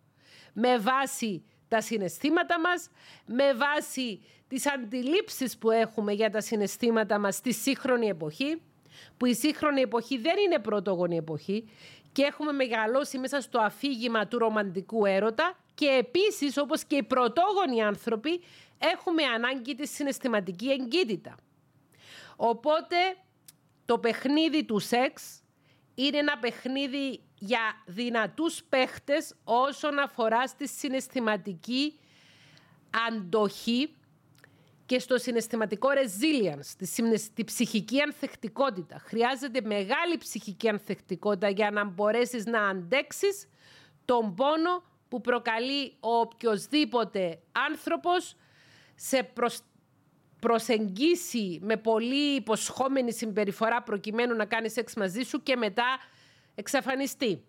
[0.54, 1.44] Με βάση
[1.74, 2.90] τα συναισθήματα μας
[3.26, 8.62] με βάση τις αντιλήψεις που έχουμε για τα συναισθήματα μας στη σύγχρονη εποχή
[9.18, 11.70] που η σύγχρονη εποχή δεν είναι πρωτόγονη εποχή
[12.12, 17.84] και έχουμε μεγαλώσει μέσα στο αφήγημα του ρομαντικού έρωτα και επίσης όπως και οι πρωτόγονοι
[17.84, 18.42] άνθρωποι
[18.78, 21.36] έχουμε ανάγκη της συναισθηματική εγκύτητα.
[22.36, 22.96] Οπότε
[23.86, 25.43] το παιχνίδι του σεξ
[25.96, 32.00] είναι ένα παιχνίδι για δυνατούς παίχτες όσον αφορά στη συναισθηματική
[33.08, 33.96] αντοχή
[34.86, 36.86] και στο συναισθηματικό resilience,
[37.34, 38.98] τη, ψυχική ανθεκτικότητα.
[39.00, 43.48] Χρειάζεται μεγάλη ψυχική ανθεκτικότητα για να μπορέσεις να αντέξεις
[44.06, 47.40] τον πόνο που προκαλεί ο οποιοδήποτε
[47.70, 48.36] άνθρωπος
[48.96, 49.32] σε
[50.44, 56.00] προσεγγίσει με πολύ υποσχόμενη συμπεριφορά προκειμένου να κάνεις σεξ μαζί σου και μετά
[56.56, 57.44] εξαφανιστεί.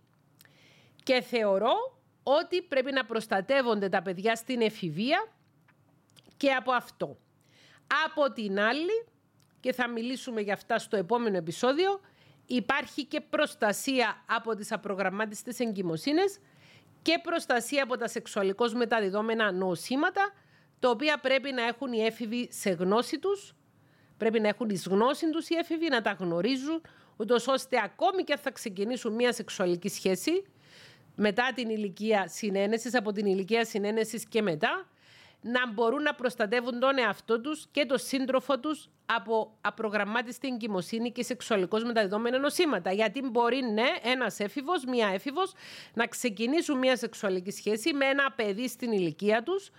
[1.02, 5.28] Και θεωρώ ότι πρέπει να προστατεύονται τα παιδιά στην εφηβεία
[6.36, 7.16] και από αυτό.
[8.06, 9.06] Από την άλλη,
[9.60, 12.00] και θα μιλήσουμε για αυτά στο επόμενο επεισόδιο,
[12.46, 16.38] υπάρχει και προστασία από τις απρογραμμάτιστες εγκυμοσύνες
[17.02, 20.32] και προστασία από τα σεξουαλικώς μεταδιδόμενα νοσήματα,
[20.84, 23.54] τα οποία πρέπει να έχουν οι έφηβοι σε γνώση τους,
[24.16, 26.80] πρέπει να έχουν εις γνώση τους οι έφηβοι, να τα γνωρίζουν,
[27.16, 30.44] ούτως ώστε ακόμη και αν θα ξεκινήσουν μια σεξουαλική σχέση,
[31.16, 34.88] μετά την ηλικία συνένεσης, από την ηλικία συνένεσης και μετά,
[35.40, 41.22] να μπορούν να προστατεύουν τον εαυτό τους και τον σύντροφο τους από απρογραμμάτιστη εγκυμοσύνη και
[41.22, 42.92] σεξουαλικώς μεταδεδομένα νοσήματα.
[42.92, 45.52] Γιατί μπορεί, ναι, ένας έφηβος, μία έφηβος,
[45.94, 49.70] να ξεκινήσουν μία σεξουαλική σχέση με ένα παιδί στην ηλικία τους,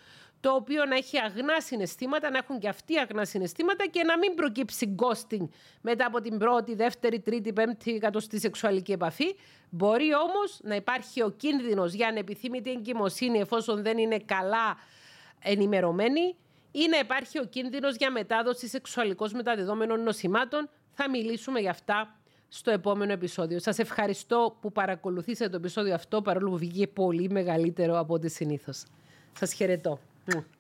[0.46, 4.34] το οποίο να έχει αγνά συναισθήματα, να έχουν και αυτοί αγνά συναισθήματα και να μην
[4.34, 5.48] προκύψει ghosting
[5.82, 9.36] μετά από την πρώτη, δεύτερη, τρίτη, πέμπτη εκατοστή σεξουαλική επαφή.
[9.70, 14.78] Μπορεί όμως να υπάρχει ο κίνδυνος για ανεπιθύμητη εγκυμοσύνη εφόσον δεν είναι καλά
[15.40, 16.36] ενημερωμένη
[16.72, 20.70] ή να υπάρχει ο κίνδυνος για μετάδοση σεξουαλικώς μεταδεδομένων νοσημάτων.
[20.92, 23.60] Θα μιλήσουμε για αυτά στο επόμενο επεισόδιο.
[23.60, 28.84] Σας ευχαριστώ που παρακολουθήσατε το επεισόδιο αυτό παρόλο που βγήκε πολύ μεγαλύτερο από ό,τι συνήθως.
[29.38, 30.00] Σας χαιρετώ.
[30.28, 30.55] Mm.